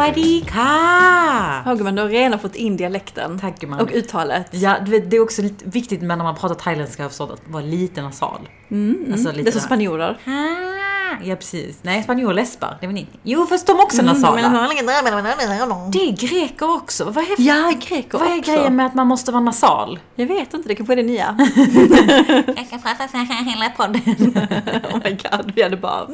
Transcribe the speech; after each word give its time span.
Sawadika! 0.00 1.62
Ja 1.66 1.74
gumman, 1.74 1.94
du 1.94 2.02
har 2.02 2.08
redan 2.08 2.38
fått 2.38 2.56
in 2.56 2.76
dialekten. 2.76 3.38
Tack 3.38 3.60
gumman. 3.60 3.80
Och 3.80 3.90
uttalet. 3.94 4.46
Ja, 4.50 4.76
du 4.84 4.90
vet, 4.90 5.10
det 5.10 5.16
är 5.16 5.20
också 5.20 5.42
viktigt 5.64 6.02
med 6.02 6.18
när 6.18 6.24
man 6.24 6.34
pratar 6.34 6.54
thailändska 6.54 7.06
att 7.06 7.20
vara 7.48 7.62
lite 7.62 8.02
nasal. 8.02 8.48
Alltså 9.12 9.28
lite 9.28 9.42
Det 9.42 9.48
är 9.48 9.52
som 9.52 9.60
spanjorer. 9.60 10.18
Ja 11.24 11.36
precis. 11.36 11.78
Nej, 11.82 12.02
spanjorer 12.02 12.34
läspar. 12.34 12.76
Det 12.80 12.86
är 12.86 12.88
väl 12.88 12.98
inte. 12.98 13.18
Jo, 13.22 13.46
fast 13.46 13.66
de 13.66 13.80
också 13.80 14.02
nasala. 14.02 14.36
Men, 14.36 15.90
Det 15.90 15.98
är 16.08 16.12
greker 16.28 16.70
också. 16.76 17.04
Vad 17.04 17.16
är, 17.24 17.34
ja, 17.38 17.72
greker 17.88 18.18
vad 18.18 18.28
är 18.28 18.38
också. 18.38 18.52
grejen 18.52 18.76
med 18.76 18.86
att 18.86 18.94
man 18.94 19.06
måste 19.06 19.32
vara 19.32 19.42
nasal? 19.42 19.98
Jag 20.14 20.26
vet 20.26 20.54
inte, 20.54 20.68
det 20.68 20.74
kanske 20.74 20.94
är 20.94 20.96
det 20.96 21.02
nya. 21.02 21.36
Jag 22.56 22.70
kan 22.70 22.82
prata 22.82 23.08
så 23.08 23.16
här 23.16 23.44
hela 23.44 23.70
podden. 23.70 24.02
oh 24.92 24.98
my 25.04 25.10
god, 25.10 25.52
vi 25.54 25.62
hade 25.62 25.76
bara 25.76 26.06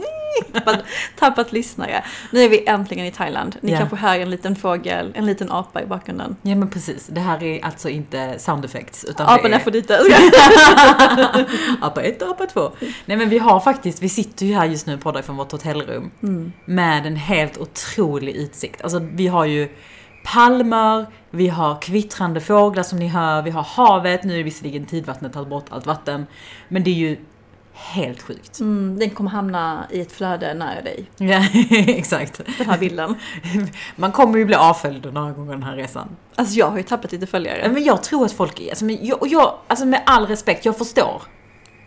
tappat, 0.53 0.79
tappat 1.19 1.53
lyssnare. 1.53 2.05
Nu 2.31 2.41
är 2.43 2.49
vi 2.49 2.67
äntligen 2.69 3.07
i 3.07 3.11
Thailand. 3.11 3.57
Ni 3.61 3.73
Ja. 3.73 3.79
kanske 3.79 3.97
hör 3.97 4.19
en 4.21 4.31
liten 4.31 4.57
fågel, 4.57 5.13
en 5.15 5.27
liten 5.27 5.53
apa 5.53 5.83
i 5.83 5.87
bakgrunden. 5.87 6.37
Ja 6.43 6.55
men 6.55 6.71
precis. 6.71 7.07
Det 7.07 7.21
här 7.21 7.43
är 7.43 7.65
alltså 7.65 7.89
inte 7.89 8.35
sound 8.39 8.65
effects. 8.65 9.05
Utan 9.05 9.27
Apan 9.29 9.53
är 9.55 9.59
för 9.59 9.71
lite. 9.71 10.01
apa 11.81 12.03
ett 12.03 12.23
och 12.23 12.29
apa 12.31 12.47
två. 12.47 12.71
Nej 13.07 13.17
men 13.17 13.29
vi 13.29 13.39
har 13.39 13.61
faktiskt, 13.61 14.03
vi 14.03 14.09
sitter 14.09 14.47
ju 14.47 14.55
här 14.55 14.65
just 14.67 14.86
nu 14.87 14.95
och 14.95 15.01
poddar 15.01 15.23
från 15.23 15.37
vårt 15.37 15.53
hotellrum. 15.53 16.11
Med 16.65 17.07
en 17.07 17.17
helt 17.17 17.59
otrolig 17.59 18.37
utsikt. 18.37 18.83
Alltså 18.83 18.99
vi 18.99 19.27
har 19.27 19.45
ju 19.45 19.69
palmer, 20.25 21.07
vi 21.31 21.49
har 21.49 21.83
kvittrande 21.83 22.41
fåglar 22.41 22.83
som 22.83 22.99
ni 22.99 23.09
hör, 23.09 23.43
vi 23.43 23.51
har 23.51 23.63
havet, 23.63 24.25
nu 24.25 24.41
är 24.41 24.45
visserligen 24.45 24.87
tidvattnet 24.87 25.33
tagit 25.33 25.49
bort 25.49 25.65
allt 25.71 25.87
vatten. 25.87 26.27
Men 26.69 26.85
det 26.85 26.91
är 26.91 26.95
ju 26.95 27.17
helt 27.73 28.23
sjukt. 28.23 28.61
Mm, 28.61 28.99
den 28.99 29.11
kommer 29.11 29.31
hamna 29.31 29.87
i 29.91 30.01
ett 30.01 30.13
flöde 30.13 30.55
nära 30.55 30.83
dig. 30.83 31.11
Ja, 31.17 31.45
exakt. 31.71 32.41
Den 32.59 32.67
här 32.67 32.79
bilden. 32.79 33.15
Man 33.97 34.13
kommer 34.13 34.39
ju 34.39 34.45
bli 34.45 34.55
avföljd 34.55 35.13
några 35.15 35.33
gånger 35.33 35.53
den 35.53 35.63
här 35.63 35.77
resan. 35.77 36.17
Alltså 36.35 36.59
jag 36.59 36.71
har 36.71 36.77
ju 36.77 36.83
tappat 36.83 37.13
lite 37.13 37.27
följare. 37.27 37.69
Men 37.69 37.85
jag 37.85 38.03
tror 38.03 38.25
att 38.25 38.33
folk 38.33 38.61
är, 38.61 38.69
alltså, 38.69 38.87
jag, 38.87 39.19
jag, 39.23 39.55
alltså 39.67 39.87
med 39.87 40.03
all 40.07 40.27
respekt, 40.27 40.65
jag 40.65 40.79
förstår. 40.79 41.23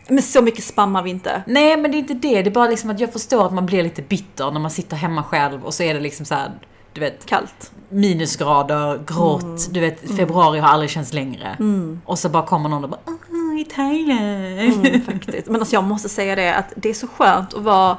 Men 0.10 0.24
så 0.24 0.42
mycket 0.42 0.64
spammar 0.64 1.04
vi 1.04 1.10
inte. 1.10 1.44
Nej 1.48 1.78
men 1.78 1.92
det 1.92 1.98
är 1.98 2.00
inte 2.00 2.14
det, 2.14 2.42
det 2.42 2.50
är 2.50 2.54
bara 2.54 2.68
liksom 2.68 2.90
att 2.90 3.00
jag 3.00 3.14
förstår 3.14 3.46
att 3.46 3.54
man 3.54 3.66
blir 3.66 3.84
lite 3.84 4.02
bitter 4.02 4.52
när 4.52 4.60
man 4.60 4.72
sitter 4.72 4.96
hemma 4.96 5.24
själv 5.24 5.66
och 5.66 5.74
så 5.74 5.84
är 5.84 5.94
det 5.94 6.00
liksom 6.00 6.26
så 6.26 6.36
här, 6.36 6.52
du 6.94 7.02
vet, 7.02 7.26
Kallt. 7.26 7.72
minusgrader, 7.90 9.04
grått, 9.08 9.74
du 9.74 9.80
vet, 9.80 10.18
februari 10.18 10.60
har 10.60 10.68
aldrig 10.70 10.90
känts 10.90 11.14
längre. 11.14 11.58
Och 12.06 12.20
så 12.20 12.30
bara 12.30 12.44
kommer 12.46 12.70
någon 12.70 12.84
och 12.84 12.90
bara 12.90 13.00
"Åh, 13.08 13.60
i 13.62 13.66
Thailand. 13.66 14.86
Mm, 14.86 15.02
faktiskt. 15.02 15.48
Men 15.48 15.56
alltså 15.62 15.76
jag 15.76 15.84
måste 15.84 16.10
säga 16.10 16.36
det 16.36 16.56
att 16.56 16.74
det 16.76 16.90
är 16.90 16.94
så 16.94 17.08
skönt 17.08 17.54
att 17.54 17.64
vara 17.64 17.98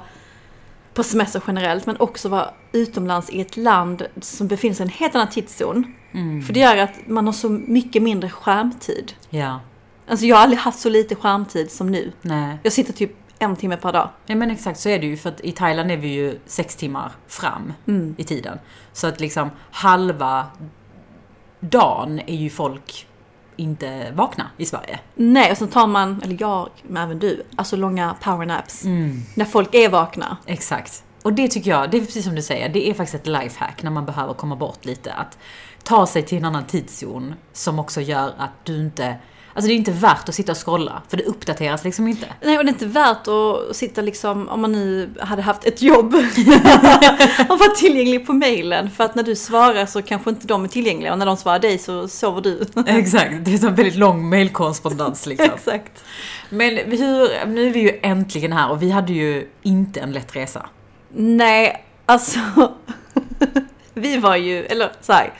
på 0.95 1.03
semester 1.03 1.43
generellt 1.47 1.87
men 1.87 1.97
också 2.01 2.29
vara 2.29 2.51
utomlands 2.73 3.31
i 3.31 3.41
ett 3.41 3.57
land 3.57 4.03
som 4.21 4.47
befinner 4.49 4.75
sig 4.75 4.87
i 4.87 4.89
en 4.89 4.93
helt 4.95 5.15
annan 5.15 5.29
tidszon. 5.29 5.95
För 6.47 6.53
det 6.53 6.61
gör 6.61 6.77
att 6.77 6.95
man 7.07 7.27
har 7.27 7.33
så 7.33 7.49
mycket 7.49 8.03
mindre 8.03 8.31
skärmtid. 8.31 9.13
Ja, 9.31 9.61
Alltså 10.11 10.27
jag 10.27 10.37
har 10.37 10.43
aldrig 10.43 10.59
haft 10.59 10.79
så 10.81 10.89
lite 10.89 11.15
skärmtid 11.15 11.71
som 11.71 11.91
nu. 11.91 12.13
nej. 12.23 12.59
Jag 12.63 12.73
sitter 12.73 12.93
typ 12.93 13.13
en 13.39 13.57
timme 13.57 13.77
per 13.77 13.93
dag. 13.93 14.09
Ja 14.27 14.35
men 14.35 14.51
exakt 14.51 14.81
så 14.81 14.89
är 14.89 14.99
det 14.99 15.07
ju 15.07 15.17
för 15.17 15.29
att 15.29 15.41
i 15.41 15.53
Thailand 15.53 15.91
är 15.91 15.97
vi 15.97 16.09
ju 16.09 16.39
sex 16.47 16.77
timmar 16.77 17.13
fram 17.27 17.73
i 18.17 18.25
tiden. 18.25 18.59
Så 18.93 19.07
att 19.07 19.21
liksom 19.21 19.51
halva 19.71 20.47
dagen 21.61 22.21
är 22.27 22.37
ju 22.37 22.51
folk 22.51 23.07
inte 23.57 24.13
vakna 24.15 24.51
i 24.57 24.65
Sverige. 24.67 25.01
Nej, 25.15 25.51
och 25.51 25.57
sen 25.57 25.69
tar 25.69 25.87
man, 25.87 26.23
eller 26.23 26.37
jag, 26.41 26.69
men 26.83 27.03
även 27.03 27.19
du, 27.19 27.43
alltså 27.57 27.77
långa 27.77 28.17
powernaps. 28.23 28.85
När 29.35 29.45
folk 29.45 29.75
är 29.75 29.89
vakna. 29.89 30.37
Exakt. 30.47 31.05
Och 31.23 31.33
det 31.33 31.49
tycker 31.49 31.71
jag, 31.71 31.91
det 31.91 31.97
är 31.97 32.05
precis 32.05 32.25
som 32.25 32.35
du 32.35 32.43
säger, 32.43 32.69
det 32.69 32.91
är 32.91 32.95
faktiskt 32.95 33.23
ett 33.23 33.27
lifehack 33.27 33.83
när 33.83 33.91
man 33.91 34.07
behöver 34.07 34.35
komma 34.35 34.57
bort 34.57 34.85
lite. 34.85 35.13
Att 35.13 35.39
ta 35.85 36.07
sig 36.07 36.23
till 36.23 36.39
en 36.39 36.45
annan 36.45 36.65
tidszon 36.65 37.35
som 37.53 37.79
också 37.79 38.01
gör 38.01 38.33
att 38.39 38.51
du 38.65 38.81
inte... 38.81 39.17
Alltså 39.55 39.69
det 39.69 39.75
är 39.75 39.77
inte 39.77 39.91
värt 39.91 40.29
att 40.29 40.35
sitta 40.35 40.53
och 40.53 40.67
scrolla, 40.67 41.03
för 41.09 41.17
det 41.17 41.23
uppdateras 41.23 41.85
liksom 41.85 42.09
inte. 42.09 42.27
Nej, 42.43 42.59
och 42.59 42.65
det 42.65 42.69
är 42.69 42.73
inte 42.73 42.87
värt 42.87 43.29
att 43.29 43.77
sitta 43.77 44.03
liksom, 44.03 44.49
om 44.49 44.61
man 44.61 44.73
nu 44.73 45.11
hade 45.21 45.43
haft 45.43 45.65
ett 45.65 45.83
jobb, 45.83 46.15
och 47.49 47.59
vara 47.59 47.71
tillgänglig 47.77 48.27
på 48.27 48.33
mejlen. 48.33 48.91
För 48.91 49.05
att 49.05 49.15
när 49.15 49.23
du 49.23 49.37
svarar 49.37 49.87
så 49.87 50.03
kanske 50.03 50.31
inte 50.31 50.47
de 50.47 50.65
är 50.65 50.69
tillgängliga 50.69 51.13
och 51.13 51.19
när 51.19 51.27
de 51.27 51.37
svarar 51.37 51.59
dig 51.59 51.79
så 51.79 52.09
sover 52.09 52.41
du. 52.41 52.67
Exakt, 52.87 53.45
det 53.45 53.55
är 53.55 53.67
en 53.67 53.75
väldigt 53.75 53.97
lång 53.97 54.29
mailkorrespondens 54.29 55.27
liksom. 55.27 55.51
Exakt. 55.55 56.05
Men 56.51 56.77
hur, 56.77 57.47
nu 57.47 57.67
är 57.67 57.71
vi 57.71 57.81
ju 57.81 58.01
äntligen 58.03 58.53
här 58.53 58.71
och 58.71 58.83
vi 58.83 58.91
hade 58.91 59.13
ju 59.13 59.49
inte 59.63 60.01
en 60.01 60.13
lätt 60.13 60.37
resa. 60.37 60.67
Nej, 61.13 61.85
alltså. 62.07 62.41
vi 63.95 64.17
var 64.17 64.37
ju, 64.37 64.65
eller 64.65 64.93
så 65.01 65.13
här. 65.13 65.33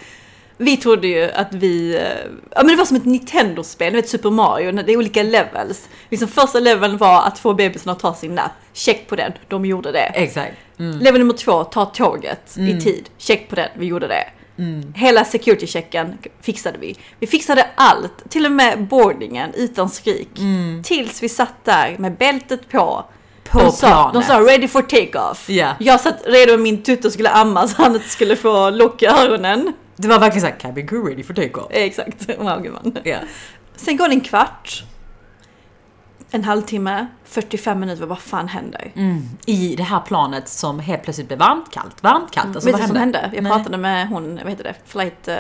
Vi 0.63 0.77
trodde 0.77 1.07
ju 1.07 1.31
att 1.31 1.55
vi, 1.55 1.97
eh, 1.97 2.03
ja 2.51 2.63
men 2.63 2.67
det 2.67 2.77
var 2.77 2.85
som 2.85 2.97
ett 2.97 3.05
Nintendo-spel, 3.05 3.93
vet 3.93 4.09
Super 4.09 4.31
Mario, 4.31 4.73
det 4.73 4.93
är 4.93 4.97
olika 4.97 5.23
levels. 5.23 5.89
Liksom 6.11 6.29
första 6.29 6.61
leveln 6.61 6.97
var 6.97 7.23
att 7.23 7.39
få 7.39 7.55
bebisen 7.55 7.93
att 7.93 7.99
ta 7.99 8.15
sin 8.15 8.35
nap, 8.35 8.51
check 8.73 9.09
på 9.09 9.17
den, 9.17 9.33
de 9.49 9.65
gjorde 9.65 9.93
det. 9.93 10.13
Exakt. 10.15 10.57
Mm. 10.79 10.99
Level 10.99 11.21
nummer 11.21 11.35
två, 11.35 11.65
ta 11.65 11.85
tåget 11.85 12.59
i 12.59 12.81
tid, 12.81 13.11
check 13.19 13.49
på 13.49 13.57
den, 13.57 13.69
vi 13.79 13.87
gjorde 13.87 14.09
det. 14.09 14.25
Mm. 14.59 14.93
Hela 14.97 15.25
security-checken 15.25 16.19
fixade 16.43 16.79
vi. 16.79 16.97
Vi 17.21 17.27
fixade 17.27 17.67
allt, 17.75 18.31
till 18.31 18.47
och 18.47 18.53
med 18.53 18.87
boardingen 18.87 19.55
utan 19.55 19.91
skrik. 19.91 20.31
Tills 20.85 21.23
vi 21.23 21.29
satt 21.29 21.65
där 21.65 21.97
med 21.99 22.17
bältet 22.17 22.69
på. 22.69 23.05
På 23.51 23.59
de, 23.59 23.73
sa, 23.73 23.87
planet. 23.87 24.15
de 24.15 24.23
sa 24.23 24.41
ready 24.41 24.69
for 24.69 24.83
take-off. 24.83 25.51
Ja. 25.51 25.77
Jag 25.79 26.01
satt 26.01 26.23
redo 26.25 26.53
med 26.53 26.61
min 26.61 26.83
tutt 26.83 27.05
och 27.05 27.13
skulle 27.13 27.31
amma 27.31 27.69
så 27.69 27.83
han 27.83 27.95
inte 27.95 28.09
skulle 28.09 28.37
få 28.37 28.71
lock 28.71 29.03
i 29.03 29.07
öronen. 29.07 29.73
Det 30.01 30.09
var 30.09 30.19
verkligen 30.19 30.41
såhär, 30.41 30.61
cabin 30.61 30.87
crew 30.89 31.11
ready 31.11 31.23
for 31.23 31.35
take-off. 31.35 31.71
Eh, 31.71 31.83
Exakt, 31.83 32.29
wow 32.39 32.63
gumman. 32.63 32.99
Ja. 33.05 33.19
Sen 33.77 33.97
går 33.97 34.09
det 34.09 34.15
en 34.15 34.21
kvart. 34.21 34.83
En 36.31 36.45
halvtimme, 36.45 37.07
45 37.25 37.81
minuter, 37.81 38.07
vad 38.07 38.19
fan 38.19 38.49
händer? 38.49 38.93
Mm. 38.97 39.23
I 39.47 39.77
det 39.77 39.83
här 39.83 40.01
planet 40.01 40.49
som 40.49 40.81
helt 40.81 41.03
plötsligt 41.03 41.27
blev 41.29 41.39
varmt, 41.39 41.71
kallt, 41.71 42.03
varmt, 42.03 42.31
kallt. 42.31 42.57
Alltså, 42.57 42.69
Vet 42.69 42.77
du 42.77 42.81
vad 42.81 42.89
som 42.89 42.97
hände? 42.97 43.31
Jag 43.35 43.43
Nej. 43.43 43.53
pratade 43.53 43.77
med 43.79 44.09
hon, 44.09 44.37
vad 44.37 44.49
heter 44.49 44.65
det, 44.65 44.75
flight... 44.87 45.29
eh, 45.29 45.35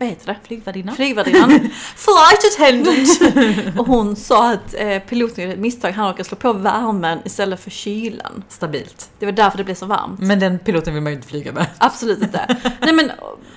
vad 0.00 0.08
heter 0.08 0.26
det? 0.26 0.36
Flygvärdinna? 0.46 0.92
Flygvärdinnan. 0.92 1.50
Flight 1.96 2.54
attendant! 2.54 3.78
och 3.78 3.86
hon 3.86 4.16
sa 4.16 4.52
att 4.52 4.74
eh, 4.78 4.98
piloten 4.98 5.44
gjorde 5.44 5.54
ett 5.54 5.60
misstag, 5.60 5.92
han 5.92 6.06
råkade 6.08 6.24
slå 6.24 6.36
på 6.36 6.52
värmen 6.52 7.18
istället 7.24 7.60
för 7.60 7.70
kylan. 7.70 8.44
Stabilt. 8.48 9.10
Det 9.18 9.26
var 9.26 9.32
därför 9.32 9.58
det 9.58 9.64
blev 9.64 9.74
så 9.74 9.86
varmt. 9.86 10.20
Men 10.20 10.40
den 10.40 10.58
piloten 10.58 10.94
vill 10.94 11.02
man 11.02 11.12
ju 11.12 11.16
inte 11.16 11.28
flyga 11.28 11.52
med. 11.52 11.66
Absolut 11.78 12.22
inte. 12.22 12.56
Nej, 12.80 12.92
men, 12.92 13.10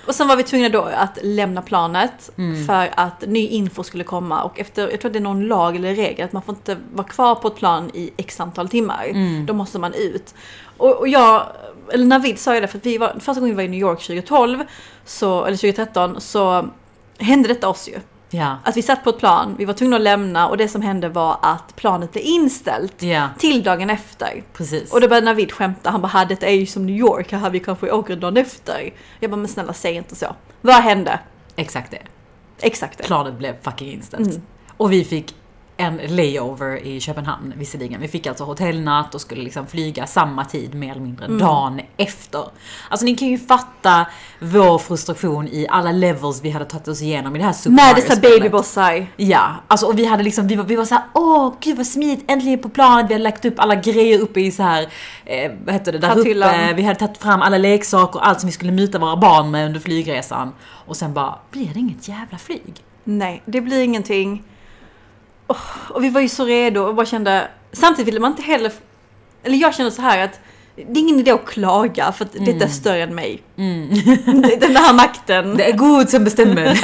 och 0.07 0.15
sen 0.15 0.27
var 0.27 0.35
vi 0.35 0.43
tvungna 0.43 0.69
då 0.69 0.81
att 0.81 1.17
lämna 1.21 1.61
planet 1.61 2.29
för 2.67 2.89
att 2.95 3.21
ny 3.27 3.47
info 3.47 3.83
skulle 3.83 4.03
komma. 4.03 4.43
Och 4.43 4.59
efter, 4.59 4.89
jag 4.91 5.01
tror 5.01 5.09
att 5.09 5.13
det 5.13 5.19
är 5.19 5.21
någon 5.21 5.47
lag 5.47 5.75
eller 5.75 5.95
regel 5.95 6.25
att 6.25 6.33
man 6.33 6.41
får 6.41 6.55
inte 6.55 6.77
vara 6.93 7.07
kvar 7.07 7.35
på 7.35 7.47
ett 7.47 7.55
plan 7.55 7.91
i 7.93 8.11
x 8.17 8.39
antal 8.39 8.69
timmar. 8.69 9.07
Då 9.45 9.53
måste 9.53 9.79
man 9.79 9.93
ut. 9.93 10.33
Och, 10.77 10.95
och 10.95 11.07
jag, 11.07 11.47
eller 11.93 12.05
Navid 12.05 12.39
sa 12.39 12.55
ju 12.55 12.61
det, 12.61 12.67
för 12.67 12.77
att 12.77 12.85
vi 12.85 12.97
var, 12.97 13.13
första 13.19 13.33
gången 13.41 13.55
vi 13.55 13.55
var 13.55 13.63
i 13.63 13.67
New 13.67 13.79
York 13.79 13.99
2012, 14.01 14.63
så, 15.05 15.45
eller 15.45 15.57
2013, 15.57 16.21
så 16.21 16.69
hände 17.19 17.47
detta 17.47 17.69
oss 17.69 17.89
ju. 17.89 17.99
Ja. 18.29 18.57
Att 18.63 18.77
vi 18.77 18.81
satt 18.81 19.03
på 19.03 19.09
ett 19.09 19.19
plan, 19.19 19.55
vi 19.57 19.65
var 19.65 19.73
tvungna 19.73 19.95
att 19.95 20.01
lämna 20.01 20.47
och 20.49 20.57
det 20.57 20.67
som 20.67 20.81
hände 20.81 21.09
var 21.09 21.37
att 21.41 21.75
planet 21.75 22.11
blev 22.11 22.23
inställt 22.25 23.01
Ja, 23.03 23.29
till 23.39 23.63
dagen 23.63 23.89
efter. 23.89 24.43
precis. 24.53 24.93
Och 24.93 25.01
då 25.01 25.07
började 25.07 25.25
Navid 25.25 25.51
skämta, 25.51 25.89
han 25.89 26.01
bara 26.01 26.07
"Ha, 26.07 26.25
detta 26.25 26.45
är 26.45 26.51
ju 26.55 26.65
som 26.65 26.85
New 26.85 26.95
York, 26.95 27.31
här 27.31 27.49
vi 27.49 27.59
kanske 27.59 27.91
åker 27.91 28.15
dagen 28.15 28.37
efter. 28.37 28.93
Jag 29.19 29.31
bara 29.31 29.37
men 29.37 29.47
snälla 29.47 29.73
säg 29.73 29.93
inte 29.95 30.15
så. 30.15 30.35
Vad 30.61 30.75
hände? 30.75 31.19
Exakt 31.55 31.91
det. 31.91 31.99
Exakt 32.59 32.97
det. 32.97 33.03
Planet 33.03 33.37
blev 33.37 33.55
fucking 33.61 33.91
inställt. 33.91 34.39
Och 34.77 34.91
vi 34.91 35.03
fick 35.03 35.35
en 35.77 35.97
layover 36.15 36.85
i 36.85 36.99
Köpenhamn 36.99 37.53
visserligen. 37.57 38.01
Vi 38.01 38.07
fick 38.07 38.27
alltså 38.27 38.43
hotellnatt 38.43 39.15
och 39.15 39.21
skulle 39.21 39.43
liksom 39.43 39.67
flyga 39.67 40.07
samma 40.07 40.45
tid 40.45 40.73
mer 40.73 40.91
eller 40.91 41.01
mindre 41.01 41.27
dagen 41.27 41.81
efter. 41.97 42.43
Alltså 42.89 43.05
ni 43.05 43.15
kan 43.15 43.27
ju 43.27 43.37
fatta 43.37 44.05
vår 44.39 44.77
frustration 44.77 45.47
i 45.47 45.67
alla 45.69 45.91
levels 45.91 46.41
vi 46.41 46.49
hade 46.49 46.65
tagit 46.65 46.87
oss 46.87 47.01
igenom 47.01 47.35
i 47.35 47.39
det 47.39 47.45
här 47.45 47.53
Super 47.53 47.75
Med 47.75 47.95
dessa 47.95 48.07
Mario-spelet. 48.07 48.39
babybossar. 48.39 49.07
Ja, 49.17 49.55
alltså 49.67 49.85
och 49.85 49.99
vi 49.99 50.05
hade 50.05 50.23
liksom, 50.23 50.47
vi 50.47 50.55
var, 50.55 50.63
vi 50.63 50.75
var 50.75 50.85
såhär, 50.85 51.03
åh 51.13 51.53
gud 51.59 51.77
vad 51.77 51.87
smidigt, 51.87 52.31
äntligen 52.31 52.59
på 52.59 52.69
planet, 52.69 53.09
vi 53.09 53.13
hade 53.13 53.23
lagt 53.23 53.45
upp 53.45 53.59
alla 53.59 53.75
grejer 53.75 54.19
uppe 54.19 54.41
i 54.41 54.51
så 54.51 54.63
här, 54.63 54.87
eh, 55.25 55.51
vad 55.65 55.73
heter 55.73 55.91
det, 55.91 55.97
där 55.97 56.13
Karthyllan. 56.15 56.49
uppe, 56.49 56.73
vi 56.73 56.83
hade 56.83 56.99
tagit 56.99 57.17
fram 57.17 57.41
alla 57.41 57.57
leksaker, 57.57 58.19
allt 58.19 58.39
som 58.39 58.47
vi 58.47 58.53
skulle 58.53 58.71
muta 58.71 58.99
våra 58.99 59.15
barn 59.17 59.51
med 59.51 59.65
under 59.65 59.79
flygresan. 59.79 60.51
Och 60.85 60.97
sen 60.97 61.13
bara, 61.13 61.35
blir 61.51 61.69
det 61.73 61.79
inget 61.79 62.07
jävla 62.07 62.37
flyg? 62.37 62.73
Nej, 63.03 63.41
det 63.45 63.61
blir 63.61 63.81
ingenting. 63.83 64.43
Åh, 65.47 65.57
och 65.89 66.03
vi 66.03 66.09
var 66.09 66.21
ju 66.21 66.29
så 66.29 66.45
redo 66.45 66.81
och 66.81 66.95
bara 66.95 67.05
kände, 67.05 67.47
samtidigt 67.71 68.07
ville 68.07 68.19
man 68.19 68.31
inte 68.31 68.43
heller, 68.43 68.71
eller 69.43 69.57
jag 69.57 69.75
kände 69.75 69.91
så 69.91 70.01
här 70.01 70.23
att 70.23 70.39
det 70.75 70.81
är 70.81 70.97
ingen 70.97 71.19
idé 71.19 71.31
att 71.31 71.45
klaga 71.45 72.11
för 72.11 72.25
att 72.25 72.33
detta 72.33 72.65
är 72.65 72.69
större 72.69 73.03
än 73.03 73.15
mig. 73.15 73.41
Den 73.55 74.75
här 74.75 74.93
makten. 74.93 75.57
Det 75.57 75.69
är 75.69 75.77
Gud 75.77 76.09
som 76.09 76.23
bestämmer. 76.23 76.63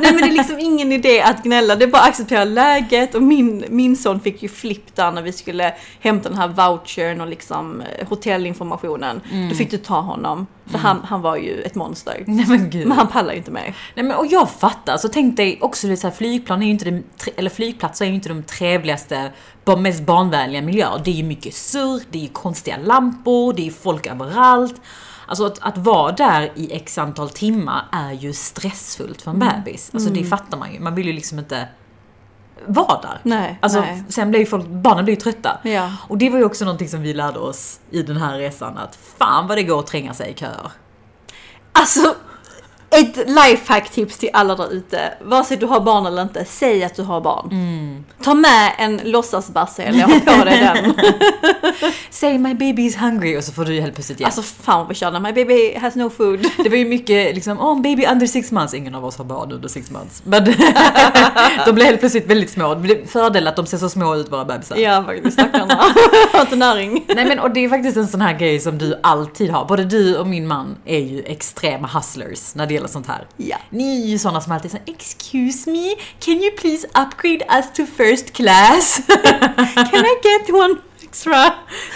Nej 0.00 0.12
men 0.12 0.16
det 0.16 0.28
är 0.28 0.32
liksom 0.32 0.58
ingen 0.58 0.92
idé 0.92 1.22
att 1.22 1.42
gnälla, 1.42 1.76
det 1.76 1.84
är 1.84 1.88
bara 1.88 2.02
att 2.02 2.08
acceptera 2.08 2.44
läget 2.44 3.14
och 3.14 3.22
min, 3.22 3.64
min 3.68 3.96
son 3.96 4.20
fick 4.20 4.42
ju 4.42 4.48
flipp 4.48 4.94
där 4.94 5.10
när 5.10 5.22
vi 5.22 5.32
skulle 5.32 5.74
hämta 6.00 6.28
den 6.28 6.38
här 6.38 6.48
vouchern 6.48 7.20
och 7.20 7.26
liksom 7.26 7.80
eh, 7.80 8.08
hotellinformationen. 8.08 9.20
Då 9.50 9.56
fick 9.56 9.70
du 9.70 9.78
ta 9.78 10.00
honom, 10.00 10.46
för 10.66 10.78
han, 10.78 11.00
han 11.04 11.22
var 11.22 11.36
ju 11.36 11.62
ett 11.62 11.74
monster. 11.74 12.24
Nej 12.26 12.46
men 12.48 12.70
gud. 12.70 12.86
Men 12.86 12.96
han 12.96 13.08
pallar 13.08 13.32
ju 13.32 13.38
inte 13.38 13.50
mer. 13.50 13.76
Nej 13.94 14.04
men 14.04 14.16
och 14.16 14.26
jag 14.26 14.50
fattar, 14.50 14.96
så 14.96 15.08
tänk 15.08 15.36
dig 15.36 15.58
också 15.60 15.86
det 15.86 15.96
så 15.96 16.06
här, 16.06 16.14
flygplan 16.14 16.62
är 16.62 16.66
ju 16.66 16.72
inte 16.72 16.84
de, 16.84 17.02
eller 17.36 17.50
flygplatser 17.50 18.04
är 18.04 18.08
ju 18.08 18.14
inte 18.14 18.28
de 18.28 18.42
trevligaste, 18.42 19.30
mest 19.78 20.02
barnvänliga 20.02 20.62
miljöer. 20.62 21.00
Det 21.04 21.10
är 21.10 21.14
ju 21.14 21.24
mycket 21.24 21.54
surr, 21.54 22.02
det 22.10 22.18
är 22.18 22.22
ju 22.22 22.28
konstiga 22.28 22.76
lampor, 22.76 23.52
det 23.52 23.66
är 23.66 23.70
folk 23.70 24.06
överallt. 24.06 24.80
Alltså 25.26 25.46
att, 25.46 25.58
att 25.60 25.78
vara 25.78 26.12
där 26.12 26.52
i 26.54 26.72
x 26.72 26.98
antal 26.98 27.30
timmar 27.30 27.84
är 27.92 28.12
ju 28.12 28.32
stressfullt 28.32 29.22
för 29.22 29.30
en 29.30 29.38
bebis. 29.38 29.90
Alltså 29.94 30.10
det 30.10 30.24
fattar 30.24 30.58
man 30.58 30.72
ju. 30.72 30.80
Man 30.80 30.94
vill 30.94 31.06
ju 31.06 31.12
liksom 31.12 31.38
inte 31.38 31.68
vara 32.66 33.00
där. 33.02 33.20
Nej, 33.22 33.58
Alltså 33.62 33.80
nej. 33.80 34.04
sen 34.08 34.30
blir 34.30 34.40
ju 34.40 34.46
folk, 34.46 34.66
barnen 34.66 35.04
blir 35.04 35.14
ju 35.14 35.20
trötta. 35.20 35.58
Ja. 35.62 35.92
Och 36.08 36.18
det 36.18 36.30
var 36.30 36.38
ju 36.38 36.44
också 36.44 36.64
någonting 36.64 36.88
som 36.88 37.02
vi 37.02 37.14
lärde 37.14 37.38
oss 37.38 37.80
i 37.90 38.02
den 38.02 38.16
här 38.16 38.38
resan, 38.38 38.78
att 38.78 38.98
fan 39.18 39.46
vad 39.46 39.58
det 39.58 39.62
går 39.62 39.78
att 39.80 39.86
tränga 39.86 40.14
sig 40.14 40.30
i 40.30 40.34
köer. 40.34 40.70
Alltså, 41.72 42.14
ett 42.94 43.28
lifehack-tips 43.28 44.18
till 44.18 44.30
alla 44.32 44.54
där 44.54 44.72
ute. 44.72 45.14
Vare 45.22 45.44
sig 45.44 45.56
du 45.56 45.66
har 45.66 45.80
barn 45.80 46.06
eller 46.06 46.22
inte, 46.22 46.44
säg 46.44 46.84
att 46.84 46.94
du 46.94 47.02
har 47.02 47.20
barn. 47.20 47.48
Mm. 47.50 48.04
Ta 48.22 48.34
med 48.34 48.72
en 48.78 49.00
låtsasbasse 49.04 49.82
eller 49.82 50.00
ha 50.00 50.38
på 50.38 50.44
dig 50.44 50.60
den. 50.60 50.94
Say 52.10 52.38
my 52.38 52.54
baby 52.54 52.86
is 52.86 52.96
hungry 52.96 53.38
och 53.38 53.44
så 53.44 53.52
får 53.52 53.64
du 53.64 53.80
helt 53.80 53.94
plötsligt 53.94 54.20
hjälp. 54.20 54.32
Alltså 54.36 54.54
fan 54.62 54.86
vad 54.86 55.12
vi 55.12 55.20
my 55.20 55.32
baby 55.32 55.74
has 55.78 55.94
no 55.94 56.10
food. 56.10 56.46
Det 56.64 56.68
var 56.68 56.76
ju 56.76 56.84
mycket 56.84 57.34
liksom, 57.34 57.60
oh, 57.60 57.82
baby 57.82 58.06
under 58.06 58.26
six 58.26 58.52
months. 58.52 58.74
Ingen 58.74 58.94
av 58.94 59.04
oss 59.04 59.16
har 59.16 59.24
barn 59.24 59.52
under 59.52 59.68
six 59.68 59.90
months. 59.90 60.22
Men 60.24 60.44
de 61.66 61.72
blev 61.72 61.86
helt 61.86 62.00
plötsligt 62.00 62.26
väldigt 62.26 62.50
små. 62.50 62.82
Fördel 63.06 63.46
att 63.46 63.56
de 63.56 63.66
ser 63.66 63.78
så 63.78 63.88
små 63.88 64.14
ut, 64.14 64.32
våra 64.32 64.44
bebisar. 64.44 64.76
Ja 64.76 65.04
faktiskt, 65.04 65.32
stackarna. 65.32 65.74
Har 66.32 66.40
inte 66.40 66.56
näring. 66.56 67.04
Nej 67.14 67.24
men 67.24 67.38
och 67.38 67.50
det 67.50 67.64
är 67.64 67.68
faktiskt 67.68 67.96
en 67.96 68.08
sån 68.08 68.20
här 68.20 68.38
grej 68.38 68.60
som 68.60 68.78
du 68.78 69.00
alltid 69.02 69.50
har. 69.50 69.64
Både 69.64 69.84
du 69.84 70.16
och 70.16 70.26
min 70.26 70.46
man 70.46 70.76
är 70.84 70.98
ju 70.98 71.22
extrema 71.22 71.88
hustlers 71.88 72.54
när 72.54 72.66
det 72.66 72.74
gäller 72.74 72.83
sånt 72.88 73.06
här. 73.06 73.26
Ja. 73.36 73.56
Ni 73.70 74.02
är 74.02 74.06
ju 74.06 74.18
såna 74.18 74.40
som 74.40 74.52
alltid 74.52 74.70
säger 74.70 74.84
Excuse 74.90 75.70
me, 75.70 75.94
can 76.20 76.34
you 76.34 76.50
please 76.50 76.86
upgrade 76.86 77.44
us 77.58 77.72
to 77.72 77.86
first 77.86 78.32
class? 78.32 79.00
Can 79.74 80.04
I 80.04 80.16
get 80.22 80.54
one 80.54 80.76
extra 81.14 81.52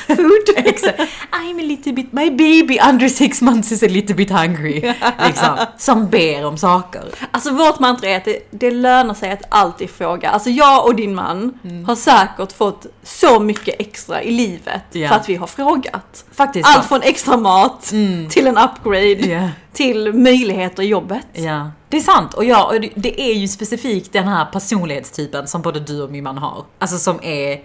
food? 0.06 0.48
I'm 1.32 1.58
a 1.58 1.62
little 1.62 1.92
bit, 1.92 2.12
my 2.12 2.30
baby 2.30 2.78
under 2.90 3.08
six 3.08 3.42
months 3.42 3.72
is 3.72 3.82
a 3.82 3.88
little 3.88 4.14
bit 4.14 4.30
hungry. 4.30 4.80
Liksom. 5.26 5.56
Som 5.78 6.06
ber 6.08 6.44
om 6.46 6.56
saker. 6.58 7.02
Alltså 7.30 7.50
vårt 7.50 7.78
mantra 7.80 8.08
är 8.10 8.16
att 8.16 8.24
det, 8.24 8.48
det 8.50 8.70
lönar 8.70 9.14
sig 9.14 9.30
att 9.30 9.42
alltid 9.48 9.90
fråga. 9.90 10.30
Alltså 10.30 10.50
jag 10.50 10.86
och 10.86 10.94
din 10.94 11.14
man 11.14 11.58
har 11.86 11.94
säkert 11.94 12.52
fått 12.52 12.86
så 13.02 13.40
mycket 13.40 13.74
extra 13.80 14.22
i 14.22 14.30
livet 14.30 14.82
Ja. 14.92 15.08
för 15.08 15.16
att 15.16 15.28
vi 15.28 15.34
har 15.34 15.46
frågat. 15.46 16.24
Faktiskt. 16.32 16.68
Allt 16.76 16.86
från 16.88 17.02
extra 17.02 17.36
mat 17.36 17.82
till 18.30 18.46
en 18.46 18.58
upgrade 18.58 19.06
Ja. 19.12 19.48
till 19.72 20.12
möjligheter 20.12 20.82
i 20.82 20.86
jobbet. 20.86 21.26
Ja, 21.32 21.70
det 21.88 21.96
är 21.96 22.00
sant. 22.00 22.34
Och, 22.34 22.44
ja, 22.44 22.64
och 22.64 22.80
det- 22.80 22.90
det 22.94 23.20
är 23.20 23.34
ju 23.34 23.48
specifikt 23.48 24.12
den 24.12 24.28
här 24.28 24.44
personlighetstypen 24.44 25.46
som 25.46 25.62
både 25.62 25.80
du 25.80 26.02
och 26.02 26.10
min 26.10 26.24
man 26.24 26.38
har. 26.38 26.64
Alltså 26.78 26.98
som 26.98 27.18
är 27.22 27.60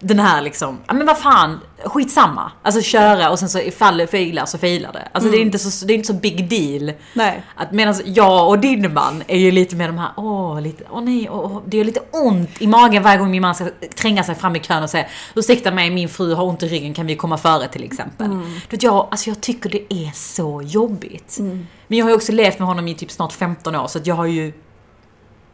den 0.00 0.18
här 0.18 0.42
liksom, 0.42 0.78
ja 0.86 0.94
men 0.94 1.06
vad 1.06 1.18
fan, 1.18 1.60
skitsamma. 1.84 2.52
Alltså 2.62 2.82
köra 2.82 3.30
och 3.30 3.38
sen 3.38 3.48
så 3.48 3.58
ifall 3.58 3.96
det 3.96 4.06
failar 4.06 4.46
så 4.46 4.58
failar 4.58 4.92
det. 4.92 5.08
Alltså 5.12 5.30
det, 5.30 5.36
är 5.36 5.40
inte 5.40 5.58
så, 5.58 5.86
det 5.86 5.92
är 5.92 5.94
inte 5.94 6.06
så 6.06 6.14
big 6.14 6.48
deal. 6.48 6.92
Nej. 7.14 7.42
Att 7.54 7.72
medan 7.72 7.94
jag 8.04 8.48
och 8.48 8.58
din 8.58 8.94
man 8.94 9.22
är 9.26 9.38
ju 9.38 9.50
lite 9.50 9.76
mer 9.76 9.86
de 9.86 9.98
här, 9.98 10.10
åh, 10.16 10.60
lite, 10.60 10.84
åh 10.90 11.02
nej, 11.02 11.30
åh, 11.30 11.62
det 11.66 11.76
gör 11.76 11.84
lite 11.84 12.00
ont 12.12 12.62
i 12.62 12.66
magen 12.66 13.02
varje 13.02 13.18
gång 13.18 13.30
min 13.30 13.42
man 13.42 13.54
ska 13.54 13.68
tränga 13.94 14.24
sig 14.24 14.34
fram 14.34 14.56
i 14.56 14.60
kön 14.60 14.82
och 14.82 14.90
säga, 14.90 15.06
ursäkta 15.34 15.70
mig, 15.70 15.90
min 15.90 16.08
fru 16.08 16.34
har 16.34 16.44
ont 16.44 16.62
i 16.62 16.68
ryggen, 16.68 16.94
kan 16.94 17.06
vi 17.06 17.16
komma 17.16 17.38
före 17.38 17.68
till 17.68 17.84
exempel? 17.84 18.28
Du 18.30 18.70
vet, 18.70 18.82
jag, 18.82 19.08
alltså 19.10 19.30
jag 19.30 19.40
tycker 19.40 19.70
det 19.70 19.94
är 19.94 20.10
så 20.14 20.62
jobbigt. 20.62 21.36
Men 21.88 21.98
jag 21.98 22.04
har 22.04 22.10
ju 22.10 22.16
också 22.16 22.32
levt 22.32 22.58
med 22.58 22.68
honom 22.68 22.88
i 22.88 22.94
typ 22.94 23.10
snart 23.10 23.32
15 23.32 23.74
år, 23.74 23.86
så 23.86 23.98
att 23.98 24.06
jag 24.06 24.14
har 24.14 24.26
ju 24.26 24.52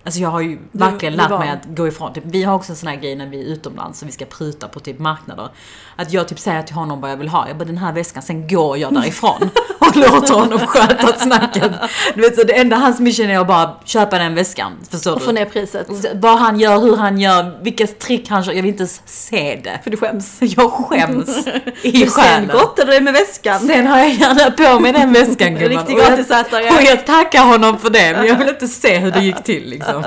Alltså 0.05 0.21
jag 0.21 0.29
har 0.29 0.41
ju 0.41 0.59
verkligen 0.73 1.15
lärt 1.15 1.31
mig 1.31 1.51
att 1.51 1.65
gå 1.77 1.89
ifrån. 1.89 2.13
Typ, 2.13 2.25
vi 2.27 2.43
har 2.43 2.55
också 2.55 2.73
en 2.73 2.77
sån 2.77 2.89
här 2.89 2.97
grej 2.97 3.17
när 3.17 3.27
vi 3.27 3.41
är 3.41 3.45
utomlands 3.45 4.03
och 4.03 4.09
vi 4.09 4.13
ska 4.13 4.25
pruta 4.25 4.69
på 4.69 4.81
typ 4.81 4.99
marknader. 4.99 5.49
Att 5.97 6.13
jag 6.13 6.29
typ 6.29 6.39
säger 6.39 6.63
till 6.63 6.75
honom 6.75 7.01
vad 7.01 7.11
jag 7.11 7.17
vill 7.17 7.29
ha. 7.29 7.49
Jag 7.49 7.57
bara 7.57 7.65
den 7.65 7.79
här 7.79 7.93
väskan, 7.93 8.23
sen 8.23 8.49
går 8.49 8.79
jag 8.79 8.95
därifrån. 8.95 9.51
och 10.07 10.13
låter 10.15 10.35
honom 10.35 10.59
sköta 10.59 11.19
snacket. 11.19 11.73
Du 12.15 12.21
vet 12.21 12.37
så 12.37 12.43
det 12.43 12.53
enda 12.53 12.77
hans 12.77 13.01
mission 13.01 13.31
är 13.31 13.39
att 13.39 13.47
bara 13.47 13.77
köpa 13.85 14.19
den 14.19 14.35
väskan. 14.35 14.73
Förstår 14.91 15.15
Och 15.15 15.23
få 15.23 15.33
ner 15.33 15.45
priset. 15.45 15.87
Vad 16.15 16.39
han 16.39 16.61
gör, 16.61 16.79
hur 16.81 16.97
han 16.97 17.21
gör, 17.21 17.59
vilka 17.63 17.87
trick 17.87 18.29
han 18.29 18.45
kör. 18.45 18.53
Jag 18.53 18.63
vill 18.63 18.69
inte 18.71 18.83
ens 18.83 19.03
se 19.05 19.61
det. 19.65 19.81
För 19.83 19.91
du 19.91 19.97
skäms. 19.97 20.37
Jag 20.41 20.71
skäms 20.73 21.47
i 21.83 21.93
Men 22.01 22.11
sen 22.11 22.11
själen. 22.11 22.49
gottade 22.53 22.91
dig 22.91 23.01
med 23.01 23.13
väskan. 23.13 23.61
Sen 23.61 23.87
har 23.87 23.99
jag 23.99 24.11
gärna 24.11 24.51
på 24.51 24.81
mig 24.81 24.93
den 24.93 25.13
väskan 25.13 25.55
gumman. 25.55 25.69
riktig 25.79 25.97
gratisätare. 25.97 26.65
Och 26.77 26.83
jag 26.83 27.07
tackar 27.07 27.45
honom 27.45 27.79
för 27.79 27.91
det, 27.91 28.13
men 28.17 28.27
jag 28.27 28.37
vill 28.39 28.49
inte 28.49 28.69
se 28.69 28.99
hur 28.99 29.11
det 29.11 29.21
gick 29.21 29.43
till 29.45 29.69
liksom. 29.71 30.05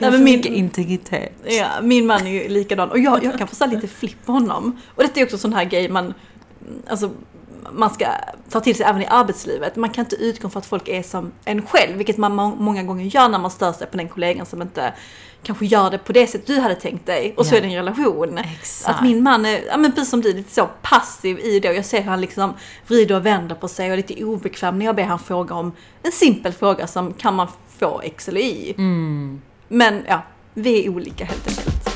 Jag 0.00 0.12
men 0.12 0.24
min- 0.24 0.44
integritet. 0.46 1.32
Ja, 1.44 1.66
min 1.82 2.06
man 2.06 2.26
är 2.26 2.30
ju 2.30 2.48
likadan. 2.48 2.90
Och 2.90 2.98
jag, 2.98 3.24
jag 3.24 3.38
kan 3.38 3.48
få 3.48 3.54
så 3.54 3.66
lite 3.66 3.88
flipp 3.88 4.26
på 4.26 4.32
honom. 4.32 4.80
Och 4.94 5.02
detta 5.02 5.20
är 5.20 5.24
också 5.24 5.38
sån 5.38 5.52
här 5.52 5.64
grej 5.64 5.88
man, 5.88 6.14
alltså, 6.90 7.10
man 7.72 7.90
ska 7.90 8.06
ta 8.50 8.60
till 8.60 8.76
sig 8.76 8.86
även 8.86 9.02
i 9.02 9.06
arbetslivet. 9.06 9.76
Man 9.76 9.90
kan 9.90 10.04
inte 10.04 10.16
utgå 10.16 10.48
från 10.48 10.60
att 10.60 10.66
folk 10.66 10.88
är 10.88 11.02
som 11.02 11.32
en 11.44 11.66
själv, 11.66 11.96
vilket 11.96 12.16
man 12.16 12.34
må- 12.34 12.54
många 12.58 12.82
gånger 12.82 13.04
gör 13.04 13.28
när 13.28 13.38
man 13.38 13.50
stör 13.50 13.72
sig 13.72 13.86
på 13.86 13.96
den 13.96 14.08
kollegan 14.08 14.46
som 14.46 14.62
inte 14.62 14.92
kanske 15.42 15.66
gör 15.66 15.90
det 15.90 15.98
på 15.98 16.12
det 16.12 16.26
sätt 16.26 16.46
du 16.46 16.60
hade 16.60 16.74
tänkt 16.74 17.06
dig. 17.06 17.34
Och 17.36 17.46
så 17.46 17.54
Ja. 17.54 17.58
är 17.58 17.62
det 17.62 17.68
en 17.68 17.74
relation. 17.74 18.38
Exakt. 18.38 18.94
Att 18.96 19.02
min 19.02 19.22
man 19.22 19.46
är, 19.46 19.60
ja 19.66 19.76
men 19.76 19.92
precis 19.92 20.10
som 20.10 20.20
du, 20.20 20.32
lite 20.32 20.54
så 20.54 20.68
passiv 20.82 21.38
i 21.38 21.60
det. 21.60 21.68
Och 21.68 21.74
jag 21.74 21.84
ser 21.84 22.00
hur 22.02 22.10
han 22.10 22.20
liksom 22.20 22.54
vrider 22.86 23.14
och 23.14 23.26
vänder 23.26 23.54
på 23.54 23.68
sig 23.68 23.86
och 23.86 23.92
är 23.92 23.96
lite 23.96 24.24
obekväm 24.24 24.78
när 24.78 24.86
jag 24.86 24.96
ber 24.96 25.04
han 25.04 25.18
fråga 25.18 25.54
om 25.54 25.72
en 26.02 26.12
simpel 26.12 26.52
fråga 26.52 26.86
som 26.86 27.12
kan 27.12 27.34
man 27.34 27.48
få 27.78 28.00
X 28.04 28.28
eller 28.28 28.40
Y. 28.40 28.74
Mm. 28.78 29.40
Men 29.68 30.04
ja, 30.08 30.22
vi 30.54 30.84
är 30.84 30.88
olika 30.90 31.24
helt 31.24 31.48
enkelt. 31.48 31.88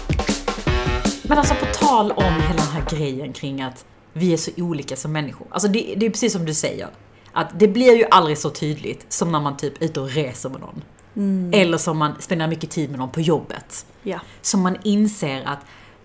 Men 1.23 1.39
alltså 1.39 1.55
på 1.55 1.67
tal 1.67 2.13
om 2.13 2.25
hela 2.25 2.55
den 2.63 2.73
här 2.73 2.85
grejen 2.91 3.33
kring 3.33 3.63
att 3.63 3.85
vi 4.13 4.33
är 4.33 4.37
så 4.37 4.51
olika 4.57 4.97
som 4.97 5.13
människor. 5.13 5.47
Alltså 5.51 5.69
det, 5.69 5.95
det 5.97 6.07
är 6.07 6.11
precis 6.11 6.33
som 6.33 6.45
du 6.45 6.55
säger. 6.55 6.89
Att 7.33 7.59
det 7.59 7.69
blir 7.69 7.97
ju 7.97 8.05
aldrig 8.11 8.39
så 8.39 8.51
tydligt 8.51 9.13
som 9.13 9.33
när 9.33 9.41
man 9.41 9.57
typ 9.57 9.83
är 9.83 9.87
ute 9.87 10.01
och 10.01 10.11
reser 10.11 10.49
med 10.49 10.61
någon. 10.61 10.83
Eller 11.55 11.79
som 11.79 11.99
man 11.99 12.15
spenderar 12.21 12.49
mycket 12.49 12.71
tid 12.71 12.91
med 12.91 12.99
någon 12.99 13.11
på 13.11 13.21
jobbet. 13.21 13.87
Ja. 14.03 14.21
Som 14.43 14.61
man 14.61 14.77
inser 14.83 15.43
att 15.47 15.59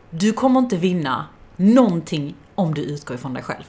du 0.10 0.34
kommer 0.34 0.60
inte 0.60 0.78
vinna 0.78 1.26
någonting 1.56 2.36
om 2.56 2.74
du 2.74 2.82
utgår 2.82 3.16
ifrån 3.16 3.34
dig 3.34 3.44
själv. 3.44 3.64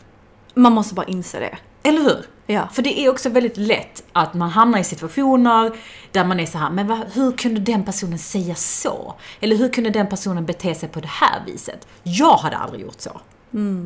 Man 0.54 0.72
måste 0.72 0.94
bara 0.94 1.06
inse 1.06 1.40
det. 1.40 1.58
Eller 1.82 2.02
hur? 2.02 2.24
Ja. 2.46 2.68
För 2.72 2.82
det 2.82 3.00
är 3.00 3.10
också 3.10 3.28
väldigt 3.28 3.56
lätt 3.56 4.04
att 4.12 4.34
man 4.34 4.50
hamnar 4.50 4.78
i 4.78 4.84
situationer 4.84 5.72
där 6.12 6.24
man 6.24 6.40
är 6.40 6.46
så 6.46 6.58
här, 6.58 6.70
men 6.70 6.86
vad, 6.86 6.98
hur 7.12 7.32
kunde 7.32 7.60
den 7.60 7.84
personen 7.84 8.18
säga 8.18 8.54
så? 8.54 9.14
Eller 9.40 9.56
hur 9.56 9.68
kunde 9.68 9.90
den 9.90 10.06
personen 10.06 10.46
bete 10.46 10.74
sig 10.74 10.88
på 10.88 11.00
det 11.00 11.08
här 11.08 11.42
viset? 11.46 11.86
Jag 12.02 12.36
hade 12.36 12.56
aldrig 12.56 12.82
gjort 12.82 13.00
så. 13.00 13.20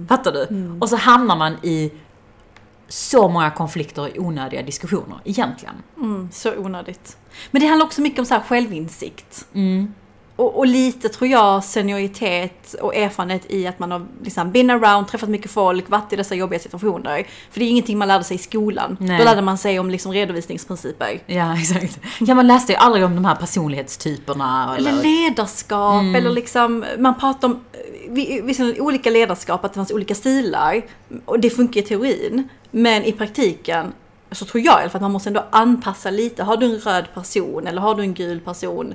Fattar 0.09 0.33
du? 0.33 0.79
Och 0.81 0.89
så 0.89 0.97
hamnar 0.97 1.37
man 1.37 1.53
i 1.63 1.93
så 2.89 3.29
många 3.29 3.51
konflikter 3.51 4.03
och 4.03 4.09
onödiga 4.19 4.63
diskussioner, 4.63 5.19
egentligen. 5.25 5.75
Mm, 5.97 6.29
så 6.33 6.57
onödigt. 6.57 7.17
Men 7.51 7.63
det 7.63 7.69
handlar 7.69 7.87
också 7.87 8.01
mycket 8.01 8.19
om 8.19 8.27
så 8.27 8.35
här 8.35 8.43
självinsikt. 8.43 9.47
Mm. 9.55 9.95
Och, 10.37 10.59
och 10.59 10.67
lite 10.67 11.09
tror 11.09 11.31
jag 11.31 11.65
senioritet 11.65 12.75
och 12.81 12.95
erfarenhet 12.95 13.43
i 13.49 13.67
att 13.67 13.79
man 13.79 13.91
har 13.91 14.07
liksom 14.25 14.53
been 14.53 14.71
around, 14.71 15.09
träffat 15.09 15.29
mycket 15.29 15.51
folk, 15.51 15.91
varit 15.91 16.13
i 16.13 16.17
dessa 16.17 16.35
jobbiga 16.35 16.61
situationer. 16.61 17.27
För 17.51 17.61
det 17.61 17.67
är 17.67 17.71
ingenting 17.71 17.99
man 17.99 18.09
lärde 18.09 18.25
sig 18.25 18.35
i 18.35 18.39
skolan. 18.39 18.97
Nej. 19.01 19.19
Då 19.19 19.25
lärde 19.25 19.43
man 19.43 19.59
sig 19.59 19.79
om 19.79 19.91
liksom 19.91 20.13
redovisningsprinciper. 20.13 21.23
Ja, 21.27 21.57
exakt. 21.59 22.01
Ja, 22.21 22.35
man 22.35 22.47
läste 22.47 22.73
ju 22.73 22.79
aldrig 22.79 23.05
om 23.05 23.15
de 23.15 23.25
här 23.25 23.35
personlighetstyperna. 23.37 24.75
Eller 24.79 24.93
ledarskap, 25.03 26.01
Mm. 26.03 26.15
eller 26.15 26.31
liksom, 26.31 26.85
man 26.99 27.19
pratar 27.19 27.49
om 27.49 27.61
visserligen 28.13 28.83
olika 28.83 29.11
ledarskap, 29.11 29.65
att 29.65 29.73
det 29.73 29.77
fanns 29.77 29.91
olika 29.91 30.15
stilar. 30.15 30.83
Och 31.25 31.41
det 31.41 31.51
funkar 31.51 31.81
i 31.81 31.85
teorin. 31.85 32.49
Men 32.71 33.05
i 33.05 33.13
praktiken 33.13 33.93
så 34.31 34.45
tror 34.45 34.65
jag 34.65 34.79
i 34.79 34.81
alla 34.81 34.91
fall 34.91 34.99
att 34.99 35.03
man 35.03 35.13
måste 35.13 35.29
ändå 35.29 35.45
anpassa 35.51 36.11
lite. 36.11 36.43
Har 36.43 36.57
du 36.57 36.67
en 36.67 36.79
röd 36.79 37.05
person 37.15 37.67
eller 37.67 37.81
har 37.81 37.95
du 37.95 38.03
en 38.03 38.15
gul 38.15 38.41
person? 38.41 38.95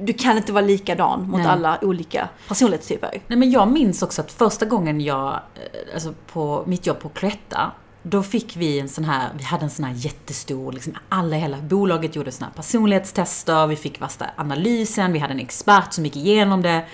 Du 0.00 0.12
kan 0.12 0.36
inte 0.36 0.52
vara 0.52 0.64
likadan 0.64 1.30
mot 1.30 1.40
Nej. 1.40 1.48
alla 1.48 1.78
olika 1.82 2.28
personlighetstyper. 2.48 3.22
Nej 3.26 3.38
men 3.38 3.50
jag 3.50 3.68
minns 3.68 4.02
också 4.02 4.20
att 4.20 4.32
första 4.32 4.66
gången 4.66 5.00
jag, 5.00 5.28
eh, 5.28 5.94
alltså 5.94 6.14
på 6.32 6.64
mitt 6.66 6.86
jobb 6.86 7.00
på 7.00 7.08
Cloetta, 7.08 7.70
då 8.02 8.22
fick 8.22 8.56
vi 8.56 8.80
en 8.80 8.88
sån 8.88 9.04
här, 9.04 9.28
vi 9.38 9.44
hade 9.44 9.64
en 9.64 9.70
sån 9.70 9.84
här 9.84 9.94
jättestor, 9.94 10.72
liksom 10.72 10.94
alla 11.08 11.36
i 11.36 11.40
hela 11.40 11.56
bolaget 11.56 12.16
gjorde 12.16 12.32
såna 12.32 12.46
här 12.46 12.54
personlighetstester, 12.54 13.66
vi 13.66 13.76
fick 13.76 14.02
värsta 14.02 14.26
analysen, 14.36 15.12
vi 15.12 15.18
hade 15.18 15.32
en 15.32 15.40
expert 15.40 15.92
som 15.92 16.04
gick 16.04 16.16
igenom 16.16 16.62
det. 16.62 16.84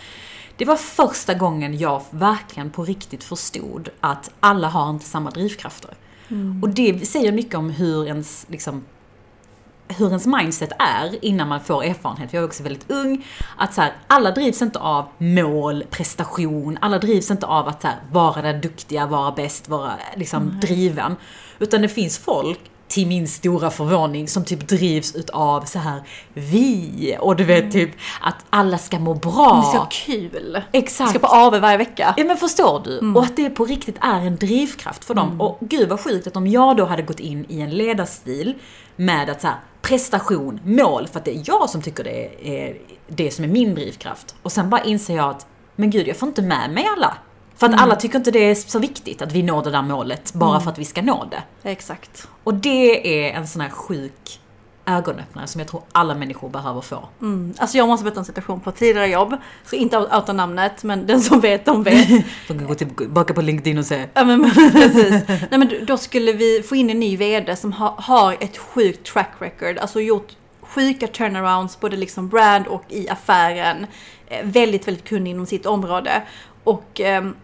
Det 0.57 0.65
var 0.65 0.77
första 0.77 1.35
gången 1.35 1.79
jag 1.79 2.03
verkligen 2.11 2.71
på 2.71 2.85
riktigt 2.85 3.25
förstod 3.25 3.89
att 4.01 4.31
alla 4.41 4.69
har 4.69 4.91
inte 4.91 5.05
samma 5.07 5.31
drivkrafter. 5.31 5.91
Och 6.63 6.69
det 6.69 7.09
säger 7.09 7.33
mycket 7.33 7.55
om 7.55 7.71
hur 7.71 8.07
ens, 8.07 8.47
liksom, 8.49 8.85
hur 9.89 10.07
ens 10.09 10.27
mindset 10.27 10.73
är 10.79 11.25
innan 11.25 11.49
man 11.49 11.61
får 11.61 11.85
erfarenhet. 11.85 12.31
För 12.31 12.37
jag 12.37 12.43
är 12.43 12.47
också 12.47 12.63
väldigt 12.63 12.91
ung. 12.91 13.27
Att 13.57 13.75
så 13.75 13.81
här, 13.81 13.93
alla 14.07 14.31
drivs 14.31 14.63
inte 14.63 14.79
av 14.79 15.09
mål, 15.19 15.85
prestation, 15.91 16.79
alla 16.81 16.99
drivs 16.99 17.31
inte 17.31 17.47
av 17.47 17.69
att 17.69 17.83
så 17.83 17.89
här, 17.89 17.99
vara 18.13 18.43
den 18.43 18.61
duktiga, 18.61 19.07
vara 19.07 19.33
bäst, 19.33 19.69
vara 19.69 19.93
liksom 20.17 20.61
driven. 20.61 21.17
Utan 21.59 21.83
det 21.83 21.89
finns 21.89 22.19
folk 22.19 22.61
till 22.89 23.07
min 23.07 23.29
stora 23.29 23.71
förvåning 23.71 24.29
som 24.29 24.45
typ 24.45 24.69
drivs 24.69 25.15
utav 25.15 25.65
så 25.65 25.79
här 25.79 26.03
vi 26.35 27.17
och 27.21 27.37
du 27.37 27.45
vet 27.45 27.73
typ 27.73 27.91
att 28.21 28.37
alla 28.51 28.79
ska 28.79 28.99
må 28.99 29.15
bra. 29.15 29.71
Det 29.73 29.79
är 29.79 29.81
så 29.81 29.87
kul. 29.91 30.63
Exakt. 30.73 31.11
Ska 31.11 31.19
på 31.19 31.27
AW 31.27 31.61
varje 31.61 31.77
vecka. 31.77 32.15
Ja 32.17 32.25
men 32.25 32.37
förstår 32.37 32.83
du? 32.85 33.13
Och 33.15 33.23
att 33.23 33.37
det 33.37 33.51
på 33.51 33.65
riktigt 33.65 33.97
är 34.01 34.21
en 34.21 34.37
drivkraft 34.37 35.05
för 35.05 35.15
dem. 35.15 35.41
Och 35.41 35.59
gud 35.61 35.89
vad 35.89 36.01
sjukt 36.01 36.27
att 36.27 36.37
om 36.37 36.47
jag 36.47 36.77
då 36.77 36.85
hade 36.85 37.03
gått 37.03 37.21
in 37.21 37.47
i 37.49 37.61
en 37.61 37.71
ledarstil 37.71 38.55
med 38.97 39.31
att 39.31 39.41
så 39.41 39.47
här, 39.47 39.57
prestation, 39.83 40.61
mål, 40.65 41.09
för 41.09 41.19
att 41.19 41.25
det 41.25 41.37
är 41.37 41.43
jag 41.45 41.71
som 41.71 41.83
tycker 41.83 42.05
det 42.05 42.49
är 42.49 42.77
det 43.09 43.31
som 43.31 43.45
är 43.45 43.49
min 43.49 43.75
drivkraft. 43.75 44.35
Och 44.43 44.53
sen 44.53 44.71
bara 44.71 44.85
inser 44.85 45.17
jag 45.17 45.31
att, 45.31 45.47
men 45.77 45.91
gud 45.91 46.09
jag 46.09 46.17
får 46.17 46.29
inte 46.29 46.43
med 46.43 46.71
mig 46.71 46.87
alla. 46.97 47.17
För 47.57 47.67
att 47.67 47.81
alla 47.81 47.97
tycker 47.97 48.19
inte 48.19 48.31
det 48.31 48.51
är 48.51 48.55
så 48.55 48.79
viktigt 48.79 49.23
att 49.23 49.33
vi 49.33 49.43
når 49.43 49.63
det 49.63 49.71
där 49.71 49.83
målet 49.83 50.33
bara 50.35 50.61
för 50.61 50.71
att 50.71 50.79
vi 50.79 50.85
ska 50.85 51.03
nå 51.03 51.29
det. 51.31 51.71
Exakt. 51.71 52.29
Och 52.45 52.55
det 52.55 53.27
är 53.27 53.35
en 53.35 53.49
sån 53.49 53.61
här 53.61 53.71
sjuk 53.71 54.41
ögonöppnare 54.87 55.47
som 55.47 55.59
jag 55.59 55.69
tror 55.69 55.83
alla 55.93 56.15
människor 56.15 56.49
behöver 56.49 56.81
få. 56.81 57.09
Mm. 57.21 57.55
Alltså 57.59 57.77
jag 57.79 57.89
måste 57.89 58.05
berätta 58.05 58.21
en 58.21 58.27
situation 58.27 58.61
på 58.61 58.71
ett 58.71 58.77
tidigare 58.77 59.07
jobb. 59.07 59.37
Så 59.65 59.77
inte 59.77 59.99
outa 59.99 60.33
namnet, 60.33 60.83
men 60.83 61.07
den 61.07 61.21
som 61.21 61.41
vet, 61.41 61.65
de 61.65 61.83
vet. 61.83 62.09
De 62.49 62.59
kan 62.59 62.67
gå 62.67 62.75
tillbaka 62.75 63.35
på 63.35 63.43
LinkedIn 63.43 63.79
och 63.79 63.87
säga 63.87 64.07
Ja 64.15 64.25
men 64.25 64.51
precis. 64.73 65.29
Nej 65.29 65.59
men 65.59 65.87
då 65.87 65.97
skulle 65.97 66.33
vi 66.33 66.63
få 66.63 66.77
in 66.77 66.91
en 66.91 67.01
ny 67.01 67.17
VD 67.17 67.57
som 67.57 67.73
ha, 67.73 67.95
har 67.99 68.37
ett 68.41 68.59
sjukt 68.59 69.13
track 69.13 69.33
record. 69.39 69.79
Alltså 69.79 70.01
gjort 70.01 70.29
sjuka 70.61 71.07
turnarounds 71.07 71.81
både 71.81 71.97
liksom 71.97 72.29
brand 72.29 72.67
och 72.67 72.85
i 72.89 73.09
affären. 73.09 73.87
Eh, 74.29 74.47
väldigt, 74.47 74.89
väldigt 74.89 75.05
kunnig 75.05 75.31
inom 75.31 75.47
sitt 75.47 75.67
område. 75.67 76.23
Och 76.65 77.01
ehm, 77.01 77.35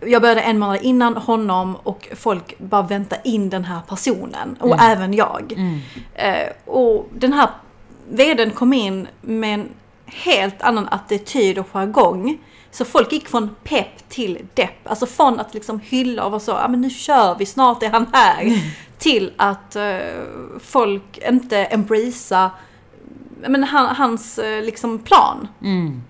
jag 0.00 0.22
började 0.22 0.40
en 0.40 0.58
månad 0.58 0.78
innan 0.82 1.16
honom 1.16 1.76
och 1.76 2.08
folk 2.16 2.58
bara 2.58 2.82
väntar 2.82 3.18
in 3.24 3.50
den 3.50 3.64
här 3.64 3.80
personen. 3.88 4.56
Och 4.60 4.80
även 4.80 5.14
jag. 5.14 5.52
Eh, 6.14 6.48
och 6.66 7.08
den 7.14 7.32
här 7.32 7.50
vdn 8.10 8.50
kom 8.50 8.72
in 8.72 9.08
med 9.20 9.54
en 9.54 9.68
helt 10.06 10.62
annan 10.62 10.88
attityd 10.88 11.58
och 11.58 11.68
jargong. 11.72 12.38
Så 12.70 12.84
folk 12.84 13.12
gick 13.12 13.28
från 13.28 13.54
pepp 13.64 14.08
till 14.08 14.38
depp. 14.54 14.88
Alltså 14.88 15.06
från 15.06 15.40
att 15.40 15.54
liksom 15.54 15.80
hylla 15.80 16.24
och 16.24 16.30
vara 16.30 16.40
så, 16.40 16.50
ja 16.50 16.68
men 16.68 16.80
nu 16.80 16.90
kör 16.90 17.36
vi, 17.38 17.46
snart 17.46 17.82
är 17.82 17.90
han 17.90 18.06
här. 18.12 18.62
Till 18.98 19.32
att 19.36 19.76
eh, 19.76 19.98
folk 20.60 21.18
inte 21.28 21.64
embracea 21.64 22.50
men 23.48 23.64
han, 23.64 23.96
hans 23.96 24.38
eh, 24.38 24.62
liksom 24.62 24.98
plan. 24.98 25.48
mm, 25.62 26.02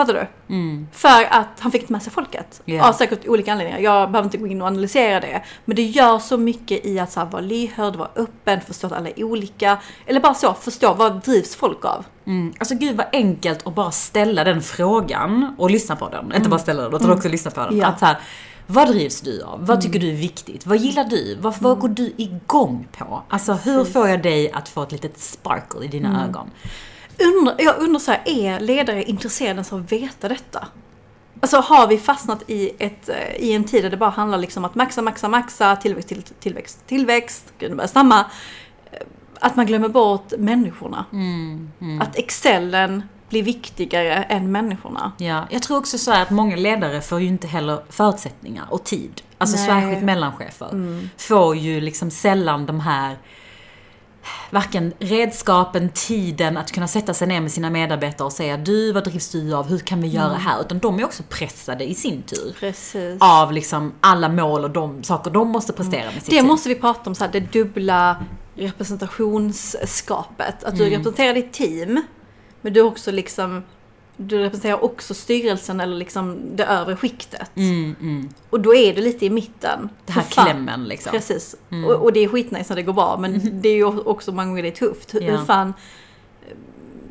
Fattar 0.00 0.14
du? 0.48 0.54
mm, 0.54 0.88
För 0.92 1.24
att 1.30 1.46
han 1.58 1.72
fick 1.72 1.80
inte 1.80 1.92
med 1.92 2.02
sig 2.02 2.12
folket. 2.12 2.62
Ja. 2.64 2.88
Av 2.88 2.92
säkert 2.92 3.28
olika 3.28 3.52
anledningar. 3.52 3.78
Jag 3.78 4.10
behöver 4.10 4.26
inte 4.26 4.38
gå 4.38 4.46
in 4.46 4.62
och 4.62 4.68
analysera 4.68 5.20
det. 5.20 5.42
Men 5.64 5.76
det 5.76 5.82
gör 5.82 6.18
så 6.18 6.36
mycket 6.36 6.86
i 6.86 6.98
att 6.98 7.12
så 7.12 7.20
här, 7.20 7.26
vara 7.26 7.42
lyhörd, 7.42 7.96
vara 7.96 8.08
öppen, 8.16 8.60
förstå 8.60 8.86
att 8.86 8.92
alla 8.92 9.08
är 9.08 9.24
olika. 9.24 9.78
Eller 10.06 10.20
bara 10.20 10.34
så, 10.34 10.54
förstå 10.54 10.94
vad 10.94 11.20
drivs 11.24 11.54
folk 11.56 11.84
av. 11.84 12.04
mm. 12.26 12.52
Alltså 12.58 12.74
gud 12.74 12.96
vad 12.96 13.06
enkelt 13.12 13.66
att 13.66 13.74
bara 13.74 13.90
ställa 13.90 14.44
den 14.44 14.62
frågan 14.62 15.54
och 15.58 15.70
lyssna 15.70 15.96
på 15.96 16.08
den. 16.08 16.32
Inte 16.36 16.48
bara 16.48 16.60
ställa 16.60 16.82
den 16.82 16.94
utan 16.94 17.10
också 17.10 17.28
lyssna 17.28 17.50
på 17.50 17.60
den. 17.60 17.78
Ja. 17.78 17.86
Att 17.86 17.98
så 17.98 18.04
här, 18.06 18.18
vad 18.66 18.88
drivs 18.88 19.20
du 19.20 19.42
av? 19.42 19.66
Vad 19.66 19.80
tycker 19.80 19.98
du 20.00 20.08
är 20.10 20.16
viktigt? 20.16 20.66
Vad 20.66 20.78
gillar 20.78 21.04
du? 21.04 21.36
Vad, 21.40 21.54
vad 21.60 21.78
går 21.78 21.88
du 21.88 22.12
igång 22.16 22.88
på? 22.98 23.22
Alltså 23.28 23.52
hur 23.52 23.84
får 23.84 24.08
jag 24.08 24.22
dig 24.22 24.52
att 24.52 24.68
få 24.68 24.82
ett 24.82 24.92
litet 24.92 25.18
sparkle 25.18 25.84
i 25.84 25.88
dina 25.88 26.24
ögon? 26.28 26.50
Undrar, 27.20 27.54
jag 27.58 27.78
undrar 27.78 28.00
så 28.00 28.10
här, 28.10 28.22
är 28.26 28.60
ledare 28.60 29.02
intresserade 29.04 29.64
av 29.70 29.80
att 29.80 29.92
veta 29.92 30.28
detta? 30.28 30.66
Alltså 31.40 31.56
har 31.56 31.86
vi 31.88 31.98
fastnat 31.98 32.42
i, 32.50 32.70
ett, 32.78 33.08
eh, 33.08 33.34
i 33.36 33.52
en 33.52 33.64
tid 33.64 33.84
där 33.84 33.90
det 33.90 33.96
bara 33.96 34.10
handlar 34.10 34.38
liksom 34.38 34.64
att 34.64 34.74
maxa, 34.74 35.02
maxa, 35.02 35.28
maxa, 35.28 35.76
tillväxt, 35.76 36.08
till, 36.08 36.22
tillväxt, 36.22 36.78
tillväxt, 36.86 37.52
gud 37.58 37.76
börjar 37.76 37.88
stamma. 37.88 38.24
Eh, 38.92 38.98
Att 39.40 39.56
man 39.56 39.66
glömmer 39.66 39.88
bort 39.88 40.32
människorna. 40.38 41.04
Att 42.00 42.16
excellen 42.16 43.02
blir 43.28 43.42
viktigare 43.42 44.14
än 44.14 44.52
människorna. 44.52 45.12
Ja, 45.18 45.46
jag 45.50 45.62
tror 45.62 45.78
också 45.78 45.98
så 45.98 46.12
att 46.12 46.30
många 46.30 46.56
ledare 46.56 47.00
får 47.00 47.20
ju 47.20 47.26
inte 47.26 47.46
heller 47.46 47.80
förutsättningar 47.88 48.64
och 48.70 48.84
tid. 48.84 49.22
Alltså 49.38 49.56
Nej. 49.56 49.66
särskilt 49.66 50.02
mellanchefer. 50.04 50.68
Får 51.18 51.56
ju 51.56 51.80
liksom 51.80 52.10
sällan 52.10 52.66
de 52.66 52.80
här 52.80 53.16
varken 54.50 54.92
redskapen, 54.98 55.88
tiden 55.94 56.56
att 56.56 56.72
kunna 56.72 56.88
sätta 56.88 57.14
sig 57.14 57.28
ner 57.28 57.40
med 57.40 57.52
sina 57.52 57.70
medarbetare 57.70 58.26
och 58.26 58.32
säga 58.32 58.56
du, 58.56 58.92
vad 58.92 59.04
drivs 59.04 59.30
du 59.30 59.54
av, 59.54 59.68
hur 59.68 59.78
kan 59.78 60.00
vi 60.00 60.08
göra 60.08 60.34
här? 60.34 60.60
Utan 60.60 60.78
de 60.78 60.98
är 60.98 61.04
också 61.04 61.22
pressade 61.28 61.90
i 61.90 61.94
sin 61.94 62.22
tur. 62.22 62.56
Precis. 62.60 63.16
Av 63.20 63.52
liksom 63.52 63.92
alla 64.00 64.28
mål 64.28 64.64
och 64.64 64.70
de 64.70 65.02
saker 65.02 65.30
de 65.30 65.48
måste 65.48 65.72
prestera 65.72 66.04
med 66.04 66.14
sitt 66.14 66.24
Det 66.24 66.30
team. 66.30 66.46
måste 66.46 66.68
vi 66.68 66.74
prata 66.74 67.10
om, 67.10 67.14
så 67.14 67.24
här, 67.24 67.32
det 67.32 67.52
dubbla 67.52 68.16
representationsskapet. 68.54 70.64
Att 70.64 70.76
du 70.76 70.90
representerar 70.90 71.34
ditt 71.34 71.52
team, 71.52 72.02
men 72.60 72.72
du 72.72 72.80
också 72.80 73.10
liksom 73.10 73.62
du 74.26 74.38
representerar 74.38 74.84
också 74.84 75.14
styrelsen 75.14 75.80
eller 75.80 75.96
liksom 75.96 76.38
det 76.56 76.64
övre 76.64 76.96
skiktet. 76.96 77.50
Mm, 77.54 77.96
mm. 78.00 78.28
Och 78.50 78.60
då 78.60 78.74
är 78.74 78.94
du 78.94 79.00
lite 79.00 79.26
i 79.26 79.30
mitten. 79.30 79.88
Det 80.06 80.12
här 80.12 80.22
fan- 80.22 80.44
klämmen 80.44 80.84
liksom. 80.84 81.12
Precis. 81.12 81.56
Och, 81.86 81.92
och 81.94 82.12
det 82.12 82.20
är 82.20 82.28
skitnice 82.28 82.66
när 82.68 82.76
det 82.76 82.82
går 82.82 82.92
bra, 82.92 83.16
men 83.20 83.60
det 83.62 83.68
är 83.68 83.74
ju 83.74 83.84
också 83.84 84.32
många 84.32 84.46
gånger 84.48 84.62
det 84.62 84.68
är 84.68 84.72
tufft. 84.72 85.14
Hur, 85.14 85.20
Ja. 85.20 85.36
hur 85.36 85.44
fan 85.44 85.74
eh, 86.48 86.54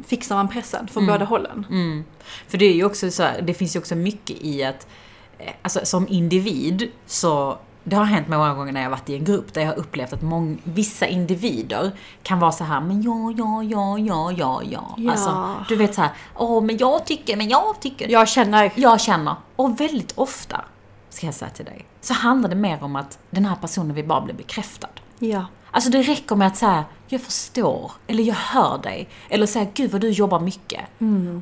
fixar 0.08 0.36
man 0.36 0.48
pressen 0.48 0.88
från 0.88 1.08
båda 1.08 1.26
hållen? 1.26 1.66
Mm. 1.70 2.04
För 2.48 2.58
det 2.58 2.66
är 2.66 2.74
ju 2.74 2.86
också 2.86 3.12
så 3.12 3.24
här, 3.24 3.42
det 3.42 3.54
finns 3.54 3.76
ju 3.76 3.80
också 3.80 3.96
mycket 3.96 4.38
i 4.42 4.64
att, 4.64 4.88
eh, 5.40 5.54
alltså 5.62 5.80
som 5.84 6.08
individ 6.08 6.88
så 7.06 7.58
det 7.84 7.96
har 7.96 8.06
hänt 8.06 8.28
många 8.28 8.54
gånger 8.54 8.72
när 8.72 8.82
jag 8.82 8.90
varit 8.90 9.10
i 9.10 9.16
en 9.16 9.24
grupp 9.24 9.54
där 9.54 9.62
jag 9.62 9.68
har 9.68 9.76
upplevt 9.80 10.14
att 10.14 10.22
mång, 10.22 10.62
vissa 10.64 11.08
individer 11.08 11.92
kan 12.24 12.40
vara 12.40 12.52
så 12.52 12.64
här, 12.64 12.82
men 12.82 13.02
ja, 13.02 13.34
ja, 13.38 13.64
ja, 13.64 13.98
ja, 14.00 14.32
ja, 14.32 14.62
ja. 14.64 14.96
Ja. 14.98 15.12
Alltså, 15.12 15.56
du 15.70 15.76
vet 15.76 15.96
så 15.96 16.02
här, 16.02 16.12
åh, 16.36 16.64
men 16.64 16.78
jag 16.78 17.06
tycker, 17.06 17.38
men 17.38 17.50
jag 17.50 17.80
tycker. 17.80 18.10
Jag 18.10 18.28
känner, 18.28 18.72
Jag 18.76 19.02
känner, 19.02 19.36
och 19.56 19.80
väldigt 19.80 20.12
ofta, 20.16 20.62
ska 21.10 21.26
jag 21.26 21.36
säga 21.36 21.52
till 21.52 21.66
dig, 21.66 21.86
så 22.02 22.14
handlar 22.14 22.50
det 22.50 22.56
mer 22.56 22.84
om 22.84 22.96
att 22.96 23.20
den 23.30 23.46
här 23.46 23.56
personen 23.56 23.96
vill 23.96 24.08
bara 24.08 24.22
bli 24.22 24.34
bekräftad. 24.34 24.90
ja. 25.20 25.46
Alltså 25.72 25.90
det 25.90 26.02
räcker 26.02 26.36
med 26.36 26.48
att 26.48 26.58
säga, 26.58 26.86
jag 27.12 27.22
förstår, 27.22 27.92
eller 28.08 28.24
jag 28.24 28.36
hör 28.36 28.78
dig, 28.78 29.10
eller 29.30 29.46
säga, 29.46 29.68
gud 29.74 29.92
vad 29.92 30.02
du 30.02 30.10
jobbar 30.10 30.40
mycket. 30.40 30.82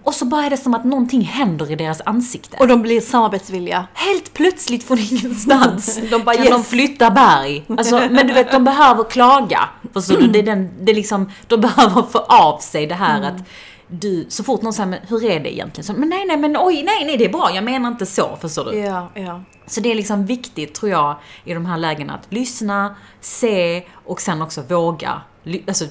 Och 0.04 0.14
så 0.14 0.26
bara 0.26 0.46
är 0.46 0.50
det 0.50 0.58
som 0.58 0.74
att 0.74 0.86
någonting 0.86 1.22
händer 1.22 1.72
i 1.72 1.76
deras 1.76 2.02
ansikte. 2.06 2.58
Och 2.60 2.68
de 2.68 2.82
blir 2.82 3.02
samarbetsvilliga. 3.02 3.88
helt 3.94 4.34
plötsligt 4.34 4.84
från 4.84 5.00
ingenstans 5.12 6.00
De 6.12 6.24
bara, 6.24 6.36
kan 6.36 6.46
yes. 6.46 6.54
de 6.54 6.64
flytta 6.64 7.12
berg. 7.12 7.66
Alltså, 7.70 8.08
men 8.12 8.28
du 8.28 8.34
vet, 8.34 8.52
de 8.52 8.64
behöver 8.64 9.04
klaga. 9.04 9.70
Förstår 9.94 10.18
du? 10.18 10.28
Det 10.28 10.40
är 10.40 10.44
den, 10.44 10.70
det 10.82 10.92
är 10.92 10.96
liksom, 10.96 11.32
de 11.48 11.62
behöver 11.62 12.02
få 12.02 12.20
av 12.20 12.60
sig 12.60 12.88
det 12.88 12.96
här 12.96 13.22
att 13.22 13.44
du, 13.88 14.26
så 14.30 14.44
fort 14.44 14.62
någon 14.62 14.74
säger, 14.74 14.90
men 14.90 15.00
hur 15.08 15.26
är 15.26 15.40
det 15.40 15.54
egentligen? 15.54 15.86
Så, 15.86 15.94
men 15.94 16.10
nej, 16.10 16.26
nej, 16.26 16.38
men 16.38 16.58
oj, 16.60 16.84
nej, 16.84 17.06
nej, 17.06 17.18
det 17.18 17.26
är 17.26 17.30
bra, 17.30 17.52
jag 17.54 17.64
menar 17.64 17.90
inte 17.90 18.06
så, 18.06 18.38
förstår 18.42 18.66
du? 18.66 18.78
Ja, 18.78 19.10
ja. 19.14 19.44
Så 19.66 19.82
det 19.82 19.92
är 19.92 19.96
liksom 19.96 20.26
viktigt, 20.26 20.74
tror 20.74 20.92
jag, 20.92 21.16
i 21.44 21.54
de 21.54 21.66
här 21.66 21.78
lägena 21.78 22.14
att 22.14 22.34
lyssna, 22.34 22.96
se 23.22 23.84
och 23.94 24.22
sen 24.22 24.42
också 24.42 24.62
våga 24.62 25.22
alltså, 25.68 25.86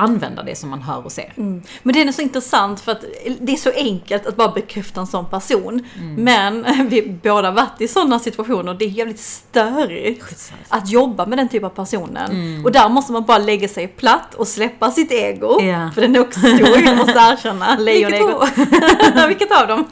använda 0.00 0.42
det 0.42 0.56
som 0.56 0.70
man 0.70 0.82
hör 0.82 1.04
och 1.04 1.12
ser. 1.12 1.32
Mm. 1.36 1.62
Men 1.82 1.94
det 1.94 2.02
är 2.02 2.12
så 2.12 2.22
intressant 2.22 2.80
för 2.80 2.92
att 2.92 3.04
det 3.40 3.52
är 3.52 3.56
så 3.56 3.70
enkelt 3.70 4.26
att 4.26 4.36
bara 4.36 4.48
bekräfta 4.48 5.00
en 5.00 5.06
sån 5.06 5.30
person. 5.30 5.86
Men 6.16 6.66
vi 6.88 7.18
båda 7.22 7.50
varit 7.50 7.80
i 7.80 7.88
sådana 7.88 8.18
situationer 8.18 8.72
och 8.72 8.78
det 8.78 8.84
är 8.84 8.88
jävligt 8.88 9.20
störigt. 9.20 10.22
Skitsamma. 10.22 10.60
Att 10.68 10.90
jobba 10.90 11.26
med 11.26 11.38
den 11.38 11.48
typen 11.48 11.66
av 11.66 11.70
personen. 11.70 12.62
Och 12.64 12.72
där 12.72 12.88
måste 12.88 13.12
man 13.12 13.24
bara 13.24 13.38
lägga 13.38 13.68
sig 13.68 13.88
platt 13.88 14.34
och 14.34 14.48
släppa 14.48 14.90
sitt 14.90 15.12
ego. 15.12 15.60
Ja. 15.62 15.90
För 15.94 16.00
den 16.00 16.16
är 16.16 16.20
också 16.20 16.40
stor, 16.40 16.78
jag 16.84 16.96
måste 16.96 17.18
erkänna. 17.18 17.76
Lejonego. 17.78 18.44
Vilket 19.28 19.60
av 19.60 19.68
dem? 19.68 19.84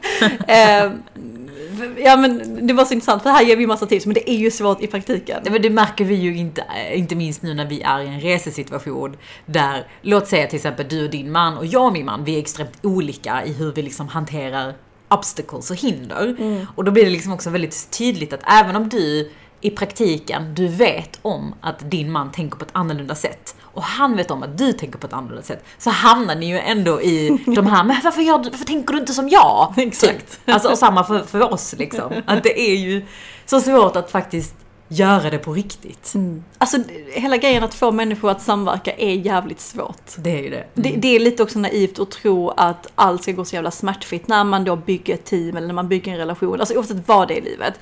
Ja 2.04 2.16
men 2.16 2.66
det 2.66 2.72
var 2.72 2.84
så 2.84 2.94
intressant 2.94 3.22
för 3.22 3.30
här 3.30 3.44
ger 3.44 3.56
vi 3.56 3.66
massa 3.66 3.86
tips 3.86 4.06
men 4.06 4.14
det 4.14 4.30
är 4.30 4.36
ju 4.36 4.50
svårt 4.50 4.82
i 4.82 4.86
praktiken. 4.86 5.40
Nej, 5.42 5.52
men 5.52 5.62
det 5.62 5.70
märker 5.70 6.04
vi 6.04 6.14
ju 6.14 6.36
inte, 6.36 6.64
inte 6.94 7.14
minst 7.14 7.42
nu 7.42 7.54
när 7.54 7.66
vi 7.66 7.82
är 7.82 8.00
i 8.00 8.08
en 8.08 8.20
resesituation 8.20 9.16
där, 9.46 9.86
låt 10.02 10.28
säga 10.28 10.46
till 10.46 10.56
exempel 10.56 10.86
du 10.88 11.04
och 11.04 11.10
din 11.10 11.32
man 11.32 11.58
och 11.58 11.66
jag 11.66 11.86
och 11.86 11.92
min 11.92 12.06
man, 12.06 12.24
vi 12.24 12.34
är 12.34 12.38
extremt 12.38 12.78
olika 12.82 13.44
i 13.44 13.52
hur 13.52 13.72
vi 13.72 13.82
liksom 13.82 14.08
hanterar 14.08 14.74
obstacles 15.08 15.70
och 15.70 15.76
hinder. 15.76 16.36
Och 16.74 16.84
då 16.84 16.90
blir 16.90 17.04
det 17.04 17.10
liksom 17.10 17.32
också 17.32 17.50
väldigt 17.50 17.90
tydligt 17.90 18.32
att 18.32 18.42
även 18.46 18.76
om 18.76 18.88
du 18.88 19.30
i 19.60 19.70
praktiken, 19.70 20.54
du 20.54 20.68
vet 20.68 21.18
om 21.22 21.54
att 21.60 21.90
din 21.90 22.12
man 22.12 22.32
tänker 22.32 22.58
på 22.58 22.64
ett 22.64 22.70
annorlunda 22.72 23.14
sätt 23.14 23.56
och 23.78 23.84
han 23.84 24.16
vet 24.16 24.30
om 24.30 24.42
att 24.42 24.58
du 24.58 24.72
tänker 24.72 24.98
på 24.98 25.06
ett 25.06 25.12
annorlunda 25.12 25.42
sätt 25.42 25.64
så 25.78 25.90
hamnar 25.90 26.34
ni 26.34 26.46
ju 26.46 26.58
ändå 26.58 27.02
i 27.02 27.42
de 27.46 27.66
här, 27.66 27.84
men 27.84 27.96
varför, 28.04 28.42
du, 28.42 28.50
varför 28.50 28.64
tänker 28.64 28.94
du 28.94 29.00
inte 29.00 29.12
som 29.12 29.28
jag? 29.28 29.74
Exakt. 29.76 30.30
Typ. 30.30 30.54
Alltså, 30.54 30.68
och 30.68 30.78
samma 30.78 31.04
för, 31.04 31.22
för 31.22 31.52
oss 31.52 31.74
liksom. 31.78 32.12
Att 32.26 32.42
det 32.42 32.60
är 32.60 32.76
ju 32.76 33.06
så 33.46 33.60
svårt 33.60 33.96
att 33.96 34.10
faktiskt 34.10 34.54
göra 34.88 35.30
det 35.30 35.38
på 35.38 35.52
riktigt. 35.52 36.14
Alltså 36.58 36.78
hela 37.12 37.36
grejen 37.36 37.64
att 37.64 37.74
få 37.74 37.92
människor 37.92 38.30
att 38.30 38.42
samverka 38.42 38.92
är 38.92 39.14
jävligt 39.14 39.60
svårt. 39.60 40.10
Det 40.16 40.30
är 40.30 40.42
ju 40.42 40.50
det. 40.50 40.66
Det, 40.74 40.90
det 40.96 41.16
är 41.16 41.20
lite 41.20 41.42
också 41.42 41.58
naivt 41.58 41.98
att 41.98 42.10
tro 42.10 42.50
att 42.50 42.86
allt 42.94 43.22
ska 43.22 43.32
gå 43.32 43.44
så 43.44 43.54
jävla 43.54 43.70
smärtfritt 43.70 44.28
när 44.28 44.44
man 44.44 44.64
då 44.64 44.76
bygger 44.76 45.14
ett 45.14 45.24
team 45.24 45.56
eller 45.56 45.66
när 45.66 45.74
man 45.74 45.88
bygger 45.88 46.12
en 46.12 46.18
relation. 46.18 46.60
Alltså 46.60 46.74
oavsett 46.74 47.08
vad 47.08 47.28
det 47.28 47.34
är 47.34 47.38
i 47.38 47.44
livet. 47.44 47.74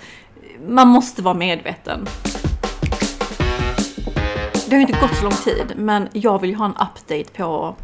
Man 0.68 0.88
måste 0.88 1.22
vara 1.22 1.34
medveten. 1.34 2.06
Det 4.66 4.72
har 4.74 4.80
ju 4.80 4.86
inte 4.86 5.00
gått 5.00 5.16
så 5.16 5.22
lång 5.22 5.32
tid, 5.32 5.72
men 5.76 6.08
jag 6.12 6.40
vill 6.40 6.50
ju 6.50 6.56
ha 6.56 6.64
en 6.64 6.70
update 6.70 7.32
på 7.36 7.76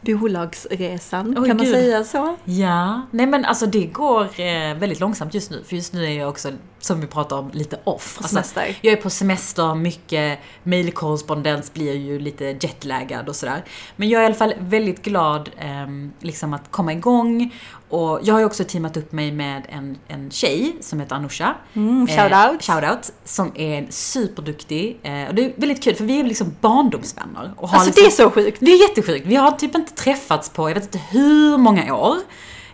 bolagsresan. 0.00 1.38
Oj, 1.38 1.48
kan 1.48 1.56
man 1.56 1.66
gud. 1.66 1.74
säga 1.74 2.04
så? 2.04 2.36
Ja, 2.44 3.02
nej 3.10 3.26
men 3.26 3.44
alltså 3.44 3.66
det 3.66 3.86
går 3.86 4.22
eh, 4.22 4.74
väldigt 4.74 5.00
långsamt 5.00 5.34
just 5.34 5.50
nu. 5.50 5.62
För 5.64 5.76
just 5.76 5.92
nu 5.92 6.04
är 6.04 6.18
jag 6.18 6.28
också, 6.28 6.52
som 6.82 7.00
vi 7.00 7.06
pratar 7.06 7.36
om, 7.38 7.50
lite 7.52 7.76
off. 7.84 7.84
På 8.18 8.24
Alltså, 8.24 8.28
semester. 8.28 8.78
jag 8.80 8.92
är 8.92 8.96
på 9.02 9.10
semester, 9.10 9.74
mycket 9.74 10.38
mailkorrespondens 10.62 11.72
blir 11.74 11.92
ju 11.96 12.18
lite 12.18 12.44
jetlaggad 12.44 13.28
och 13.28 13.36
sådär. 13.36 13.64
Men 13.96 14.08
jag 14.08 14.18
är 14.18 14.22
i 14.22 14.26
alla 14.26 14.34
fall 14.34 14.54
väldigt 14.58 15.02
glad 15.02 15.50
ehm, 15.58 16.12
liksom 16.20 16.54
att 16.54 16.70
komma 16.70 16.92
igång. 16.92 17.54
Och 17.88 18.20
jag 18.22 18.34
har 18.34 18.38
ju 18.40 18.46
också 18.46 18.64
teamat 18.64 18.96
upp 18.96 19.12
mig 19.12 19.32
med 19.32 19.62
en, 19.68 19.98
en 20.08 20.30
tjej 20.30 20.76
som 20.80 21.00
heter 21.00 21.16
Anusha. 21.16 21.54
Mm, 21.74 22.06
Eh, 22.10 22.16
shoutout. 22.16 22.62
shoutout. 22.64 23.12
Som 23.24 23.52
är 23.54 23.86
superduktig. 23.90 25.00
Eh, 25.02 25.28
och 25.28 25.34
det 25.34 25.44
är 25.44 25.52
väldigt 25.56 25.82
kul 25.84 25.94
för 25.94 26.04
vi 26.04 26.20
är 26.20 26.24
liksom 26.24 26.54
barndomsvänner. 26.60 27.52
Och 27.56 27.68
har 27.68 27.78
Alltså 27.78 27.86
liksom, 28.02 28.02
det 28.04 28.24
är 28.24 28.28
så 28.28 28.30
sjukt. 28.30 28.58
det 28.60 28.70
är 28.72 28.88
jättesjukt. 28.88 29.26
Vi 29.26 29.36
har 29.36 29.50
typ 29.52 29.74
inte 29.74 29.92
träffats 29.92 30.50
på, 30.50 30.70
jag 30.70 30.74
vet 30.74 30.84
inte 30.84 31.00
hur 31.10 31.56
många 31.58 31.94
år. 31.94 32.16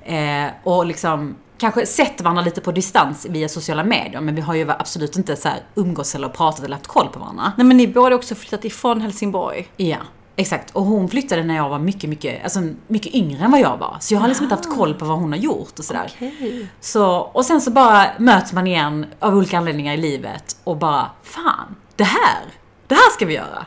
Eh, 0.05 0.47
och 0.65 0.87
liksom 0.87 1.37
kanske 1.59 1.87
sett 1.87 2.21
varandra 2.21 2.43
lite 2.43 2.61
på 2.61 2.73
distans 2.73 3.27
via 3.31 3.49
sociala 3.49 3.85
medier. 3.85 4.21
Men 4.21 4.35
vi 4.35 4.41
har 4.41 4.55
ju 4.55 4.71
absolut 4.71 5.17
inte 5.17 5.37
så 5.37 5.49
här 5.49 5.59
umgås 5.75 6.15
eller 6.15 6.29
pratat 6.29 6.65
eller 6.65 6.77
haft 6.77 6.87
koll 6.87 7.09
på 7.09 7.21
varandra. 7.21 7.53
Nej 7.57 7.67
men 7.67 7.77
ni 7.77 7.88
båda 7.88 8.17
också 8.17 8.35
flyttat 8.35 8.65
ifrån 8.65 9.00
Helsingborg. 9.00 9.69
Ja, 9.77 9.97
exakt. 10.37 10.71
Och 10.71 10.85
hon 10.85 11.09
flyttade 11.09 11.45
när 11.45 11.57
jag 11.57 11.69
var 11.69 11.79
mycket, 11.79 12.11
mycket, 12.11 12.45
alltså 12.45 12.61
mycket 12.87 13.15
yngre 13.15 13.45
än 13.45 13.50
vad 13.50 13.61
jag 13.61 13.77
var. 13.77 13.97
Så 14.00 14.15
jag 14.15 14.21
har 14.21 14.29
liksom 14.29 14.45
inte 14.45 14.55
haft 14.55 14.77
koll 14.77 14.95
på 14.95 15.05
vad 15.05 15.19
hon 15.19 15.33
har 15.33 15.38
gjort 15.38 15.79
och 15.79 15.85
sådär. 15.85 16.12
Okej. 16.15 16.67
Så, 16.81 17.17
och 17.17 17.45
sen 17.45 17.61
så 17.61 17.71
bara 17.71 18.07
möts 18.19 18.53
man 18.53 18.67
igen 18.67 19.07
av 19.19 19.37
olika 19.37 19.59
anledningar 19.59 19.95
i 19.95 19.97
livet 19.97 20.57
och 20.65 20.77
bara, 20.77 21.11
fan, 21.23 21.77
det 21.97 22.05
här, 22.05 22.45
det 22.87 22.95
här 22.95 23.11
ska 23.12 23.27
vi 23.27 23.35
göra. 23.35 23.67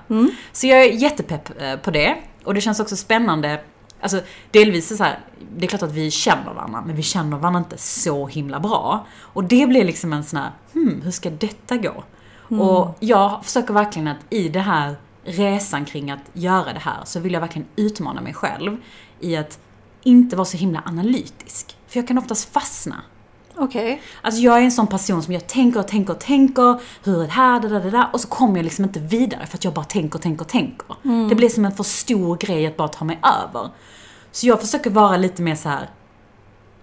Så 0.52 0.68
jag 0.68 0.84
är 0.84 0.92
jättepepp 0.92 1.62
eh, 1.62 1.76
på 1.76 1.92
det. 1.92 2.18
Och 2.44 2.54
det 2.54 2.62
känns 2.62 2.80
också 2.80 2.96
spännande, 2.96 3.62
alltså 4.02 4.22
delvis 4.52 4.98
så 4.98 5.04
här, 5.04 5.20
det 5.58 5.66
är 5.66 5.68
klart 5.68 5.84
att 5.84 5.92
vi 5.92 6.12
känner 6.12 6.54
varandra, 6.54 6.84
men 6.86 6.96
vi 6.96 7.04
känner 7.04 7.38
varandra 7.38 7.60
inte 7.60 7.78
så 7.78 8.28
himla 8.28 8.60
bra. 8.60 9.06
Och 9.20 9.44
det 9.44 9.68
blir 9.68 9.84
liksom 9.84 10.14
en 10.14 10.24
sån 10.24 10.40
här, 10.40 10.52
hmm, 10.74 11.02
hur 11.04 11.12
ska 11.12 11.30
detta 11.30 11.78
gå? 11.78 12.04
Och 12.60 12.98
jag 13.00 13.46
försöker 13.46 13.74
verkligen 13.74 14.08
att 14.08 14.18
i 14.30 14.50
det 14.50 14.60
här 14.60 14.96
resan 15.24 15.86
kring 15.86 16.12
att 16.12 16.20
göra 16.34 16.74
det 16.74 16.80
här 16.80 17.00
så 17.06 17.20
vill 17.20 17.34
jag 17.34 17.42
verkligen 17.42 17.68
utmana 17.76 18.22
mig 18.22 18.34
själv 18.34 18.78
i 19.20 19.36
att 19.36 19.60
inte 20.04 20.36
vara 20.36 20.46
så 20.46 20.58
himla 20.58 20.84
analytisk. 20.86 21.78
För 21.88 22.00
jag 22.00 22.08
kan 22.08 22.18
oftast 22.18 22.54
fastna. 22.54 22.96
Okej. 23.62 24.02
Alltså 24.22 24.42
jag 24.42 24.58
är 24.58 24.62
en 24.62 24.72
sån 24.72 24.88
person 24.88 25.24
som 25.24 25.34
jag 25.34 25.48
tänker 25.48 25.80
och 25.80 25.88
tänker 25.88 26.14
och 26.14 26.20
tänker, 26.20 26.82
hur 27.04 27.22
är 27.22 27.26
det 27.26 27.32
här, 27.32 27.60
det 27.60 27.70
där, 27.70 27.80
det 27.80 27.90
där, 27.90 28.08
och 28.14 28.22
så 28.22 28.28
kommer 28.28 28.56
jag 28.58 28.64
liksom 28.64 28.86
inte 28.86 29.00
vidare 29.00 29.46
för 29.46 29.58
att 29.58 29.64
jag 29.64 29.74
bara 29.74 29.86
tänker 29.86 30.16
och 30.16 30.22
tänker 30.22 30.42
och 30.46 30.50
tänker. 30.50 30.96
Det 31.30 31.36
blir 31.36 31.50
som 31.50 31.66
en 31.66 31.72
för 31.72 31.84
stor 31.84 32.38
grej 32.38 32.68
att 32.68 32.78
bara 32.78 32.88
ta 32.88 33.06
mig 33.06 33.20
över. 33.24 33.70
Så 34.32 34.48
jag 34.48 34.62
försöker 34.62 34.90
vara 34.90 35.18
lite 35.18 35.42
mer 35.42 35.56
så 35.56 35.70
här. 35.70 35.90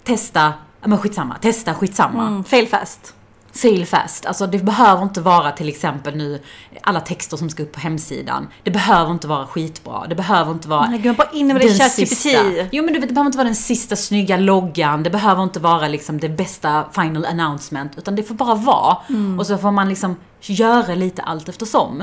testa, 0.05 0.53
men 0.85 0.99
skitsamma, 0.99 1.35
testa, 1.39 1.75
skitsamma. 1.75 2.27
Mm, 2.27 2.45
fail 2.45 2.69
fast. 2.69 3.15
Fail 3.63 3.87
fast. 3.87 4.27
Alltså 4.27 4.47
det 4.47 4.59
behöver 4.59 5.03
inte 5.03 5.21
vara 5.21 5.53
till 5.53 5.69
exempel 5.69 6.17
nu 6.17 6.41
alla 6.83 7.01
texter 7.01 7.37
som 7.37 7.51
ska 7.51 7.63
upp 7.63 7.73
på 7.73 7.81
hemsidan. 7.81 8.49
Det 8.63 8.71
behöver 8.71 9.11
inte 9.13 9.29
vara 9.29 9.47
skitbra. 9.47 10.07
Det 10.09 10.15
behöver 10.15 10.53
inte 10.53 10.69
vara 10.69 10.87
Nej, 10.91 11.15
bara 11.15 11.31
in 11.33 11.47
med 11.47 11.57
det 11.57 11.69
den 11.69 11.79
ChatGPT. 11.79 12.09
sista. 12.17 12.39
Jo 12.73 12.85
men 12.85 12.95
du 12.95 13.01
vet, 13.01 13.09
det 13.09 13.15
behöver 13.15 13.27
inte 13.29 13.39
vara 13.39 13.47
den 13.49 13.55
sista 13.57 13.97
snygga 13.97 14.37
loggan. 14.37 15.03
Det 15.03 15.11
behöver 15.11 15.43
inte 15.43 15.61
vara 15.61 15.89
liksom 15.89 16.21
det 16.21 16.29
bästa 16.29 16.85
final 16.93 17.25
announcement. 17.25 17.99
Utan 17.99 18.15
det 18.15 18.23
får 18.23 18.35
bara 18.35 18.55
vara. 18.55 18.97
Och 19.39 19.47
så 19.47 19.59
får 19.59 19.71
man 19.71 19.89
liksom 19.89 20.17
göra 20.41 20.95
lite 20.95 21.23
allt 21.23 21.49
eftersom. 21.49 22.01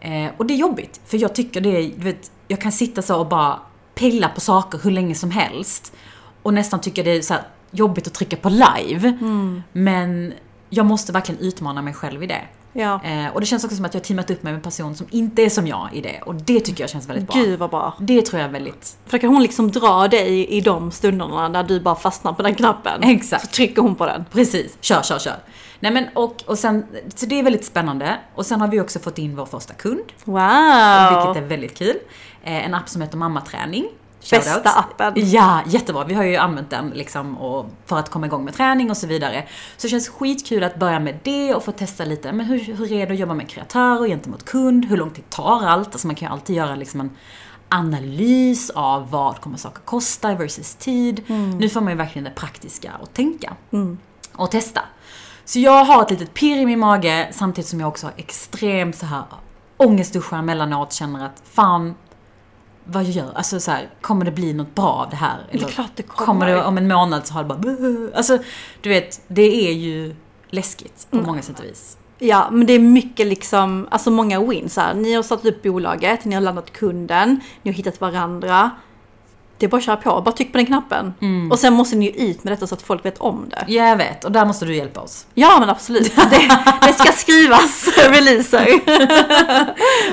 Eh, 0.00 0.30
och 0.36 0.46
det 0.46 0.54
är 0.54 0.58
jobbigt. 0.58 1.00
För 1.06 1.16
jag 1.18 1.34
tycker 1.34 1.60
det 1.60 1.68
är, 1.68 1.82
du 1.96 2.04
vet, 2.04 2.30
jag 2.48 2.60
kan 2.60 2.72
sitta 2.72 3.02
så 3.02 3.18
och 3.18 3.26
bara 3.28 3.58
pilla 3.94 4.28
på 4.28 4.40
saker 4.40 4.80
hur 4.82 4.90
länge 4.90 5.14
som 5.14 5.30
helst. 5.30 5.92
Och 6.42 6.54
nästan 6.54 6.80
tycka 6.80 7.02
det 7.02 7.10
är 7.10 7.22
så 7.22 7.34
jobbigt 7.70 8.06
att 8.06 8.14
trycka 8.14 8.36
på 8.36 8.48
live. 8.48 9.18
Men 9.72 10.32
jag 10.74 10.86
måste 10.86 11.12
verkligen 11.12 11.40
utmana 11.40 11.82
mig 11.82 11.94
själv 11.94 12.22
i 12.22 12.26
det. 12.26 12.40
Ja. 12.72 13.00
Eh, 13.04 13.34
och 13.34 13.40
det 13.40 13.46
känns 13.46 13.64
också 13.64 13.76
som 13.76 13.84
att 13.84 13.94
jag 13.94 14.00
har 14.00 14.04
teamat 14.04 14.30
upp 14.30 14.42
med 14.42 14.54
en 14.54 14.60
person 14.60 14.94
som 14.94 15.06
inte 15.10 15.42
är 15.42 15.50
som 15.50 15.66
jag 15.66 15.88
i 15.92 16.00
det. 16.00 16.22
Och 16.26 16.34
det 16.34 16.60
tycker 16.60 16.82
jag 16.82 16.90
känns 16.90 17.08
väldigt 17.08 17.26
bra. 17.26 17.40
Gud 17.40 17.58
vad 17.58 17.70
bra. 17.70 17.94
Det 17.98 18.22
tror 18.22 18.40
jag 18.40 18.48
är 18.48 18.52
väldigt... 18.52 18.96
För 19.06 19.18
då 19.18 19.20
kan 19.20 19.30
hon 19.30 19.42
liksom 19.42 19.70
dra 19.70 20.08
dig 20.08 20.46
i 20.46 20.60
de 20.60 20.90
stunderna 20.90 21.48
när 21.48 21.62
du 21.62 21.80
bara 21.80 21.94
fastnar 21.94 22.32
på 22.32 22.42
den 22.42 22.54
knappen. 22.54 23.02
Exakt. 23.02 23.44
Så 23.44 23.50
trycker 23.50 23.82
hon 23.82 23.94
på 23.94 24.06
den. 24.06 24.24
Precis, 24.32 24.76
kör, 24.80 25.02
kör, 25.02 25.18
kör. 25.18 25.36
Nej 25.80 25.92
men 25.92 26.04
och, 26.14 26.42
och 26.46 26.58
sen, 26.58 26.86
så 27.14 27.26
det 27.26 27.38
är 27.38 27.42
väldigt 27.42 27.64
spännande. 27.64 28.16
Och 28.34 28.46
sen 28.46 28.60
har 28.60 28.68
vi 28.68 28.80
också 28.80 28.98
fått 28.98 29.18
in 29.18 29.36
vår 29.36 29.46
första 29.46 29.74
kund, 29.74 30.04
Wow! 30.24 30.34
vilket 31.10 31.44
är 31.44 31.48
väldigt 31.48 31.78
kul. 31.78 31.96
Eh, 32.42 32.66
en 32.66 32.74
app 32.74 32.88
som 32.88 33.02
heter 33.02 33.16
Mammaträning. 33.16 33.84
Shoutout. 34.22 34.64
Bästa 34.64 34.78
appen. 34.78 35.12
Ja, 35.16 35.60
jättebra. 35.66 36.04
Vi 36.04 36.14
har 36.14 36.24
ju 36.24 36.36
använt 36.36 36.70
den 36.70 36.90
liksom 36.90 37.38
och 37.38 37.66
för 37.86 37.98
att 37.98 38.10
komma 38.10 38.26
igång 38.26 38.44
med 38.44 38.54
träning 38.54 38.90
och 38.90 38.96
så 38.96 39.06
vidare. 39.06 39.46
Så 39.76 39.86
det 39.86 39.90
känns 39.90 40.08
skitkul 40.08 40.64
att 40.64 40.78
börja 40.78 41.00
med 41.00 41.18
det 41.22 41.54
och 41.54 41.64
få 41.64 41.72
testa 41.72 42.04
lite, 42.04 42.32
men 42.32 42.46
hur, 42.46 42.58
hur 42.58 42.92
är 42.92 43.06
det 43.06 43.12
att 43.12 43.18
jobba 43.18 43.34
med 43.34 43.48
kreatörer 43.48 44.08
gentemot 44.08 44.44
kund? 44.44 44.84
Hur 44.84 44.96
lång 44.96 45.10
tid 45.10 45.30
tar 45.30 45.66
allt? 45.66 45.92
Alltså 45.92 46.06
man 46.06 46.16
kan 46.16 46.28
ju 46.28 46.32
alltid 46.32 46.56
göra 46.56 46.74
liksom 46.74 47.00
en 47.00 47.10
analys 47.68 48.70
av 48.70 49.10
vad 49.10 49.40
kommer 49.40 49.58
saker 49.58 49.82
kosta 49.84 50.34
versus 50.34 50.74
tid. 50.74 51.22
Nu 51.58 51.68
får 51.68 51.80
man 51.80 51.92
ju 51.92 51.96
verkligen 51.96 52.24
det 52.24 52.30
praktiska 52.30 52.92
att 53.02 53.14
tänka 53.14 53.56
och 54.32 54.50
testa. 54.50 54.80
Så 55.44 55.58
jag 55.58 55.84
har 55.84 56.02
ett 56.02 56.10
litet 56.10 56.34
pirr 56.34 56.56
i 56.56 56.66
min 56.66 56.78
mage 56.78 57.28
samtidigt 57.32 57.68
som 57.68 57.80
jag 57.80 57.88
också 57.88 58.06
har 58.06 58.14
extremt 58.16 58.96
så 58.96 59.06
här 59.06 59.24
ångestduschar 59.76 60.38
emellanåt, 60.38 60.92
känner 60.92 61.26
att 61.26 61.42
fan, 61.44 61.94
vad 62.84 63.02
jag 63.04 63.10
gör, 63.10 63.32
alltså 63.34 63.60
så 63.60 63.70
här, 63.70 63.90
kommer 64.00 64.24
det 64.24 64.30
bli 64.30 64.52
något 64.52 64.74
bra 64.74 64.88
av 64.88 65.10
det 65.10 65.16
här? 65.16 65.46
Det 65.52 65.62
är 65.62 65.68
klart 65.68 65.90
det 65.94 66.02
kommer. 66.02 66.26
kommer 66.26 66.46
det 66.46 66.64
om 66.64 66.78
en 66.78 66.88
månad 66.88 67.26
så 67.26 67.34
har 67.34 67.42
det 67.42 67.48
bara 67.48 67.58
"Buh." 67.58 68.08
Alltså, 68.14 68.38
du 68.80 68.88
vet, 68.88 69.20
det 69.28 69.68
är 69.68 69.72
ju 69.72 70.14
läskigt 70.50 71.06
på 71.10 71.16
många 71.16 71.42
sätt 71.42 71.58
och 71.58 71.64
vis. 71.64 71.96
Ja, 72.18 72.48
men 72.50 72.66
det 72.66 72.72
är 72.72 72.78
mycket 72.78 73.26
liksom, 73.26 73.88
alltså 73.90 74.10
många 74.10 74.40
wins 74.44 74.76
här. 74.76 74.94
Ni 74.94 75.14
har 75.14 75.22
startat 75.22 75.46
upp 75.46 75.62
bolaget, 75.62 76.24
ni 76.24 76.34
har 76.34 76.42
landat 76.42 76.72
kunden, 76.72 77.40
ni 77.62 77.70
har 77.70 77.76
hittat 77.76 78.00
varandra. 78.00 78.70
Det 79.62 79.66
är 79.66 79.68
bara 79.68 79.76
att 79.76 79.84
köra 79.84 79.96
på, 79.96 80.20
bara 80.20 80.32
tryck 80.32 80.52
på 80.52 80.58
den 80.58 80.66
knappen. 80.66 81.14
Och 81.50 81.58
sen 81.58 81.72
måste 81.72 81.96
ni 81.96 82.04
ju 82.04 82.30
ut 82.30 82.44
med 82.44 82.52
detta 82.52 82.66
så 82.66 82.74
att 82.74 82.82
folk 82.82 83.04
vet 83.04 83.18
om 83.18 83.46
det. 83.48 83.64
Ja, 83.68 83.88
jag 83.88 83.96
vet, 83.96 84.24
och 84.24 84.32
där 84.32 84.44
måste 84.44 84.64
du 84.64 84.76
hjälpa 84.76 85.00
oss. 85.00 85.26
Ja 85.34 85.56
men 85.60 85.70
absolut, 85.70 86.16
det, 86.16 86.48
det 86.86 86.92
ska 86.92 87.12
skrivas 87.16 87.88
releaser. 87.96 88.68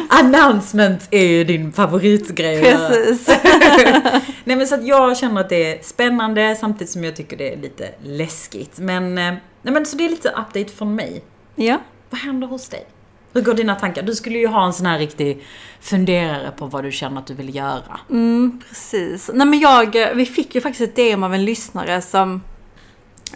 Announcement 0.19 1.07
är 1.11 1.23
ju 1.25 1.43
din 1.43 1.73
favoritgrej. 1.73 2.61
Precis. 2.61 3.27
Nej 4.43 4.55
men 4.55 4.67
så 4.67 4.75
att 4.75 4.87
jag 4.87 5.17
känner 5.17 5.41
att 5.41 5.49
det 5.49 5.73
är 5.73 5.83
spännande 5.83 6.55
samtidigt 6.59 6.91
som 6.91 7.03
jag 7.03 7.15
tycker 7.15 7.37
det 7.37 7.53
är 7.53 7.57
lite 7.57 7.89
läskigt. 8.03 8.79
Men, 8.79 9.17
eh, 9.17 9.33
nej 9.61 9.73
men 9.73 9.85
så 9.85 9.95
det 9.97 10.05
är 10.05 10.09
lite 10.09 10.29
update 10.29 10.69
från 10.77 10.95
mig. 10.95 11.23
Ja. 11.55 11.77
Vad 12.09 12.21
händer 12.21 12.47
hos 12.47 12.69
dig? 12.69 12.85
Hur 13.33 13.41
går 13.41 13.53
dina 13.53 13.75
tankar? 13.75 14.03
Du 14.03 14.15
skulle 14.15 14.37
ju 14.37 14.47
ha 14.47 14.65
en 14.65 14.73
sån 14.73 14.85
här 14.85 14.99
riktig 14.99 15.45
funderare 15.79 16.51
på 16.51 16.65
vad 16.65 16.83
du 16.83 16.91
känner 16.91 17.21
att 17.21 17.27
du 17.27 17.33
vill 17.33 17.55
göra. 17.55 17.99
Mm, 18.09 18.61
precis. 18.69 19.29
Nej 19.33 19.47
men 19.47 19.59
jag, 19.59 20.15
vi 20.15 20.25
fick 20.25 20.55
ju 20.55 20.61
faktiskt 20.61 20.89
ett 20.89 20.95
DM 20.95 21.23
av 21.23 21.33
en 21.33 21.45
lyssnare 21.45 22.01
som 22.01 22.41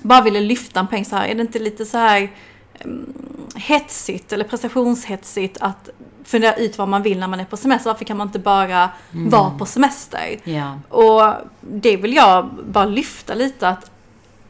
bara 0.01 0.21
ville 0.21 0.39
lyfta 0.39 0.79
en 0.79 0.87
poäng 0.87 1.05
så 1.05 1.15
här. 1.15 1.27
Är 1.27 1.35
det 1.35 1.41
inte 1.41 1.59
lite 1.59 1.85
så 1.85 1.97
här 1.97 2.31
mm, 2.79 3.13
hetsigt 3.55 4.33
eller 4.33 4.45
prestationshetsigt 4.45 5.57
att 5.61 5.89
fundera 6.23 6.55
ut 6.55 6.77
vad 6.77 6.87
man 6.87 7.03
vill 7.03 7.19
när 7.19 7.27
man 7.27 7.39
är 7.39 7.45
på 7.45 7.57
semester? 7.57 7.89
Varför 7.89 8.05
kan 8.05 8.17
man 8.17 8.27
inte 8.27 8.39
bara 8.39 8.89
vara 9.11 9.49
på 9.49 9.65
semester? 9.65 10.39
Ja. 10.43 10.79
Och 10.89 11.33
det 11.61 11.97
vill 11.97 12.15
jag 12.15 12.49
bara 12.65 12.85
lyfta 12.85 13.33
lite 13.33 13.67
att 13.67 13.91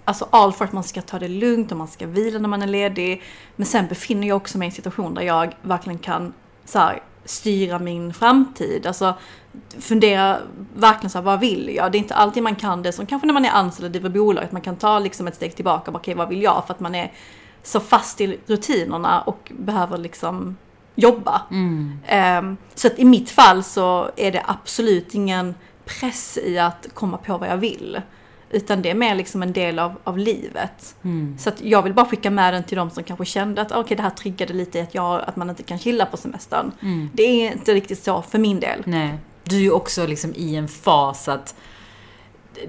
Alltså 0.05 0.27
all 0.29 0.53
för 0.53 0.65
att 0.65 0.73
man 0.73 0.83
ska 0.83 1.01
ta 1.01 1.19
det 1.19 1.27
lugnt 1.27 1.71
och 1.71 1.77
man 1.77 1.87
ska 1.87 2.07
vila 2.07 2.39
när 2.39 2.49
man 2.49 2.61
är 2.61 2.67
ledig. 2.67 3.21
Men 3.55 3.65
sen 3.65 3.87
befinner 3.87 4.27
jag 4.27 4.37
också 4.37 4.57
mig 4.57 4.65
i 4.65 4.69
en 4.69 4.75
situation 4.75 5.13
där 5.13 5.21
jag 5.21 5.55
verkligen 5.61 5.99
kan 5.99 6.33
så 6.65 6.79
här, 6.79 7.03
styra 7.25 7.79
min 7.79 8.13
framtid. 8.13 8.87
Alltså 8.87 9.13
fundera 9.79 10.37
verkligen 10.75 11.09
så 11.09 11.17
här, 11.17 11.25
vad 11.25 11.39
vill 11.39 11.75
jag? 11.75 11.91
Det 11.91 11.97
är 11.97 11.99
inte 11.99 12.15
alltid 12.15 12.43
man 12.43 12.55
kan 12.55 12.83
det 12.83 12.91
som 12.91 13.05
kanske 13.05 13.27
när 13.27 13.33
man 13.33 13.45
är 13.45 13.51
anställd 13.51 13.85
och 13.85 13.91
driver 13.91 14.09
bolag. 14.09 14.43
Att 14.43 14.51
man 14.51 14.61
kan 14.61 14.75
ta 14.75 14.99
liksom 14.99 15.27
ett 15.27 15.35
steg 15.35 15.55
tillbaka 15.55 15.85
och 15.85 15.93
bara, 15.93 15.99
okej 15.99 16.13
vad 16.13 16.29
vill 16.29 16.41
jag? 16.41 16.63
För 16.67 16.73
att 16.73 16.79
man 16.79 16.95
är 16.95 17.11
så 17.63 17.79
fast 17.79 18.21
i 18.21 18.39
rutinerna 18.45 19.21
och 19.21 19.51
behöver 19.59 19.97
liksom 19.97 20.57
jobba. 20.95 21.41
Ehm, 22.07 22.57
så 22.75 22.87
att 22.87 22.99
i 22.99 23.05
mitt 23.05 23.29
fall 23.29 23.63
så 23.63 24.09
är 24.15 24.31
det 24.31 24.43
absolut 24.47 25.13
ingen 25.13 25.55
press 25.85 26.37
i 26.43 26.59
att 26.59 26.87
komma 26.93 27.17
på 27.17 27.37
vad 27.37 27.49
jag 27.49 27.57
vill. 27.57 28.01
Utan 28.53 28.81
det 28.81 28.89
är 28.89 28.95
mer 28.95 29.15
liksom 29.15 29.43
en 29.43 29.53
del 29.53 29.79
av, 29.79 29.95
av 30.03 30.17
livet. 30.17 30.95
Mm. 31.03 31.35
Så 31.39 31.51
jag 31.61 31.81
vill 31.81 31.93
bara 31.93 32.05
skicka 32.05 32.31
med 32.31 32.53
den 32.53 32.63
till 32.63 32.77
de 32.77 32.89
som 32.89 33.03
kanske 33.03 33.25
kände 33.25 33.61
att 33.61 33.71
okej 33.71 33.97
det 33.97 34.03
här 34.03 34.09
triggade 34.09 34.53
lite 34.53 34.81
att, 34.81 34.95
jag, 34.95 35.23
att 35.27 35.35
man 35.35 35.49
inte 35.49 35.63
kan 35.63 35.79
chilla 35.79 36.05
på 36.05 36.17
semestern. 36.17 36.71
Mm. 36.81 37.09
Det 37.13 37.23
är 37.23 37.51
inte 37.51 37.73
riktigt 37.73 38.03
så 38.03 38.21
för 38.21 38.39
min 38.39 38.59
del. 38.59 38.81
Nej. 38.85 39.13
Du 39.43 39.55
är 39.55 39.61
ju 39.61 39.71
också 39.71 40.07
liksom 40.07 40.33
i 40.35 40.55
en 40.55 40.67
fas 40.67 41.27
att 41.27 41.55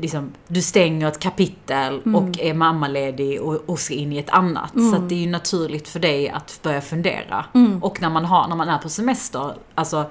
liksom, 0.01 0.33
du 0.49 0.63
stänger 0.63 1.09
ett 1.09 1.19
kapitel 1.19 2.01
Mm. 2.07 2.15
och 2.15 2.41
är 2.41 2.55
mammaledig 2.55 3.43
och, 3.43 3.55
och 3.67 3.79
ska 3.79 3.95
in 3.95 4.13
i 4.13 4.19
ett 4.19 4.31
annat. 4.31 4.73
Så 4.73 4.97
att 4.97 5.09
det 5.09 5.15
är 5.15 5.19
ju 5.19 5.31
naturligt 5.31 5.89
för 5.89 6.01
dig 6.01 6.29
att 6.29 6.61
börja 6.63 6.81
fundera. 6.81 7.45
Mm. 7.55 7.83
Och 7.83 8.03
när 8.03 8.11
man, 8.11 8.25
har, 8.25 8.49
när 8.49 8.57
man 8.57 8.69
är 8.69 8.79
på 8.79 8.89
semester, 8.89 9.55
alltså 9.75 10.05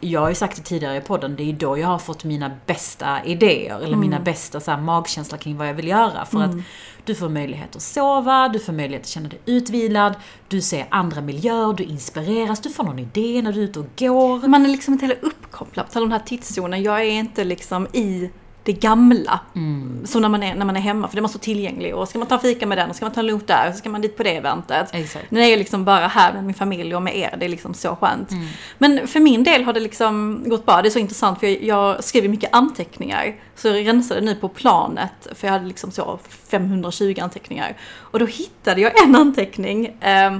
jag 0.00 0.20
har 0.20 0.28
ju 0.28 0.34
sagt 0.34 0.56
det 0.56 0.62
tidigare 0.62 0.96
i 0.96 1.00
podden, 1.00 1.36
det 1.36 1.42
är 1.42 1.46
ju 1.46 1.52
då 1.52 1.78
jag 1.78 1.88
har 1.88 1.98
fått 1.98 2.24
mina 2.24 2.50
bästa 2.66 3.24
idéer, 3.24 3.76
eller 3.76 3.86
Mm. 3.86 4.00
mina 4.00 4.20
bästa 4.20 4.60
så 4.60 4.70
här, 4.70 4.78
magkänsla 4.80 5.38
kring 5.38 5.56
vad 5.56 5.68
jag 5.68 5.74
vill 5.74 5.88
göra. 5.88 6.24
För 6.26 6.42
att 6.42 6.50
du 7.04 7.14
får 7.14 7.28
möjlighet 7.28 7.76
att 7.76 7.82
sova, 7.82 8.48
du 8.48 8.58
får 8.58 8.72
möjlighet 8.72 9.02
att 9.02 9.08
känna 9.08 9.28
dig 9.28 9.38
utvilad, 9.46 10.14
du 10.48 10.60
ser 10.60 10.86
andra 10.90 11.20
miljöer, 11.20 11.72
du 11.72 11.84
inspireras, 11.84 12.60
du 12.60 12.70
får 12.70 12.84
någon 12.84 12.98
idé 12.98 13.42
när 13.42 13.52
du 13.52 13.60
är 13.60 13.64
ute 13.64 13.80
och 13.80 13.86
går. 13.98 14.48
Man 14.48 14.64
är 14.64 14.68
liksom 14.68 14.92
inte 14.94 15.06
heller 15.06 15.18
uppkopplad 15.22 15.92
på 15.92 16.00
den 16.00 16.12
här 16.12 16.18
tidszonen. 16.18 16.82
Jag 16.82 17.00
är 17.00 17.10
inte 17.10 17.44
liksom 17.44 17.86
i 17.92 18.30
det 18.66 18.72
gamla. 18.72 19.40
Mm. 19.54 20.06
Som 20.06 20.22
när 20.22 20.28
man, 20.28 20.42
är, 20.42 20.54
när 20.54 20.66
man 20.66 20.76
är 20.76 20.80
hemma, 20.80 21.08
för 21.08 21.16
det 21.16 21.20
är 21.20 21.22
man 21.22 21.28
så 21.28 21.38
tillgänglig. 21.38 21.94
Och 21.94 22.08
ska 22.08 22.18
man 22.18 22.28
ta 22.28 22.38
fika 22.38 22.66
med 22.66 22.78
den, 22.78 22.90
och 22.90 22.96
ska 22.96 23.04
man 23.04 23.12
ta 23.12 23.20
en 23.20 23.26
lunch 23.26 23.46
där, 23.46 23.68
och 23.68 23.74
så 23.74 23.78
ska 23.78 23.88
man 23.88 24.00
dit 24.00 24.16
på 24.16 24.22
det 24.22 24.36
eventet. 24.36 24.88
Exakt. 24.92 25.30
Nu 25.30 25.42
är 25.42 25.46
jag 25.46 25.58
liksom 25.58 25.84
bara 25.84 26.06
här 26.06 26.32
med 26.32 26.44
min 26.44 26.54
familj 26.54 26.96
och 26.96 27.02
med 27.02 27.16
er, 27.16 27.36
det 27.38 27.44
är 27.44 27.48
liksom 27.48 27.74
så 27.74 27.96
skönt. 27.96 28.30
Men 28.78 29.08
för 29.08 29.20
min 29.20 29.44
del 29.44 29.64
har 29.64 29.72
det 29.72 29.80
liksom 29.80 30.42
gått 30.46 30.66
bra. 30.66 30.82
Det 30.82 30.88
är 30.88 30.90
så 30.90 30.98
intressant 30.98 31.40
för 31.40 31.46
jag, 31.46 31.62
jag 31.62 32.04
skriver 32.04 32.28
mycket 32.28 32.50
anteckningar. 32.52 33.36
Så 33.54 33.68
jag 33.68 33.86
rensade 33.86 34.20
nu 34.20 34.34
på 34.34 34.48
planet, 34.48 35.28
för 35.34 35.46
jag 35.46 35.52
hade 35.52 35.66
liksom 35.66 35.90
så 35.90 36.18
520 36.50 37.14
anteckningar. 37.22 37.76
Och 37.94 38.18
då 38.18 38.26
hittade 38.26 38.80
jag 38.80 39.04
en 39.04 39.16
anteckning 39.16 39.86
eh, 39.86 40.32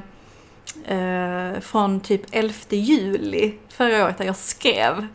eh, 0.84 1.60
från 1.60 2.00
typ 2.00 2.22
11 2.30 2.54
juli 2.68 3.54
förra 3.68 4.04
året 4.04 4.18
där 4.18 4.24
jag 4.24 4.36
skrev, 4.36 5.06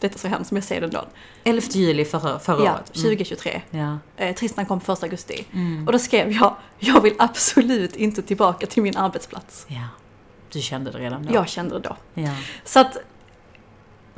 detta 0.00 0.14
är 0.14 0.18
så 0.18 0.28
hemskt 0.28 0.48
som 0.48 0.56
jag 0.56 0.64
säger 0.64 0.80
det 0.80 0.86
då, 0.86 1.04
11 1.48 1.66
juli 1.70 2.04
förra, 2.04 2.38
förra 2.38 2.64
ja, 2.64 2.74
året. 2.74 2.96
Mm. 2.96 3.04
2023. 3.04 3.62
Ja. 3.70 3.98
Eh, 4.16 4.34
Tristan 4.34 4.66
kom 4.66 4.78
1 4.78 5.02
augusti. 5.02 5.46
Mm. 5.52 5.86
Och 5.86 5.92
då 5.92 5.98
skrev 5.98 6.32
jag, 6.32 6.56
jag 6.78 7.00
vill 7.00 7.14
absolut 7.18 7.96
inte 7.96 8.22
tillbaka 8.22 8.66
till 8.66 8.82
min 8.82 8.96
arbetsplats. 8.96 9.66
ja. 9.68 9.88
Du 10.52 10.60
kände 10.60 10.90
det 10.90 10.98
redan 10.98 11.22
då? 11.26 11.34
Jag 11.34 11.48
kände 11.48 11.74
det 11.74 11.88
då. 11.88 11.96
Ja. 12.14 12.34
Så 12.64 12.80
att 12.80 12.96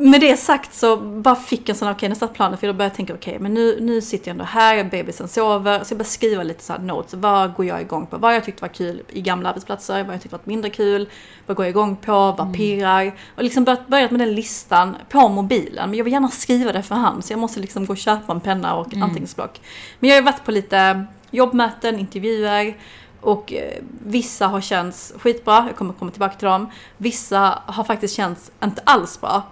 med 0.00 0.20
det 0.20 0.36
sagt 0.36 0.74
så 0.74 0.96
bara 0.96 1.36
fick 1.36 1.60
jag 1.60 1.68
en 1.68 1.74
sån 1.74 1.88
här, 1.88 1.94
okej 1.94 2.08
nästa 2.08 2.28
plan, 2.28 2.56
för 2.58 2.66
då 2.66 2.72
började 2.72 2.84
jag 2.84 2.96
tänka, 2.96 3.14
okej 3.14 3.38
men 3.38 3.54
nu, 3.54 3.78
nu 3.80 4.00
sitter 4.00 4.28
jag 4.28 4.32
ändå 4.32 4.44
här, 4.44 4.84
bebisen 4.84 5.28
sover, 5.28 5.84
så 5.84 5.92
jag 5.92 5.98
började 5.98 6.10
skriva 6.10 6.42
lite 6.42 6.64
så 6.64 6.72
här 6.72 6.80
notes, 6.80 7.14
vad 7.14 7.54
går 7.54 7.66
jag 7.66 7.80
igång 7.80 8.06
på? 8.06 8.16
Vad 8.16 8.34
jag 8.34 8.44
tyckte 8.44 8.62
var 8.62 8.68
kul 8.68 9.02
i 9.08 9.20
gamla 9.20 9.48
arbetsplatser, 9.48 10.04
vad 10.04 10.14
jag 10.14 10.22
tyckte 10.22 10.36
var 10.36 10.42
mindre 10.44 10.70
kul, 10.70 11.08
vad 11.46 11.56
går 11.56 11.66
jag 11.66 11.70
igång 11.70 11.96
på, 11.96 12.12
vad 12.12 12.54
pirrar? 12.54 13.12
Och 13.36 13.42
liksom 13.42 13.64
börjat, 13.64 13.88
börjat 13.88 14.10
med 14.10 14.20
den 14.20 14.34
listan 14.34 14.96
på 15.08 15.28
mobilen, 15.28 15.90
men 15.90 15.98
jag 15.98 16.04
vill 16.04 16.12
gärna 16.12 16.28
skriva 16.28 16.72
det 16.72 16.82
för 16.82 16.94
hand, 16.94 17.24
så 17.24 17.32
jag 17.32 17.40
måste 17.40 17.60
liksom 17.60 17.86
gå 17.86 17.92
och 17.92 17.98
köpa 17.98 18.32
en 18.32 18.40
penna 18.40 18.74
och 18.74 18.94
anteckningsblock. 18.94 19.60
Men 19.98 20.10
jag 20.10 20.16
har 20.16 20.22
varit 20.22 20.44
på 20.44 20.50
lite 20.50 21.06
jobbmöten, 21.30 21.98
intervjuer, 21.98 22.76
och 23.20 23.52
eh, 23.52 23.78
vissa 24.06 24.46
har 24.46 24.60
känts 24.60 25.12
skitbra, 25.18 25.64
jag 25.66 25.76
kommer 25.76 25.92
komma 25.92 26.10
tillbaka 26.10 26.34
till 26.34 26.48
dem. 26.48 26.70
Vissa 26.96 27.62
har 27.66 27.84
faktiskt 27.84 28.16
känts 28.16 28.50
inte 28.62 28.82
alls 28.84 29.20
bra. 29.20 29.42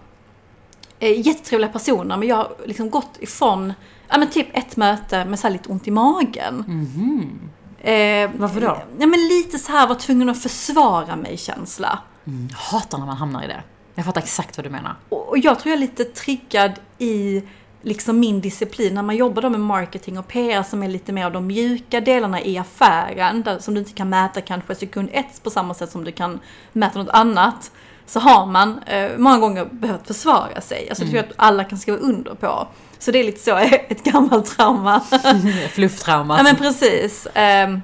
Eh, 1.01 1.27
jättetrevliga 1.27 1.71
personer, 1.71 2.17
men 2.17 2.29
jag 2.29 2.37
har 2.37 2.53
liksom 2.67 2.91
gått 2.91 3.17
ifrån, 3.21 3.73
ja 4.09 4.19
men 4.19 4.31
typ 4.31 4.47
ett 4.53 4.77
möte 4.77 5.25
med 5.25 5.39
så 5.39 5.49
lite 5.49 5.69
ont 5.69 5.89
i 5.89 5.91
magen. 5.91 6.65
Mhm. 6.69 7.41
Eh, 7.81 8.31
Varför 8.37 8.61
då? 8.61 8.83
Ja 8.99 9.07
men 9.07 9.29
lite 9.29 9.59
så 9.59 9.73
här 9.73 9.87
var 9.87 9.95
tvungen 9.95 10.29
att 10.29 10.43
försvara 10.43 11.17
mig-känsla. 11.17 11.99
Mm. 12.27 12.49
Jag 12.51 12.59
hatar 12.59 12.99
när 12.99 13.07
man 13.07 13.17
hamnar 13.17 13.45
i 13.45 13.47
det. 13.47 13.63
Jag 13.95 14.05
fattar 14.05 14.21
exakt 14.21 14.57
vad 14.57 14.67
du 14.67 14.71
menar. 14.71 14.95
Och 15.09 15.29
och 15.29 15.39
jag 15.39 15.59
tror 15.59 15.71
jag 15.71 15.77
är 15.77 15.81
lite 15.81 16.05
triggad 16.05 16.73
i 16.99 17.43
liksom 17.83 18.21
min 18.21 18.41
disciplin 18.41 18.95
när 18.95 19.03
man 19.03 19.17
jobbar 19.17 19.43
då 19.43 19.51
med 19.51 19.61
marketing 19.61 20.19
och 20.19 20.29
PR 20.29 20.63
som 20.63 20.83
är 20.83 20.89
lite 20.89 21.13
mer 21.13 21.27
av 21.27 21.33
de 21.33 21.47
mjuka 21.47 22.01
delarna 22.01 22.43
i 22.43 22.59
affären, 22.59 23.43
där, 23.43 23.59
som 23.59 23.75
du 23.75 23.81
inte 23.81 23.93
kan 23.93 24.09
mäta 24.09 24.41
kanske 24.41 24.75
sekund 24.75 25.09
ett 25.13 25.43
på 25.43 25.51
samma 25.51 25.75
sätt 25.75 25.91
som 25.91 26.05
du 26.05 26.13
kan 26.13 26.41
mäta 26.73 26.99
något 26.99 27.09
annat. 27.09 27.71
Så 28.09 28.21
har 28.21 28.47
man 28.47 28.79
eh, 28.87 29.11
många 29.17 29.39
gånger 29.39 29.65
behövt 29.71 30.07
försvara 30.07 30.61
sig. 30.61 30.89
Alltså 30.89 31.05
det 31.05 31.11
tror 31.11 31.23
jag 31.23 31.27
att 31.27 31.35
alla 31.37 31.65
kan 31.65 31.79
skriva 31.79 31.99
under 31.99 32.35
på. 32.35 32.69
Så 32.99 33.11
det 33.11 33.19
är 33.19 33.25
lite 33.25 33.41
så 33.41 33.57
ett 33.89 34.05
gammalt 34.05 34.57
trauma. 34.57 35.01
Flufftraumat. 35.71 36.39
Ja 36.39 36.45
men 36.45 36.57
precis. 36.57 37.27
Ehm, 37.35 37.83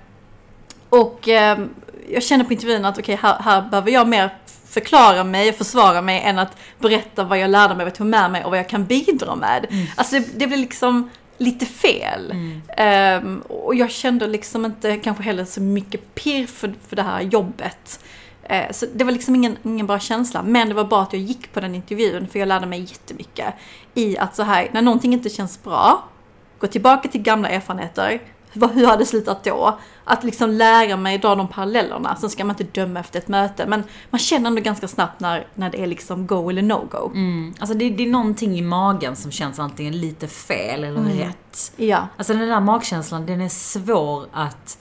och 0.88 1.28
ehm, 1.28 1.68
jag 2.08 2.22
känner 2.22 2.44
på 2.44 2.52
intervjun 2.52 2.84
att 2.84 2.98
okej, 2.98 3.18
här, 3.22 3.38
här 3.38 3.62
behöver 3.62 3.90
jag 3.90 4.08
mer 4.08 4.30
förklara 4.68 5.24
mig 5.24 5.48
och 5.48 5.54
försvara 5.54 6.02
mig 6.02 6.22
än 6.24 6.38
att 6.38 6.56
berätta 6.78 7.24
vad 7.24 7.38
jag 7.38 7.50
lärde 7.50 7.74
mig, 7.74 7.84
vad 7.84 7.90
jag 7.90 7.94
tog 7.94 8.06
med 8.06 8.30
mig 8.30 8.44
och 8.44 8.50
vad 8.50 8.58
jag 8.58 8.68
kan 8.68 8.84
bidra 8.84 9.34
med. 9.34 9.66
Alltså 9.96 10.14
det, 10.14 10.38
det 10.38 10.46
blir 10.46 10.58
liksom 10.58 11.10
lite 11.38 11.66
fel. 11.66 12.34
Ehm, 12.76 13.40
och 13.40 13.74
jag 13.74 13.90
kände 13.90 14.26
liksom 14.26 14.64
inte 14.64 14.96
kanske 14.96 15.22
heller 15.22 15.44
så 15.44 15.60
mycket 15.60 16.14
pirr 16.14 16.46
för, 16.46 16.74
för 16.88 16.96
det 16.96 17.02
här 17.02 17.20
jobbet. 17.20 18.00
Eh, 18.48 18.72
Så 18.72 18.86
det 18.94 19.04
var 19.04 19.12
liksom 19.12 19.34
ingen, 19.34 19.56
ingen 19.62 19.86
bra 19.86 19.98
känsla. 19.98 20.42
Men 20.42 20.68
det 20.68 20.74
var 20.74 20.84
bra 20.84 21.02
att 21.02 21.12
jag 21.12 21.22
gick 21.22 21.52
på 21.52 21.60
den 21.60 21.74
intervjun 21.74 22.28
för 22.28 22.38
jag 22.38 22.48
lärde 22.48 22.66
mig 22.66 22.80
jättemycket. 22.80 23.54
I 23.94 24.18
att 24.18 24.36
så 24.36 24.42
här, 24.42 24.68
när 24.72 24.82
någonting 24.82 25.12
inte 25.12 25.28
känns 25.30 25.62
bra, 25.62 26.04
gå 26.58 26.66
tillbaka 26.66 27.08
till 27.08 27.22
gamla 27.22 27.48
erfarenheter. 27.48 28.22
Hur 28.74 28.86
har 28.86 28.96
det 28.96 29.06
slutat 29.06 29.44
då? 29.44 29.78
Att 30.04 30.24
liksom 30.24 30.50
lära 30.50 30.96
mig 30.96 31.18
dra 31.18 31.34
de 31.34 31.48
parallellerna. 31.48 32.16
Sen 32.16 32.30
ska 32.30 32.44
man 32.44 32.56
inte 32.60 32.80
döma 32.80 33.00
efter 33.00 33.18
ett 33.18 33.28
möte. 33.28 33.66
Men 33.66 33.84
man 34.10 34.18
känner 34.18 34.46
ändå 34.46 34.62
ganska 34.62 34.88
snabbt 34.88 35.20
när, 35.20 35.46
när 35.54 35.70
det 35.70 35.82
är 35.82 35.86
liksom 35.86 36.26
go 36.26 36.50
eller 36.50 36.62
no 36.62 36.88
go. 36.90 37.10
Mm. 37.14 37.54
Alltså 37.58 37.74
det, 37.76 37.90
det 37.90 38.02
är 38.02 38.06
någonting 38.10 38.58
i 38.58 38.62
magen 38.62 39.16
som 39.16 39.30
känns 39.30 39.58
antingen 39.58 40.00
lite 40.00 40.28
fel 40.28 40.84
eller 40.84 41.00
Mm. 41.00 41.18
rätt. 41.18 41.72
Ja. 41.76 42.08
Alltså 42.16 42.34
den 42.34 42.48
där 42.48 42.60
magkänslan, 42.60 43.26
den 43.26 43.40
är 43.40 43.48
svår 43.48 44.26
att... 44.32 44.78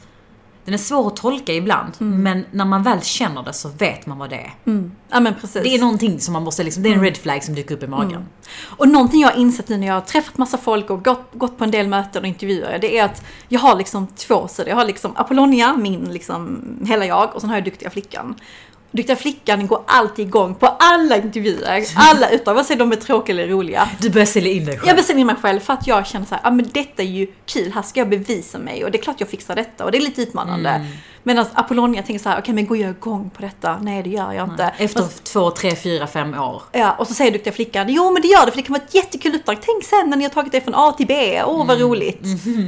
Den 0.66 0.74
är 0.74 0.78
svår 0.78 1.08
att 1.08 1.16
tolka 1.16 1.54
ibland, 1.54 1.94
men 2.00 2.46
när 2.52 2.66
man 2.66 2.84
väl 2.84 3.02
känner 3.02 3.44
det 3.44 3.54
så 3.54 3.70
vet 3.70 4.06
man 4.06 4.18
vad 4.18 4.30
det 4.30 4.36
är. 4.36 4.54
Mm. 4.66 4.92
Ja 5.10 5.20
men 5.20 5.34
precis. 5.42 5.64
Det 5.64 5.76
är 5.76 5.80
någonting 5.80 6.20
som 6.20 6.34
man 6.34 6.44
måste 6.44 6.64
liksom, 6.64 6.84
det 6.84 6.90
är 6.90 6.94
en 6.94 7.02
red 7.02 7.18
flag 7.18 7.44
som 7.44 7.56
dyker 7.56 7.76
upp 7.76 7.84
i 7.84 7.88
magen. 7.88 8.26
Och 8.62 8.88
någonting 8.88 9.22
jag 9.22 9.30
har 9.30 9.38
insett 9.38 9.70
nu 9.70 9.78
när 9.78 9.88
jag 9.88 9.94
har 9.94 10.02
träffat 10.02 10.38
massa 10.38 10.58
folk 10.58 10.90
och 10.90 11.04
gått, 11.04 11.34
gått 11.34 11.58
på 11.58 11.64
en 11.64 11.72
del 11.72 11.88
möten 11.88 12.22
och 12.22 12.28
intervjuer, 12.28 12.80
det 12.80 12.98
är 12.98 13.06
att 13.06 13.26
jag 13.48 13.60
har 13.60 13.76
liksom 13.76 14.08
två 14.08 14.48
sidor. 14.48 14.70
Jag 14.70 14.76
har 14.76 14.86
liksom 14.86 15.12
Apollonia, 15.16 15.76
min 15.78 16.04
liksom 16.04 16.64
hela 16.86 17.06
jag, 17.06 17.36
och 17.36 17.42
sen 17.42 17.50
har 17.50 17.58
jag 17.58 17.66
Duktiga 17.66 17.90
Flickan. 17.90 18.36
Duktiga 18.96 19.16
Flickan 19.16 19.68
går 19.68 19.84
alltid 19.88 20.28
igång 20.28 20.56
på 20.56 20.68
alla 20.80 21.18
intervjuer, 21.18 21.84
alla 21.96 22.30
utan 22.30 22.56
vare 22.56 22.66
sig 22.66 22.76
de 22.76 22.92
är 22.92 22.96
tråkiga 22.96 23.36
eller 23.36 23.48
roliga. 23.48 23.90
Du 24.00 24.10
börjar 24.10 24.26
sälja 24.26 24.52
in 24.52 24.66
dig 24.66 24.78
själv. 24.78 24.88
Jag 24.88 24.98
bestämmer 24.98 25.26
mig 25.26 25.36
själv 25.36 25.60
för 25.60 25.74
att 25.74 25.88
jag 25.88 26.08
känner 26.08 26.26
så 26.26 26.36
här, 26.36 26.42
ah, 26.48 26.52
men 26.52 26.70
detta 26.74 27.02
är 27.02 27.08
ju 27.08 27.28
kul, 27.46 27.72
här 27.72 27.82
ska 27.82 28.00
jag 28.00 28.10
bevisa 28.10 28.58
mig 28.58 28.86
och 28.86 28.92
det 28.92 28.98
är 28.98 29.02
klart 29.02 29.16
jag 29.20 29.30
fixar 29.30 29.56
detta 29.56 29.86
och 29.86 29.92
det 29.92 29.98
är 29.98 30.02
lite 30.02 30.22
utmanande. 30.22 30.70
Mm. 30.70 30.88
Medan 31.24 31.46
Apollonia 31.54 32.04
tänker 32.04 32.24
så 32.24 32.30
här, 32.30 32.40
okej 32.40 32.54
men 32.54 32.68
går 32.68 32.78
jag 32.78 32.90
igång 32.90 33.30
på 33.30 33.42
detta? 33.42 33.78
Nej 33.82 34.04
det 34.04 34.10
gör 34.10 34.32
jag 34.32 34.50
inte. 34.50 34.74
Efter 34.78 35.02
Men- 35.02 35.10
två, 35.24 35.52
tre, 35.52 35.76
fyra, 35.76 36.08
fem 36.08 36.34
år. 36.34 36.62
Ja, 36.72 36.96
och 37.00 37.08
så 37.08 37.14
säger 37.14 37.32
duktiga 37.32 37.54
flickan, 37.54 37.90
jo 37.90 38.12
men 38.12 38.22
det 38.22 38.28
gör 38.28 38.46
det 38.46 38.52
för 38.52 38.58
det 38.58 38.64
kan 38.64 38.74
vara 38.74 38.84
ett 38.84 38.96
jättekul 38.96 39.36
uppdrag. 39.36 39.58
Tänk 39.62 39.84
sen 39.84 40.10
när 40.10 40.18
ni 40.18 40.24
har 40.24 40.32
tagit 40.32 40.52
det 40.52 40.62
från 40.62 40.76
A 40.76 40.92
till 40.98 41.08
B, 41.08 41.44
åh 41.46 41.68
vad 41.68 41.80
roligt. 41.82 42.22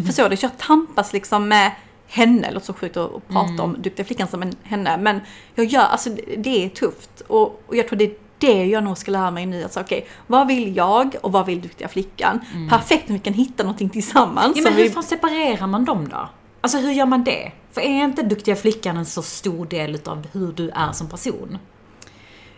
Förstår 0.05 0.29
du? 0.29 0.37
Så 0.37 0.45
jag 0.45 0.57
tampas 0.57 1.13
liksom 1.13 1.47
med 1.47 1.71
henne, 2.07 2.51
låter 2.51 2.65
så 2.65 2.73
sjukt 2.73 2.97
att 2.97 3.27
prata 3.27 3.63
om 3.63 3.81
duktiga 3.81 4.05
flickan 4.05 4.27
som 4.27 4.41
en 4.41 4.53
henne. 4.63 4.97
Men 4.97 5.19
jag 5.55 5.65
gör, 5.65 5.81
alltså 5.81 6.09
det- 6.37 6.65
är 6.65 6.69
tufft. 6.69 7.21
Och, 7.27 7.63
och 7.67 7.75
jag 7.75 7.87
tror 7.87 7.97
det 7.99 8.05
är 8.05 8.13
det 8.37 8.65
jag 8.65 8.83
nog 8.83 8.97
ska 8.97 9.11
lära 9.11 9.31
mig 9.31 9.45
nu. 9.45 9.63
Alltså, 9.63 9.79
okej, 9.79 10.07
vad 10.27 10.47
vill 10.47 10.75
jag 10.75 11.15
och 11.21 11.31
vad 11.31 11.45
vill 11.45 11.61
duktiga 11.61 11.87
flickan? 11.87 12.39
Perfekt 12.69 13.09
om 13.09 13.13
vi 13.15 13.19
kan 13.19 13.33
hitta 13.33 13.63
någonting 13.63 13.89
tillsammans. 13.89 14.57
Ja, 14.57 14.63
men 14.63 14.73
hur 14.73 14.83
vi, 14.83 14.89
fan 14.89 15.03
separerar 15.03 15.67
man 15.67 15.85
dem 15.85 16.07
då? 16.09 16.29
Alltså 16.61 16.77
hur 16.77 16.91
gör 16.91 17.05
man 17.05 17.23
det? 17.23 17.51
För 17.71 17.81
är 17.81 18.03
inte 18.03 18.21
duktiga 18.23 18.55
flickan 18.55 18.97
en 18.97 19.05
så 19.05 19.21
stor 19.21 19.65
del 19.65 19.95
utav 19.95 20.27
hur 20.31 20.51
du 20.51 20.69
är 20.69 20.91
som 20.91 21.09
person? 21.09 21.57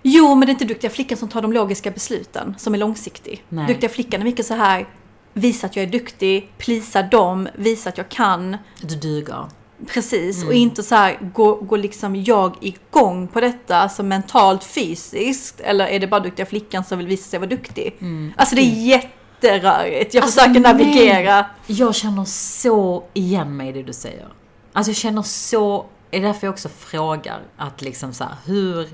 Jo, 0.04 0.36
men 0.36 0.40
det 0.46 0.50
är 0.50 0.54
inte 0.54 0.66
duktiga 0.66 0.90
flickan 0.92 1.18
som 1.18 1.30
tar 1.30 1.42
de 1.42 1.54
logiska 1.54 1.92
besluten, 1.92 2.56
som 2.58 2.74
är 2.74 2.78
långsiktig. 2.78 3.44
Nej. 3.50 3.68
Duktiga 3.68 3.90
flickan 3.90 4.22
är 4.22 4.26
mycket 4.26 4.46
så 4.46 4.54
här, 4.54 4.88
visa 5.38 5.67
att 5.67 5.76
jag 5.76 5.84
är 5.84 5.89
duktig, 5.91 6.50
plisa 6.58 7.04
dem, 7.04 7.47
visa 7.56 7.89
att 7.89 7.97
jag 7.97 8.10
kan. 8.10 8.58
Du 8.82 8.95
duger. 8.95 9.45
Precis, 9.88 10.45
och 10.45 10.54
inte 10.54 10.84
så 10.84 10.95
här, 10.95 11.17
går 11.34 11.56
gå 11.56 11.76
liksom 11.76 12.15
jag 12.15 12.56
igång 12.62 13.28
på 13.28 13.41
detta, 13.41 13.78
alltså 13.78 14.04
mentalt, 14.04 14.63
fysiskt? 14.63 15.60
Eller 15.60 15.88
är 15.88 16.00
det 16.00 16.08
bara 16.08 16.19
duktiga 16.19 16.45
flickan 16.45 16.84
som 16.84 16.97
vill 16.97 17.08
visa 17.08 17.30
sig 17.30 17.39
vara 17.39 17.50
duktig? 17.50 17.93
Alltså 18.38 18.56
det 18.56 18.62
är 18.62 18.86
jätterörigt. 18.88 20.13
Jag 20.13 20.23
Alltså, 20.23 20.39
försöker 20.39 20.60
navigera. 20.60 21.36
nej. 21.67 21.78
Jag 21.80 21.95
känner 21.95 22.26
så 22.26 23.04
igen 23.13 23.58
mig 23.58 23.69
i 23.69 23.71
det 23.71 23.84
du 23.84 23.93
säger. 23.93 24.28
Alltså 24.73 24.89
jag 24.89 24.97
känner 24.97 25.21
så, 25.21 25.86
det 26.10 26.17
är 26.17 26.21
därför 26.21 26.47
jag 26.47 26.54
också 26.54 26.69
frågar 26.69 27.39
att 27.58 27.82
liksom 27.82 28.13
så 28.13 28.23
här, 28.23 28.34
hur... 28.45 28.88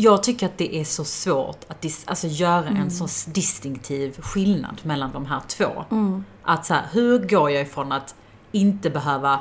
jag 0.00 0.22
tycker 0.22 0.46
att 0.46 0.58
det 0.58 0.76
är 0.76 0.84
så 0.84 1.04
svårt 1.04 1.64
att 1.68 1.80
dis, 1.82 2.02
alltså, 2.06 2.26
göra 2.26 2.66
Mm. 2.66 2.82
en 2.82 2.90
så 2.90 3.30
distinktiv 3.30 4.20
skillnad 4.20 4.80
mellan 4.82 5.12
de 5.12 5.26
här 5.26 5.40
två. 5.48 5.84
Att 6.42 6.66
så 6.66 6.74
här, 6.74 6.84
hur 6.92 7.18
går 7.28 7.50
jag 7.50 7.62
ifrån 7.62 7.92
att 7.92 8.14
inte 8.52 8.90
behöva 8.90 9.40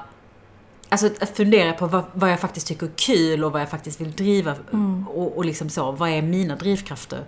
Alltså 0.92 1.08
att 1.22 1.38
fundera 1.38 1.74
på 1.74 1.88
vad, 1.88 2.04
vad 2.14 2.32
jag 2.32 2.40
faktiskt 2.40 2.68
tycker 2.68 2.86
är 2.86 2.92
kul 2.96 3.44
och 3.44 3.52
vad 3.52 3.62
jag 3.62 3.70
faktiskt 3.70 4.02
vill 4.02 4.12
driva 4.12 4.56
Mm. 4.74 5.08
och, 5.08 5.38
och 5.38 5.46
liksom 5.46 5.70
så, 5.70 5.92
vad 5.92 6.10
är 6.10 6.22
mina 6.22 6.56
drivkrafter? 6.56 7.24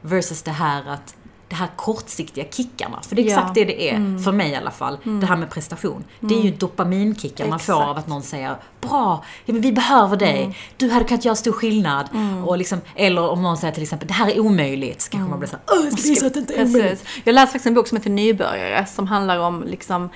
Versus 0.00 0.42
det 0.42 0.50
här 0.50 0.86
att 0.88 1.14
det 1.48 1.54
här 1.54 1.68
kortsiktiga 1.76 2.44
kickarna. 2.50 3.00
För 3.08 3.16
det 3.16 3.22
är 3.22 3.24
Ja. 3.24 3.32
Mm. 3.32 3.38
exakt 3.42 3.54
det 3.54 3.64
det 3.64 3.90
är, 3.90 4.18
för 4.24 4.32
mig 4.32 4.50
i 4.50 4.54
alla 4.54 4.70
fall. 4.70 4.98
Det 5.20 5.26
här 5.26 5.36
med 5.36 5.50
prestation. 5.50 6.04
Det 6.20 6.34
är 6.34 6.42
ju 6.42 6.50
dopaminkickar 6.50 7.46
man 7.48 7.58
får 7.58 7.82
av 7.82 7.98
att 7.98 8.06
någon 8.06 8.22
säger 8.22 8.56
Bra, 8.80 9.24
ja, 9.44 9.52
men 9.52 9.62
vi 9.62 9.72
behöver 9.72 10.16
dig. 10.16 10.56
Du 10.76 10.90
hade 10.90 11.04
kunnat 11.04 11.24
göra 11.24 11.34
stor 11.36 11.52
skillnad. 11.52 12.08
Och 12.46 12.58
liksom, 12.58 12.80
eller 12.96 13.28
om 13.28 13.42
någon 13.42 13.56
säger 13.56 13.74
till 13.74 13.82
exempel 13.82 14.08
Det 14.08 14.14
här 14.14 14.30
är 14.30 14.40
omöjligt. 14.40 15.00
Så 15.02 15.10
kanske 15.10 15.30
man 15.30 15.38
blir 15.38 15.48
såhär 15.48 15.62
Åh, 15.72 15.84
jag 15.84 15.98
ska 15.98 16.08
visa 16.08 16.26
att 16.26 16.34
det 16.34 16.40
inte 16.40 16.54
är 16.54 16.64
omöjligt. 16.64 17.04
Jag 17.24 17.34
läste 17.34 17.46
faktiskt 17.52 17.66
en 17.66 17.74
bok 17.74 17.88
som 17.88 17.96
heter 17.96 18.10
Nybörjare 18.10 18.86
som 18.86 19.06
handlar 19.06 19.38
om 19.38 19.64
liksom 19.66 20.10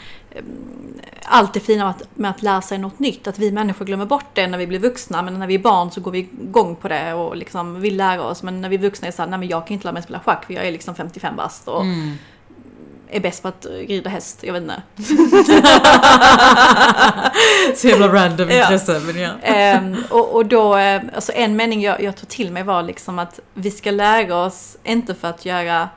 allt 1.25 1.55
det 1.55 1.61
fina 1.61 1.85
med 1.85 1.91
att, 1.91 2.03
med 2.15 2.31
att 2.31 2.43
lära 2.43 2.63
sig 2.63 2.79
något 2.79 2.99
nytt. 2.99 3.27
Att 3.27 3.39
vi 3.39 3.53
människor 3.53 3.85
glömmer 3.85 4.07
bort 4.07 4.25
det 4.35 4.47
när 4.47 4.59
vi 4.59 4.67
blir 4.67 4.79
vuxna 4.79 5.23
men 5.23 5.39
när 5.39 5.47
vi 5.47 5.55
är 5.55 5.59
barn 5.59 5.91
så 5.91 6.01
går 6.01 6.11
vi 6.11 6.19
igång 6.19 6.77
på 6.77 6.89
det 6.89 7.15
och 7.15 7.37
liksom 7.37 7.81
vill 7.81 7.97
lära 7.97 8.23
oss. 8.23 8.43
Men 8.43 8.61
när 8.61 8.69
vi 8.69 8.77
är 8.77 8.81
vuxna 8.81 9.07
är 9.07 9.11
det 9.11 9.17
såhär, 9.17 9.29
nej 9.31 9.39
men 9.39 9.49
jag 9.49 9.67
kan 9.67 9.75
inte 9.75 9.85
lära 9.85 9.93
mig 9.93 10.03
spela 10.03 10.21
schack 10.21 10.45
för 10.45 10.55
jag 10.55 10.67
är 10.67 10.73
liksom 10.73 10.95
55 10.95 11.37
bast 11.37 11.69
och 11.69 11.81
Mm. 11.83 12.15
är 13.11 13.21
bäst 13.21 13.43
på 13.43 13.49
att 13.49 13.67
rida 13.71 14.11
häst. 14.11 14.39
Jag 14.43 14.53
vet 14.53 14.63
inte. 14.63 14.83
Så 17.77 17.89
jävla 17.89 18.09
random 18.09 18.51
Ja. 18.51 18.63
intresse. 18.63 19.01
Men 19.07 19.19
ja. 19.21 19.31
Ehm, 19.43 19.97
och, 20.11 20.35
och 20.35 20.47
då, 20.47 20.77
eh, 20.77 21.03
alltså 21.15 21.33
en 21.33 21.57
mening 21.57 21.83
jag, 21.83 22.03
jag 22.03 22.17
tog 22.17 22.29
till 22.29 22.53
mig 22.53 22.63
var 22.63 22.83
liksom 22.83 23.19
att 23.19 23.41
vi 23.55 23.71
ska 23.71 23.91
lära 23.91 24.37
oss, 24.37 24.77
inte 24.85 25.15
för 25.15 25.29
att 25.29 25.45
göra 25.45 25.89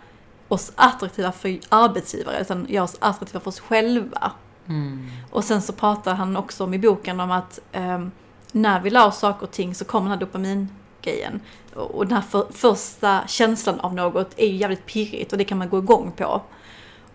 oss 0.54 0.72
attraktiva 0.76 1.32
för 1.32 1.60
arbetsgivare, 1.70 2.42
utan 2.42 2.66
göra 2.70 2.84
oss 2.84 2.98
attraktiva 3.00 3.40
för 3.40 3.48
oss 3.48 3.60
själva. 3.60 4.32
Mm. 4.68 5.10
Och 5.32 5.44
sen 5.44 5.62
så 5.62 5.74
pratar 5.74 6.14
han 6.14 6.38
också 6.38 6.64
om 6.64 6.74
i 6.74 6.80
boken 6.80 7.20
om 7.20 7.32
att 7.32 7.60
ehm, 7.72 8.12
när 8.52 8.80
vi 8.80 8.90
lär 8.90 9.08
oss 9.08 9.18
saker 9.18 9.46
och 9.46 9.52
ting 9.52 9.76
så 9.76 9.86
kommer 9.86 10.10
den 10.10 10.20
här 10.20 10.26
dopamingrejen. 10.26 11.42
Och, 11.76 11.96
och 11.96 12.08
den 12.08 12.16
här 12.16 12.22
för, 12.22 12.48
första 12.52 13.28
känslan 13.28 13.80
av 13.80 13.94
något 13.94 14.34
är 14.38 14.48
ju 14.48 14.56
jävligt 14.56 14.86
pirrigt 14.86 15.32
och 15.32 15.38
det 15.38 15.44
kan 15.44 15.58
man 15.58 15.70
gå 15.70 15.78
igång 15.78 16.12
på. 16.12 16.42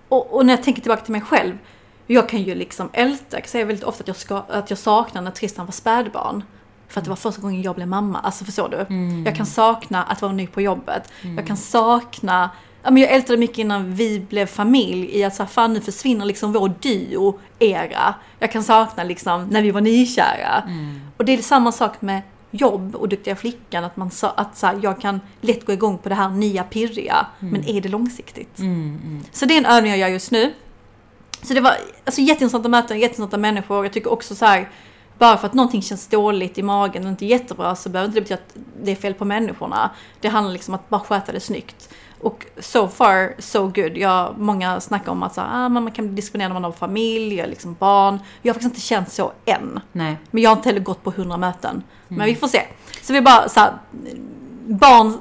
Och, 0.09 0.35
och 0.35 0.47
när 0.47 0.53
jag 0.53 0.63
tänker 0.63 0.83
tillbaka 0.83 1.03
till 1.03 1.13
mig 1.13 1.21
själv, 1.21 1.59
jag 2.07 2.29
kan 2.29 2.43
ju 2.43 2.55
liksom 2.55 2.91
älta, 2.93 3.39
jag 3.39 3.49
säga 3.49 3.65
väldigt 3.65 3.85
ofta 3.85 4.03
att 4.03 4.09
jag, 4.09 4.17
ska, 4.17 4.37
att 4.37 4.71
jag 4.71 4.79
saknar 4.79 5.23
när 5.23 5.31
Tristan 5.31 5.67
var 5.67 5.73
spädbarn. 5.73 6.45
För 6.89 7.01
att 7.01 7.05
det 7.05 7.11
var 7.11 7.17
första 7.17 7.43
gången 7.43 7.63
jag 7.63 7.75
blev 7.75 7.89
mamma, 7.89 8.19
alltså 8.19 8.45
förstår 8.45 8.69
du? 8.69 8.95
Jag 9.27 9.37
kan 9.37 9.47
sakna 9.47 10.05
att 10.05 10.23
vara 10.23 10.33
ny 10.33 10.47
på 10.47 10.61
jobbet. 10.61 11.13
Jag 11.37 11.47
kan 11.47 11.57
sakna, 11.57 12.51
ja 12.87 12.91
men 12.93 13.03
jag 13.03 13.13
ältade 13.13 13.39
mycket 13.39 13.59
innan 13.59 13.95
vi 13.95 14.21
blev 14.21 14.47
familj 14.47 15.19
i 15.19 15.25
att 15.25 15.35
så 15.35 15.43
här, 15.43 15.51
fan 15.51 15.73
nu 15.73 15.81
försvinner 15.81 16.25
liksom 16.25 16.53
vår 16.53 16.69
duo-era. 16.81 18.15
Jag 18.39 18.53
kan 18.53 18.63
sakna 18.63 19.05
liksom 19.05 19.47
när 19.51 19.63
vi 19.63 19.71
var 19.71 19.81
nykära. 19.81 20.63
Och 21.17 21.25
det 21.25 21.33
är 21.33 21.43
samma 21.43 21.73
sak 21.73 22.03
med 22.03 22.23
jobb 22.51 22.97
och 22.97 23.09
Duktiga 23.09 23.37
flickan, 23.37 23.85
att, 23.85 23.97
man 23.97 24.11
sa, 24.11 24.31
att 24.31 24.57
så 24.57 24.67
här, 24.67 24.79
jag 24.83 25.01
kan 25.01 25.21
lätt 25.41 25.67
gå 25.67 25.73
igång 25.73 25.99
på 25.99 26.09
det 26.09 26.15
här 26.15 26.29
nya 26.29 26.63
pirriga, 26.65 27.27
men 27.39 27.69
är 27.69 27.81
det 27.81 27.89
långsiktigt? 27.89 28.59
Mm, 28.59 29.23
Så 29.33 29.47
det 29.47 29.55
är 29.55 29.59
en 29.59 29.67
övning 29.67 29.91
jag 29.91 29.99
gör 30.01 30.09
just 30.09 30.31
nu. 30.31 30.53
Så 31.43 31.55
det 31.55 31.61
var 31.61 31.73
alltså, 32.05 32.21
jätteintressanta 32.21 32.69
möten, 32.69 32.99
jätteintressanta 32.99 33.39
människor. 33.39 33.85
Jag 33.85 33.93
tycker 33.93 34.13
också 34.13 34.35
så 34.35 34.45
här, 34.45 34.69
bara 35.19 35.37
för 35.37 35.47
att 35.47 35.55
någonting 35.55 35.83
känns 35.83 36.07
dåligt 36.09 36.59
i 36.59 36.63
magen 36.63 37.05
och 37.05 37.11
inte 37.11 37.27
jättebra 37.27 37.77
så 37.77 37.89
behöver 37.89 38.09
inte 38.09 38.21
det 38.21 38.23
betyda 38.23 38.41
att 38.41 38.65
det 38.85 38.91
är 38.91 38.97
fel 38.97 39.15
på 39.15 39.25
människorna. 39.25 39.91
Det 40.21 40.29
handlar 40.29 40.53
liksom 40.53 40.75
om 40.75 40.81
att 40.81 40.89
bara 40.89 41.01
sköta 41.01 41.33
det 41.33 41.41
snyggt. 41.41 41.89
Och 42.21 42.47
so 42.59 42.89
far, 42.89 43.35
so 43.39 43.63
good. 43.63 43.97
Jag, 43.97 44.35
många 44.39 44.81
snackar 44.81 45.13
om 45.13 45.23
att 45.23 45.35
så 45.35 45.41
ah, 45.41 45.69
man 45.69 45.91
kan 45.91 46.07
bli 46.07 46.15
diskriminerad 46.15 46.51
när 46.51 46.61
man 46.61 46.65
har 46.65 46.73
familj, 46.73 47.47
liksom 47.47 47.77
barn. 47.79 48.19
Jag 48.43 48.51
har 48.51 48.55
faktiskt 48.55 48.75
inte 48.75 48.87
känt 48.87 49.13
så 49.13 49.33
än. 49.45 49.81
Nej. 49.93 50.17
Men 50.31 50.43
jag 50.43 50.51
har 50.51 50.57
inte 50.57 50.69
heller 50.69 50.81
gått 50.81 51.03
på 51.03 51.11
100 51.11 51.37
möten. 51.37 51.83
Men 52.09 52.27
vi 52.27 52.35
får 52.35 52.49
se. 52.49 52.63
Så 53.03 53.13
vi 53.13 53.21
bara 53.21 53.49
så 53.49 53.61
här, 53.61 53.73
barn 54.67 55.19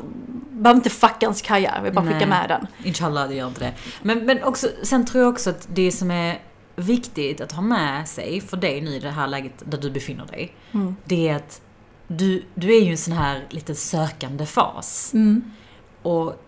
behöver 0.51 0.77
inte 0.77 0.89
fucka 0.89 1.17
ens 1.21 1.41
karriär, 1.41 1.81
vi 1.83 1.91
bara 1.91 2.05
skicka 2.05 2.17
Nej. 2.17 2.27
med 2.27 2.49
den. 2.49 2.67
Inshallah, 2.83 3.27
det 3.27 3.35
gör 3.35 3.47
inte 3.47 3.59
det. 3.59 3.73
Men, 4.01 4.25
men 4.25 4.43
också, 4.43 4.67
sen 4.83 5.05
tror 5.05 5.23
jag 5.23 5.33
också 5.33 5.49
att 5.49 5.67
det 5.69 5.91
som 5.91 6.11
är 6.11 6.41
viktigt 6.75 7.41
att 7.41 7.51
ha 7.51 7.61
med 7.61 8.07
sig 8.07 8.41
för 8.41 8.57
dig 8.57 8.81
nu 8.81 8.95
i 8.95 8.99
det 8.99 9.09
här 9.09 9.27
läget 9.27 9.63
där 9.65 9.77
du 9.77 9.91
befinner 9.91 10.25
dig. 10.25 10.55
Mm. 10.71 10.95
Det 11.05 11.29
är 11.29 11.35
att 11.35 11.61
du, 12.07 12.43
du 12.55 12.75
är 12.75 12.79
ju 12.79 12.87
i 12.87 12.91
en 12.91 12.97
sån 12.97 13.13
här 13.13 13.45
lite 13.49 13.75
sökande 13.75 14.45
fas. 14.45 15.13
Mm. 15.13 15.51
Och 16.01 16.44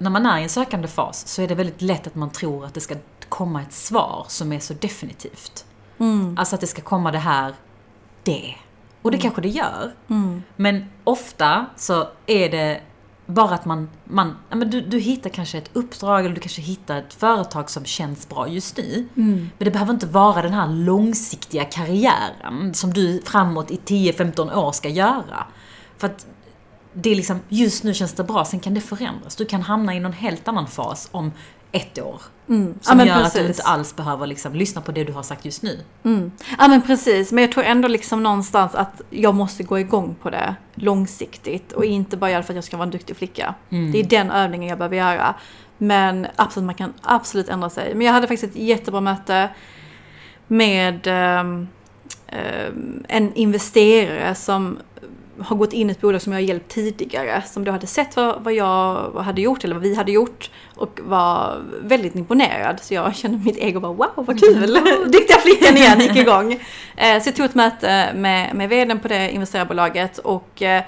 när 0.00 0.10
man 0.10 0.26
är 0.26 0.38
i 0.38 0.42
en 0.42 0.48
sökande 0.48 0.88
fas 0.88 1.28
så 1.28 1.42
är 1.42 1.48
det 1.48 1.54
väldigt 1.54 1.82
lätt 1.82 2.06
att 2.06 2.14
man 2.14 2.30
tror 2.30 2.64
att 2.64 2.74
det 2.74 2.80
ska 2.80 2.94
komma 3.28 3.62
ett 3.62 3.72
svar 3.72 4.24
som 4.28 4.52
är 4.52 4.60
så 4.60 4.74
definitivt. 4.74 5.64
Mm. 5.98 6.36
Alltså 6.38 6.54
att 6.54 6.60
det 6.60 6.66
ska 6.66 6.82
komma 6.82 7.12
det 7.12 7.18
här, 7.18 7.54
det. 8.22 8.54
Och 9.02 9.10
det 9.10 9.18
kanske 9.18 9.40
det 9.40 9.48
gör. 9.48 9.94
Mm. 10.08 10.42
Men 10.56 10.84
ofta 11.04 11.66
så 11.76 12.08
är 12.26 12.50
det 12.50 12.80
bara 13.26 13.54
att 13.54 13.64
man, 13.64 13.90
man 14.04 14.36
ja, 14.50 14.56
men 14.56 14.70
du, 14.70 14.80
du 14.80 14.98
hittar 14.98 15.30
kanske 15.30 15.58
ett 15.58 15.70
uppdrag 15.72 16.24
eller 16.24 16.34
du 16.34 16.40
kanske 16.40 16.62
hittar 16.62 16.98
ett 16.98 17.14
företag 17.14 17.70
som 17.70 17.84
känns 17.84 18.28
bra 18.28 18.48
just 18.48 18.76
nu. 18.76 19.08
Mm. 19.16 19.50
Men 19.58 19.64
det 19.64 19.70
behöver 19.70 19.92
inte 19.92 20.06
vara 20.06 20.42
den 20.42 20.52
här 20.52 20.68
långsiktiga 20.68 21.64
karriären 21.64 22.74
som 22.74 22.92
du 22.92 23.22
framåt 23.24 23.70
i 23.70 23.76
10-15 23.76 24.54
år 24.54 24.72
ska 24.72 24.88
göra. 24.88 25.46
För 25.98 26.06
att 26.06 26.26
det 27.02 27.10
är 27.10 27.14
liksom, 27.14 27.40
just 27.48 27.84
nu 27.84 27.94
känns 27.94 28.12
det 28.12 28.24
bra, 28.24 28.44
sen 28.44 28.60
kan 28.60 28.74
det 28.74 28.80
förändras. 28.80 29.36
Du 29.36 29.44
kan 29.44 29.62
hamna 29.62 29.94
i 29.94 30.00
någon 30.00 30.12
helt 30.12 30.48
annan 30.48 30.66
fas 30.66 31.08
om 31.12 31.32
ett 31.72 31.98
år. 31.98 32.22
Mm. 32.48 32.74
Som 32.80 32.96
men 32.96 33.06
gör 33.06 33.14
att 33.14 33.32
du 33.32 33.38
precis. 33.38 33.58
inte 33.58 33.62
alls 33.62 33.96
behöver 33.96 34.26
liksom 34.26 34.54
lyssna 34.54 34.80
på 34.80 34.92
det 34.92 35.04
du 35.04 35.12
har 35.12 35.22
sagt 35.22 35.44
just 35.44 35.62
nu. 35.62 35.80
Mm. 36.02 36.32
Ja 36.58 36.68
men 36.68 36.82
precis, 36.82 37.32
men 37.32 37.44
jag 37.44 37.52
tror 37.52 37.64
ändå 37.64 37.88
liksom 37.88 38.22
någonstans 38.22 38.74
att 38.74 39.00
jag 39.10 39.34
måste 39.34 39.62
gå 39.62 39.78
igång 39.78 40.16
på 40.22 40.30
det 40.30 40.54
långsiktigt 40.74 41.72
och 41.72 41.84
inte 41.84 42.16
bara 42.16 42.30
göra 42.30 42.42
för 42.42 42.52
att 42.52 42.56
jag 42.56 42.64
ska 42.64 42.76
vara 42.76 42.84
en 42.84 42.90
duktig 42.90 43.16
flicka. 43.16 43.54
Mm. 43.70 43.92
Det 43.92 43.98
är 43.98 44.04
den 44.04 44.30
övningen 44.30 44.68
jag 44.68 44.78
behöver 44.78 44.96
göra. 44.96 45.34
Men 45.78 46.26
absolut, 46.36 46.66
man 46.66 46.74
kan 46.74 46.92
absolut 47.02 47.48
ändra 47.48 47.70
sig. 47.70 47.94
Men 47.94 48.06
jag 48.06 48.12
hade 48.12 48.26
faktiskt 48.26 48.56
ett 48.56 48.62
jättebra 48.62 49.00
möte 49.00 49.48
med 50.46 51.06
ehm, 51.06 51.68
ehm, 52.26 53.04
en 53.08 53.34
investerare 53.34 54.34
som 54.34 54.78
har 55.42 55.56
gått 55.56 55.72
in 55.72 55.88
i 55.88 55.92
ett 55.92 56.00
bolag 56.00 56.22
som 56.22 56.32
jag 56.32 56.40
har 56.40 56.46
hjälpt 56.46 56.70
tidigare. 56.70 57.42
Som 57.46 57.64
då 57.64 57.72
hade 57.72 57.86
sett 57.86 58.16
vad, 58.16 58.42
vad 58.42 58.54
jag 58.54 59.12
hade 59.12 59.40
gjort, 59.40 59.64
eller 59.64 59.74
vad 59.74 59.82
vi 59.82 59.94
hade 59.94 60.12
gjort. 60.12 60.50
Och 60.76 61.00
var 61.02 61.62
väldigt 61.82 62.14
imponerad. 62.14 62.80
Så 62.80 62.94
jag 62.94 63.16
kände 63.16 63.38
mitt 63.44 63.56
ego 63.58 63.80
bara 63.80 63.92
wow, 63.92 64.10
vad 64.14 64.40
kul! 64.40 64.74
Duktiga 65.06 65.38
flickan 65.38 65.76
igen 65.76 66.00
gick 66.00 66.16
igång. 66.16 66.52
Eh, 66.96 67.22
Så 67.22 67.28
jag 67.28 67.36
tog 67.36 67.44
ett 67.44 67.54
möte 67.54 68.12
med, 68.14 68.54
med 68.54 68.68
vdn 68.68 69.00
på 69.00 69.08
det 69.08 69.30
investerarbolaget 69.30 70.18
och 70.18 70.62
eh, 70.62 70.82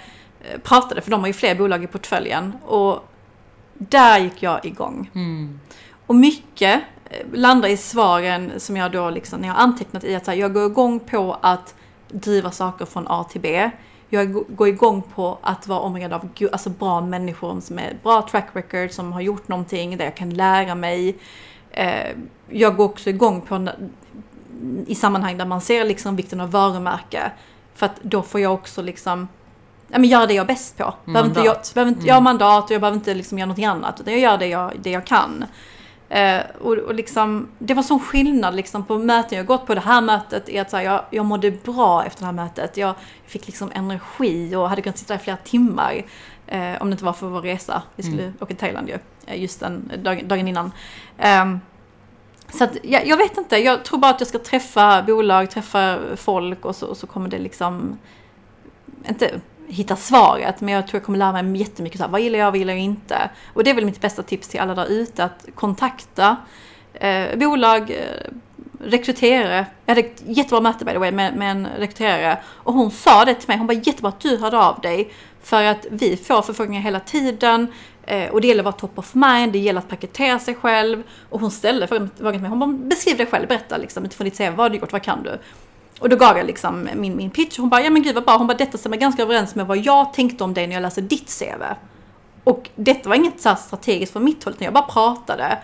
pratade, 0.62 1.00
för 1.00 1.10
de 1.10 1.20
har 1.20 1.26
ju 1.26 1.32
fler 1.32 1.54
bolag 1.54 1.84
i 1.84 1.86
portföljen. 1.86 2.52
Och 2.66 3.08
där 3.74 4.18
gick 4.18 4.42
jag 4.42 4.64
igång. 4.66 5.10
Mm. 5.14 5.60
Och 6.06 6.14
mycket 6.14 6.80
eh, 7.10 7.26
landar 7.32 7.68
i 7.68 7.76
svaren 7.76 8.52
som 8.56 8.76
jag 8.76 8.92
då 8.92 9.10
liksom, 9.10 9.40
när 9.40 9.48
jag 9.48 9.54
har 9.54 9.62
antecknat 9.62 10.04
i 10.04 10.14
att 10.14 10.26
här, 10.26 10.34
jag 10.34 10.52
går 10.54 10.66
igång 10.66 11.00
på 11.00 11.38
att 11.40 11.74
driva 12.08 12.50
saker 12.50 12.84
från 12.84 13.06
A 13.08 13.24
till 13.30 13.40
B. 13.40 13.70
Jag 14.14 14.32
gå- 14.32 14.44
går 14.48 14.68
igång 14.68 15.02
på 15.14 15.38
att 15.42 15.66
vara 15.66 15.80
omringad 15.80 16.12
av 16.12 16.28
alltså 16.52 16.70
bra 16.70 17.00
människor 17.00 17.60
som 17.60 17.78
är 17.78 17.96
bra 18.02 18.22
track 18.30 18.48
record, 18.52 18.90
som 18.90 19.12
har 19.12 19.20
gjort 19.20 19.48
någonting 19.48 19.96
där 19.96 20.04
jag 20.04 20.14
kan 20.16 20.30
lära 20.30 20.74
mig. 20.74 21.16
Eh, 21.70 22.16
jag 22.50 22.76
går 22.76 22.84
också 22.84 23.10
igång 23.10 23.40
på 23.40 23.68
i 24.86 24.94
sammanhang 24.94 25.38
där 25.38 25.46
man 25.46 25.60
ser 25.60 25.84
liksom 25.84 26.16
vikten 26.16 26.40
av 26.40 26.50
varumärke. 26.50 27.32
För 27.74 27.86
att 27.86 28.02
då 28.02 28.22
får 28.22 28.40
jag 28.40 28.54
också 28.54 28.82
liksom 28.82 29.28
ja, 29.88 29.98
men 29.98 30.10
göra 30.10 30.26
det 30.26 30.34
jag 30.34 30.42
är 30.44 30.48
bäst 30.48 30.76
på. 30.78 30.94
Behöver 31.04 31.28
inte, 31.28 31.40
jag, 31.40 31.46
Mandat. 31.46 31.74
behöver 31.74 31.92
inte, 31.92 32.06
jag 32.06 32.14
har 32.14 32.20
mandat 32.20 32.64
och 32.64 32.70
jag 32.70 32.80
behöver 32.80 32.98
inte 32.98 33.14
liksom 33.14 33.38
göra 33.38 33.46
någonting 33.46 33.66
annat. 33.66 34.00
Utan 34.00 34.12
jag 34.12 34.22
gör 34.22 34.38
det 34.38 34.46
jag, 34.46 34.72
det 34.82 34.90
jag 34.90 35.04
kan. 35.06 35.44
Eh, 36.12 36.40
och, 36.60 36.72
och 36.72 36.94
liksom, 36.94 37.48
det 37.58 37.74
var 37.74 37.82
sån 37.82 38.00
skillnad 38.00 38.54
liksom 38.56 38.84
på 38.84 38.98
möten 38.98 39.38
jag 39.38 39.46
gått 39.46 39.66
på. 39.66 39.74
Det 39.74 39.80
här 39.80 40.00
mötet 40.00 40.48
är 40.48 40.60
att 40.62 40.72
här, 40.72 40.80
jag, 40.82 41.04
jag 41.10 41.24
mådde 41.26 41.50
bra 41.50 42.04
efter 42.04 42.20
det 42.20 42.26
här 42.26 42.32
mötet. 42.32 42.76
Jag 42.76 42.94
fick 43.26 43.46
liksom 43.46 43.70
energi 43.74 44.56
och 44.56 44.68
hade 44.68 44.82
kunnat 44.82 44.98
sitta 44.98 45.14
i 45.14 45.18
flera 45.18 45.36
timmar. 45.36 46.02
Eh, 46.46 46.82
om 46.82 46.90
det 46.90 46.92
inte 46.92 47.04
var 47.04 47.12
för 47.12 47.26
vår 47.26 47.40
resa. 47.40 47.82
Vi 47.96 48.02
skulle 48.02 48.32
åka 48.36 48.46
till 48.46 48.56
Thailand 48.56 48.88
ju. 48.88 48.98
eh, 49.26 49.40
Just 49.42 49.60
den 49.60 49.92
dag, 50.02 50.24
dagen 50.26 50.48
innan. 50.48 50.72
Ehm, 51.18 51.60
så 52.52 52.64
att, 52.64 52.76
jag, 52.82 53.06
jag 53.06 53.16
vet 53.16 53.38
inte, 53.38 53.56
jag 53.56 53.84
tror 53.84 53.98
bara 53.98 54.10
att 54.10 54.20
jag 54.20 54.28
ska 54.28 54.38
träffa 54.38 55.02
bolag, 55.02 55.50
träffa 55.50 55.98
folk 56.16 56.64
och 56.64 56.76
så, 56.76 56.86
och 56.86 56.96
så 56.96 57.06
kommer 57.06 57.28
det 57.28 57.38
liksom 57.38 57.98
inte 59.08 59.40
hitta 59.72 59.96
svaret, 59.96 60.60
men 60.60 60.74
jag 60.74 60.86
tror 60.86 60.98
jag 60.98 61.06
kommer 61.06 61.18
lära 61.18 61.42
mig 61.42 61.60
jättemycket. 61.60 61.98
Så 61.98 62.04
här, 62.04 62.10
vad 62.10 62.20
gillar 62.20 62.38
jag, 62.38 62.50
vad 62.50 62.58
gillar 62.58 62.72
jag 62.72 62.82
inte? 62.82 63.30
Och 63.54 63.64
det 63.64 63.70
är 63.70 63.74
väl 63.74 63.84
mitt 63.84 64.00
bästa 64.00 64.22
tips 64.22 64.48
till 64.48 64.60
alla 64.60 64.74
där 64.74 64.86
ute, 64.86 65.24
att 65.24 65.46
kontakta 65.54 66.36
eh, 66.94 67.38
bolag, 67.38 67.90
eh, 67.90 67.96
rekryterare. 68.84 69.66
Jag 69.86 69.94
hade 69.94 70.06
ett 70.06 70.22
jättebra 70.26 70.60
möte 70.60 70.84
by 70.84 70.92
the 70.92 70.98
way 70.98 71.12
med, 71.12 71.36
med 71.36 71.50
en 71.50 71.68
rekryterare 71.78 72.38
och 72.46 72.72
hon 72.74 72.90
sa 72.90 73.24
det 73.24 73.34
till 73.34 73.48
mig, 73.48 73.58
hon 73.58 73.66
bara 73.66 73.72
jättebra 73.72 74.08
att 74.08 74.20
du 74.20 74.36
hörde 74.36 74.58
av 74.58 74.80
dig. 74.80 75.12
För 75.42 75.64
att 75.64 75.86
vi 75.90 76.16
får 76.16 76.42
förfrågningar 76.42 76.82
hela 76.82 77.00
tiden 77.00 77.72
eh, 78.02 78.30
och 78.30 78.40
det 78.40 78.46
gäller 78.46 78.60
att 78.60 78.64
vara 78.64 78.72
top 78.72 78.98
of 78.98 79.14
mind, 79.14 79.52
det 79.52 79.58
gäller 79.58 79.80
att 79.80 79.88
paketera 79.88 80.38
sig 80.38 80.54
själv. 80.54 81.02
Och 81.28 81.40
hon 81.40 81.50
ställde 81.50 81.86
frågan 81.86 82.10
till 82.18 82.40
mig, 82.40 82.50
hon 82.50 82.58
bara 82.58 82.72
beskriv 82.72 83.16
dig 83.16 83.26
själv, 83.26 83.48
berätta 83.48 83.76
liksom 83.76 84.04
utifrån 84.04 84.24
ditt 84.24 84.38
CV, 84.38 84.50
vad 84.50 84.58
har 84.58 84.70
du 84.70 84.78
gjort, 84.78 84.92
vad 84.92 85.02
kan 85.02 85.22
du? 85.22 85.38
Och 86.02 86.08
då 86.08 86.16
gav 86.16 86.36
jag 86.36 86.46
liksom 86.46 86.88
min, 86.94 87.16
min 87.16 87.30
pitch 87.30 87.58
hon 87.58 87.68
bara, 87.68 87.82
ja 87.82 87.90
men 87.90 88.02
gud 88.02 88.14
vad 88.14 88.24
bra, 88.24 88.36
hon 88.36 88.46
bara 88.46 88.56
detta 88.56 88.78
stämmer 88.78 88.96
ganska 88.96 89.22
överens 89.22 89.54
med 89.54 89.66
vad 89.66 89.78
jag 89.78 90.12
tänkte 90.12 90.44
om 90.44 90.54
dig 90.54 90.66
när 90.66 90.74
jag 90.74 90.82
läste 90.82 91.00
ditt 91.00 91.38
CV. 91.38 91.62
Och 92.44 92.70
detta 92.76 93.08
var 93.08 93.16
inget 93.16 93.40
så 93.40 93.48
här 93.48 93.56
strategiskt 93.56 94.12
från 94.12 94.24
mitt 94.24 94.44
håll, 94.44 94.54
utan 94.54 94.64
jag 94.64 94.74
bara 94.74 94.84
pratade. 94.84 95.58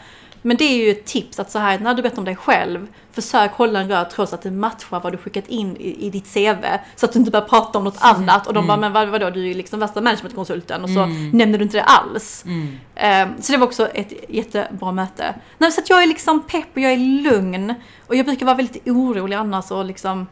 Men 0.48 0.56
det 0.56 0.64
är 0.64 0.84
ju 0.84 0.90
ett 0.90 1.04
tips 1.04 1.38
att 1.40 1.50
så 1.50 1.58
här, 1.58 1.78
när 1.78 1.94
du 1.94 2.02
berättar 2.02 2.18
om 2.18 2.24
dig 2.24 2.36
själv, 2.36 2.86
försök 3.12 3.52
hålla 3.52 3.80
en 3.80 3.88
röd 3.88 4.10
tråd 4.10 4.28
så 4.28 4.34
att 4.34 4.42
det 4.42 4.50
matchar 4.50 5.00
vad 5.00 5.12
du 5.12 5.16
skickat 5.18 5.48
in 5.48 5.76
i, 5.76 6.06
i 6.06 6.10
ditt 6.10 6.34
CV. 6.34 6.64
Så 6.96 7.06
att 7.06 7.12
du 7.12 7.18
inte 7.18 7.30
börjar 7.30 7.46
prata 7.46 7.78
om 7.78 7.84
något 7.84 7.96
annat 8.00 8.46
och 8.46 8.54
de 8.54 8.66
bara, 8.66 8.76
men 8.76 8.92
vad, 8.92 9.08
vadå, 9.08 9.30
du 9.30 9.40
är 9.40 9.46
ju 9.46 9.54
liksom 9.54 9.80
värsta 9.80 10.00
managementkonsulten 10.00 10.82
och 10.84 10.90
så 10.90 10.98
Mm. 11.02 11.30
nämner 11.30 11.58
du 11.58 11.64
inte 11.64 11.76
det 11.76 11.82
alls. 11.84 12.44
Mm. 12.46 12.78
Ehm, 12.94 13.28
så 13.40 13.52
det 13.52 13.58
var 13.58 13.66
också 13.66 13.88
ett 13.88 14.12
jättebra 14.28 14.92
möte. 14.92 15.34
Nej, 15.58 15.72
så 15.72 15.80
att 15.80 15.90
jag 15.90 16.02
är 16.02 16.06
liksom 16.06 16.42
pepp 16.42 16.66
och 16.74 16.80
jag 16.80 16.92
är 16.92 17.22
lugn. 17.22 17.74
Och 18.06 18.16
jag 18.16 18.26
brukar 18.26 18.46
vara 18.46 18.56
väldigt 18.56 18.88
orolig 18.88 19.36
annars 19.36 19.70
och 19.70 19.84
liksom 19.84 20.26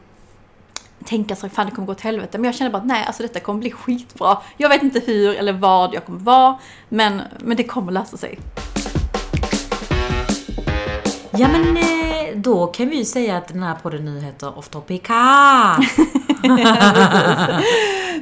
tänka 1.05 1.37
så 1.37 1.49
fan 1.49 1.67
det 1.67 1.73
kommer 1.73 1.87
gå 1.87 1.93
åt 1.93 2.01
helvete. 2.01 2.39
Men 2.39 2.45
jag 2.45 2.55
känner 2.55 2.71
bara 2.71 2.79
att 2.79 2.87
nej, 2.87 3.05
alltså 3.07 3.23
detta 3.23 3.41
kommer 3.41 3.61
bli 3.61 3.71
skitbra. 3.71 4.39
Jag 4.57 4.69
vet 4.69 4.83
inte 4.83 5.01
hur 5.01 5.37
eller 5.37 5.53
vad 5.53 5.95
jag 5.95 6.05
kommer 6.05 6.19
vara, 6.21 6.59
men, 6.89 7.23
men 7.39 7.57
det 7.57 7.65
kommer 7.65 7.93
lösa 7.93 8.17
sig. 8.17 8.39
Ja 11.39 11.49
men 11.49 11.77
eh, 11.77 12.37
då 12.37 12.67
kan 12.67 12.89
vi 12.89 12.97
ju 12.97 13.05
säga 13.05 13.37
att 13.37 13.49
den 13.49 13.63
här 13.63 13.75
podden 13.83 14.05
nu 14.05 14.21
heter 14.21 14.59
Off 14.59 14.69
Topica. 14.69 15.15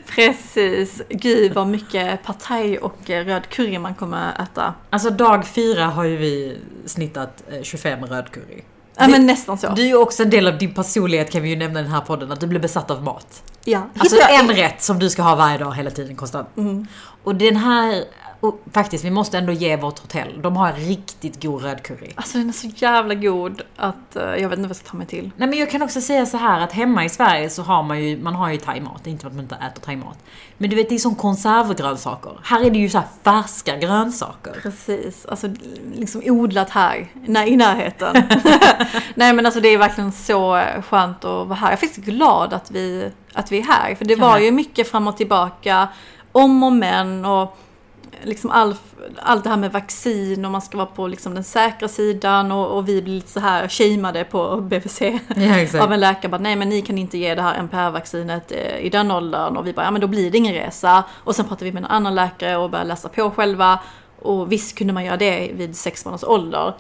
Precis. 0.07 1.03
Gud 1.09 1.55
vad 1.55 1.67
mycket 1.67 2.23
partaj 2.25 2.79
och 2.79 3.11
eh, 3.11 3.25
röd 3.25 3.49
curry 3.49 3.79
man 3.79 3.95
kommer 3.95 4.43
äta. 4.43 4.75
Alltså 4.91 5.11
dag 5.11 5.47
fyra 5.47 5.87
har 5.87 6.05
ju 6.05 6.17
vi 6.17 6.59
snittat 6.87 7.43
eh, 7.51 7.63
25 7.63 8.07
rödcurry. 8.07 8.63
Ja 8.97 9.09
men 9.09 9.27
nästan 9.27 9.59
så. 9.59 9.69
Du 9.69 9.83
är 9.83 9.87
ju 9.87 9.97
också 9.97 10.23
en 10.23 10.31
del 10.31 10.47
av 10.47 10.59
din 10.59 10.75
personlighet 10.75 11.31
kan 11.31 11.43
vi 11.43 11.49
ju 11.49 11.57
nämna 11.57 11.81
i 11.81 11.83
den 11.83 11.93
här 11.93 12.01
podden, 12.01 12.33
att 12.33 12.41
du 12.41 12.47
blir 12.47 12.61
besatt 12.61 12.91
av 12.91 13.03
mat. 13.03 13.43
ja. 13.65 13.89
Alltså 13.99 14.17
en 14.31 14.49
rätt 14.49 14.83
som 14.83 14.99
du 14.99 15.11
ska 15.11 15.23
ha 15.23 15.35
varje 15.35 15.59
dag 15.59 15.75
hela 15.75 15.91
tiden 15.91 16.17
konstant. 16.17 16.49
Mm. 16.57 16.87
Och 17.25 17.35
den 17.35 17.57
här, 17.57 18.05
och 18.45 18.61
faktiskt 18.73 19.05
vi 19.05 19.11
måste 19.11 19.39
ändå 19.39 19.53
ge 19.53 19.77
vårt 19.77 19.99
hotell, 19.99 20.43
de 20.43 20.57
har 20.57 20.69
en 20.69 20.77
riktigt 20.77 21.43
god 21.43 21.63
rödcurry. 21.63 22.11
Alltså 22.15 22.39
den 22.39 22.49
är 22.49 22.53
så 22.53 22.67
jävla 22.77 23.15
god 23.15 23.63
att 23.77 24.17
eh, 24.17 24.23
jag 24.23 24.49
vet 24.49 24.59
inte 24.59 24.61
vad 24.61 24.69
jag 24.69 24.77
ska 24.77 24.91
ta 24.91 24.97
mig 24.97 25.07
till. 25.07 25.31
Nej 25.37 25.49
men 25.49 25.59
jag 25.59 25.71
kan 25.71 25.83
också 25.83 26.01
säga 26.01 26.27
så 26.27 26.37
här 26.37 26.61
att 26.61 26.73
hemma 26.73 27.05
i 27.05 27.09
Sverige 27.09 27.51
så 27.51 27.63
har 27.63 27.83
man 27.83 28.03
ju, 28.03 28.19
man 28.19 28.35
har 28.35 28.51
ju 28.51 28.57
thaimat. 28.57 29.07
Inte 29.07 29.27
att 29.27 29.35
man 29.35 29.43
inte 29.43 29.55
äter 29.55 29.81
thaimat. 29.83 30.19
Men 30.59 30.71
du 30.71 30.77
vet 30.77 30.89
det 30.89 30.95
är 30.95 30.99
som 30.99 31.15
konservgrönsaker. 31.15 32.33
Här 32.43 32.65
är 32.65 32.71
det 32.71 32.79
ju 32.79 32.89
så 32.89 32.99
här 32.99 33.07
färska 33.23 33.77
grönsaker. 33.77 34.53
Precis, 34.63 35.27
alltså 35.27 35.49
liksom 35.95 36.23
odlat 36.25 36.71
här 36.71 37.07
när, 37.15 37.47
i 37.47 37.57
närheten. 37.57 38.15
Nej 39.15 39.33
men 39.33 39.47
alltså 39.47 39.61
det 39.61 39.69
är 39.69 39.79
verkligen 39.79 40.13
så 40.13 40.63
skönt 40.89 41.25
att 41.25 41.47
vara 41.49 41.55
här. 41.55 41.67
Jag 41.67 41.73
är 41.73 41.77
faktiskt 41.77 42.07
glad 42.07 42.53
att 42.53 42.71
vi, 42.71 43.11
att 43.33 43.53
vi 43.53 43.59
är 43.59 43.63
här. 43.63 43.95
För 43.95 44.05
det 44.05 44.17
var 44.17 44.39
ju 44.39 44.53
mycket 44.53 44.91
fram 44.91 45.09
och 45.09 45.17
tillbaka, 45.17 45.89
om 46.33 46.63
och 46.63 46.73
men 46.73 47.25
och 47.25 47.59
liksom 48.23 48.51
all, 48.51 48.75
allt 49.17 49.45
det 49.45 49.51
här 49.51 49.57
med 49.57 49.73
vaccin 49.73 50.45
och 50.45 50.51
man 50.51 50.63
ska 50.63 50.77
vara 50.77 50.87
på 50.87 51.07
liksom 51.07 51.35
den 51.35 51.45
säkra 51.45 51.89
sidan 51.89 52.53
och, 52.53 52.77
och 52.77 52.89
vi 52.89 53.03
blir 53.03 53.15
lite 53.15 53.31
så 53.31 53.41
här 53.41 53.69
shameade 53.69 54.25
på 54.25 54.61
BVC 54.61 55.01
Ja 55.37 55.83
av 55.83 55.93
en 55.93 56.01
läkare. 56.01 56.31
Bara, 56.31 56.41
Nej 56.41 56.57
men 56.57 56.69
ni 56.69 56.83
kan 56.83 56.99
inte 56.99 57.19
ge 57.19 57.35
det 57.35 57.43
här 57.43 57.59
NPR-vaccinet 57.59 58.53
eh, 58.53 58.79
i 58.79 58.91
den 58.91 59.11
åldern 59.11 59.57
och 59.57 59.67
vi 59.67 59.73
bara 59.73 59.85
ja 59.85 59.91
men 59.91 60.01
då 60.01 60.07
blir 60.07 60.31
det 60.31 60.39
ingen 60.39 60.55
resa. 60.55 61.05
Och 61.11 61.37
sen 61.37 61.49
pratade 61.49 61.65
vi 61.65 61.73
med 61.73 61.85
en 61.85 61.91
annan 61.91 62.15
läkare 62.15 62.57
och 62.57 62.71
började 62.71 62.89
läsa 62.89 63.09
på 63.09 63.31
själva. 63.31 63.81
Och 64.19 64.53
visst 64.53 64.79
kunde 64.79 64.93
man 64.93 65.05
göra 65.05 65.17
det 65.17 65.51
vid 65.55 65.77
sex 65.77 66.05
månaders 66.05 66.25
ålder. 66.25 66.75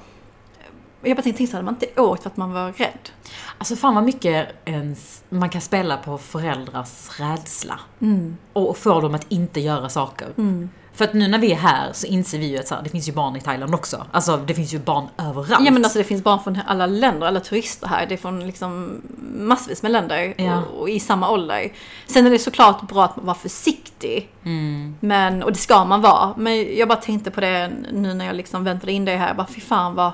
Jag 1.03 1.17
bara 1.17 1.23
tänkte, 1.23 1.57
hade 1.57 1.65
man 1.65 1.75
inte 1.75 2.01
åkt 2.01 2.23
för 2.23 2.31
att 2.31 2.37
man 2.37 2.53
var 2.53 2.73
rädd? 2.73 3.11
Alltså 3.59 3.77
fan 3.77 3.95
vad 3.95 4.05
mycket 4.05 4.49
ens, 4.65 5.25
man 5.29 5.51
kan 5.51 5.61
spela 5.61 5.97
på 5.97 6.19
föräldrars 6.19 7.21
rädsla. 7.21 7.81
Mm. 8.01 8.37
Och 8.53 8.77
få 8.77 9.01
dem 9.01 9.15
att 9.15 9.27
inte 9.29 9.61
göra 9.61 9.89
saker. 9.89 10.29
Mm. 10.37 10.71
För 10.95 11.05
att 11.05 11.15
nu 11.15 11.29
när 11.29 11.39
vi 11.39 11.53
är 11.53 11.57
här 11.57 11.93
så 11.93 12.07
inser 12.07 12.39
vi 12.39 12.47
ju 12.47 12.59
att 12.59 12.69
så 12.69 12.75
här, 12.75 12.83
det 12.83 12.89
finns 12.89 13.09
ju 13.09 13.13
barn 13.13 13.37
i 13.37 13.41
Thailand 13.41 13.75
också. 13.75 14.07
Alltså 14.13 14.37
det 14.37 14.55
finns 14.55 14.75
ju 14.75 14.79
barn 14.79 15.09
överallt. 15.19 15.65
Ja 15.65 15.71
men 15.71 15.85
alltså 15.85 15.99
det 15.99 16.05
finns 16.05 16.25
barn 16.25 16.41
från 16.43 16.59
alla 16.67 16.87
länder, 16.87 17.27
alla 17.27 17.41
turister 17.41 17.87
här. 17.87 18.07
Det 18.07 18.15
är 18.15 18.19
från 18.19 18.47
liksom 18.47 19.03
massvis 19.35 19.83
med 19.83 19.93
länder 19.93 20.35
Ja. 20.37 20.59
och, 20.59 20.81
och 20.81 20.91
i 20.91 21.01
samma 21.01 21.31
ålder. 21.31 21.73
Sen 22.07 22.27
är 22.27 22.31
det 22.31 22.39
såklart 22.39 22.89
bra 22.89 23.05
att 23.05 23.13
vara 23.17 23.37
försiktig. 23.37 24.29
Mm. 24.45 24.95
Men, 25.01 25.43
och 25.43 25.53
det 25.53 25.59
ska 25.59 25.85
man 25.85 26.01
vara. 26.03 26.35
Men 26.37 26.77
jag 26.77 26.89
bara 26.89 27.01
tänkte 27.01 27.31
på 27.31 27.41
det 27.41 27.73
nu 27.93 28.15
när 28.15 28.27
jag 28.27 28.37
liksom 28.37 28.65
väntade 28.65 28.93
in 28.93 29.05
dig 29.05 29.17
här. 29.17 29.27
Jag 29.27 29.37
bara, 29.37 29.47
fy 29.47 29.61
fan 29.61 29.95
vad 29.95 30.13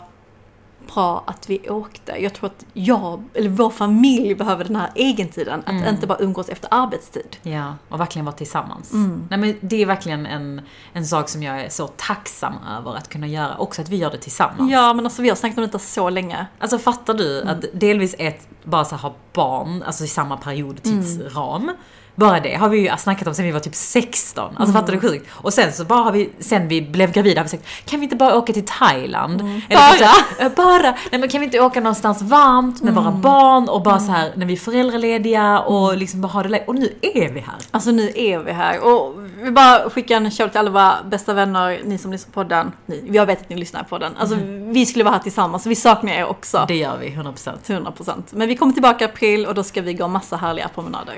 bra 0.94 1.24
att 1.26 1.50
vi 1.50 1.68
åkte. 1.70 2.12
Jag 2.22 2.34
tror 2.34 2.46
att 2.46 2.64
jag, 2.72 3.24
eller 3.34 3.48
vår 3.48 3.70
familj 3.70 4.34
behöver 4.34 4.64
den 4.64 4.76
här 4.76 4.90
egentiden. 4.94 5.60
Att 5.60 5.68
Mm. 5.68 5.94
inte 5.94 6.06
bara 6.06 6.18
umgås 6.18 6.48
efter 6.48 6.68
arbetstid. 6.70 7.36
Ja, 7.42 7.74
och 7.88 8.00
verkligen 8.00 8.24
vara 8.26 8.36
tillsammans. 8.36 8.92
Mm. 8.92 9.26
Nej, 9.30 9.38
men 9.38 9.54
det 9.60 9.82
är 9.82 9.86
verkligen 9.86 10.26
en, 10.26 10.60
en 10.92 11.06
sak 11.06 11.28
som 11.28 11.42
jag 11.42 11.60
är 11.60 11.68
så 11.68 11.86
tacksam 11.86 12.54
över 12.78 12.94
att 12.96 13.08
kunna 13.08 13.26
göra. 13.26 13.56
Också 13.58 13.82
att 13.82 13.88
vi 13.88 13.96
gör 13.96 14.10
det 14.10 14.18
tillsammans. 14.18 14.72
Ja 14.72 14.94
men 14.94 15.04
alltså 15.06 15.22
vi 15.22 15.28
har 15.28 15.36
snackat 15.36 15.58
om 15.58 15.64
detta 15.64 15.78
så 15.78 16.10
länge. 16.10 16.46
Alltså 16.58 16.78
fattar 16.78 17.14
du 17.14 17.40
Mm. 17.42 17.58
att 17.58 17.64
delvis 17.72 18.14
ett, 18.18 18.48
bara 18.64 18.84
så 18.84 18.96
ha 18.96 19.14
barn, 19.32 19.82
alltså 19.82 20.04
i 20.04 20.08
samma 20.08 20.36
period, 20.36 20.80
Mm. 20.84 21.02
tidsram. 21.02 21.72
Bara 22.20 22.40
det 22.40 22.54
har 22.54 22.68
vi 22.68 22.78
ju 22.78 22.96
snackat 22.98 23.28
om 23.28 23.34
sen 23.34 23.44
vi 23.44 23.50
var 23.50 23.60
typ 23.60 23.74
16. 23.74 24.44
Alltså 24.44 24.62
Mm. 24.62 24.72
fattar 24.72 24.92
du 24.92 25.00
sjukt? 25.00 25.26
Och 25.32 25.52
sen 25.54 25.72
så 25.72 25.84
bara 25.84 25.98
har 26.02 26.12
vi, 26.12 26.30
sen 26.38 26.68
vi 26.68 26.82
blev 26.82 27.12
gravida 27.12 27.40
har 27.40 27.44
vi 27.44 27.48
sagt, 27.50 27.66
kan 27.84 28.00
vi 28.00 28.04
inte 28.04 28.16
bara 28.16 28.36
åka 28.36 28.52
till 28.52 28.66
Thailand? 28.66 29.40
Mm. 29.40 29.60
Eller 29.68 29.80
Bara? 29.80 29.90
typ 29.90 29.98
så 29.98 30.04
här, 30.04 30.46
"Eh, 30.46 30.52
bara! 30.56 30.94
Nej 31.10 31.20
men 31.20 31.28
kan 31.28 31.40
vi 31.40 31.44
inte 31.44 31.60
åka 31.60 31.80
någonstans 31.80 32.22
varmt 32.22 32.82
med 32.82 32.92
Mm. 32.92 33.04
våra 33.04 33.12
barn 33.14 33.68
och 33.68 33.82
bara 33.82 33.98
så 33.98 34.12
här 34.12 34.32
när 34.34 34.46
vi 34.46 34.52
är 34.52 34.56
föräldralediga 34.56 35.58
och 35.60 35.96
liksom 35.96 36.20
bara 36.20 36.28
ha 36.28 36.42
det 36.42 36.48
lä- 36.48 36.64
Och 36.66 36.74
nu 36.74 36.94
är 37.02 37.32
vi 37.32 37.40
här. 37.40 37.54
Alltså 37.70 37.90
nu 37.90 38.12
är 38.14 38.38
vi 38.38 38.52
här 38.52 38.80
och 38.80 39.14
vi 39.42 39.50
bara 39.50 39.90
skickar 39.90 40.16
en 40.16 40.30
shout 40.30 40.50
till 40.50 40.58
alla 40.58 40.70
våra 40.70 40.94
bästa 41.10 41.32
vänner, 41.32 41.80
ni 41.84 41.98
som 41.98 42.12
lyssnar 42.12 42.32
på 42.32 42.40
podden. 42.40 42.72
Ni, 42.86 43.04
jag 43.12 43.26
vet 43.26 43.40
att 43.40 43.48
ni 43.48 43.56
lyssnar 43.56 43.82
på 43.82 43.98
den. 43.98 44.12
Alltså 44.18 44.36
vi 44.72 44.86
skulle 44.86 45.04
vara 45.04 45.14
här 45.14 45.22
tillsammans, 45.22 45.66
vi 45.66 45.74
saknar 45.74 46.12
er 46.12 46.24
också. 46.26 46.64
Det 46.68 46.76
gör 46.76 46.96
vi, 47.00 47.08
100%. 47.10 47.68
100%. 47.68 48.22
Men 48.30 48.48
vi 48.48 48.56
kommer 48.56 48.72
tillbaka 48.72 49.04
i 49.04 49.08
april 49.08 49.46
och 49.46 49.54
då 49.54 49.62
ska 49.64 49.82
vi 49.82 49.94
gå 49.94 50.08
massa 50.08 50.36
härliga 50.36 50.68
promenader. 50.68 51.14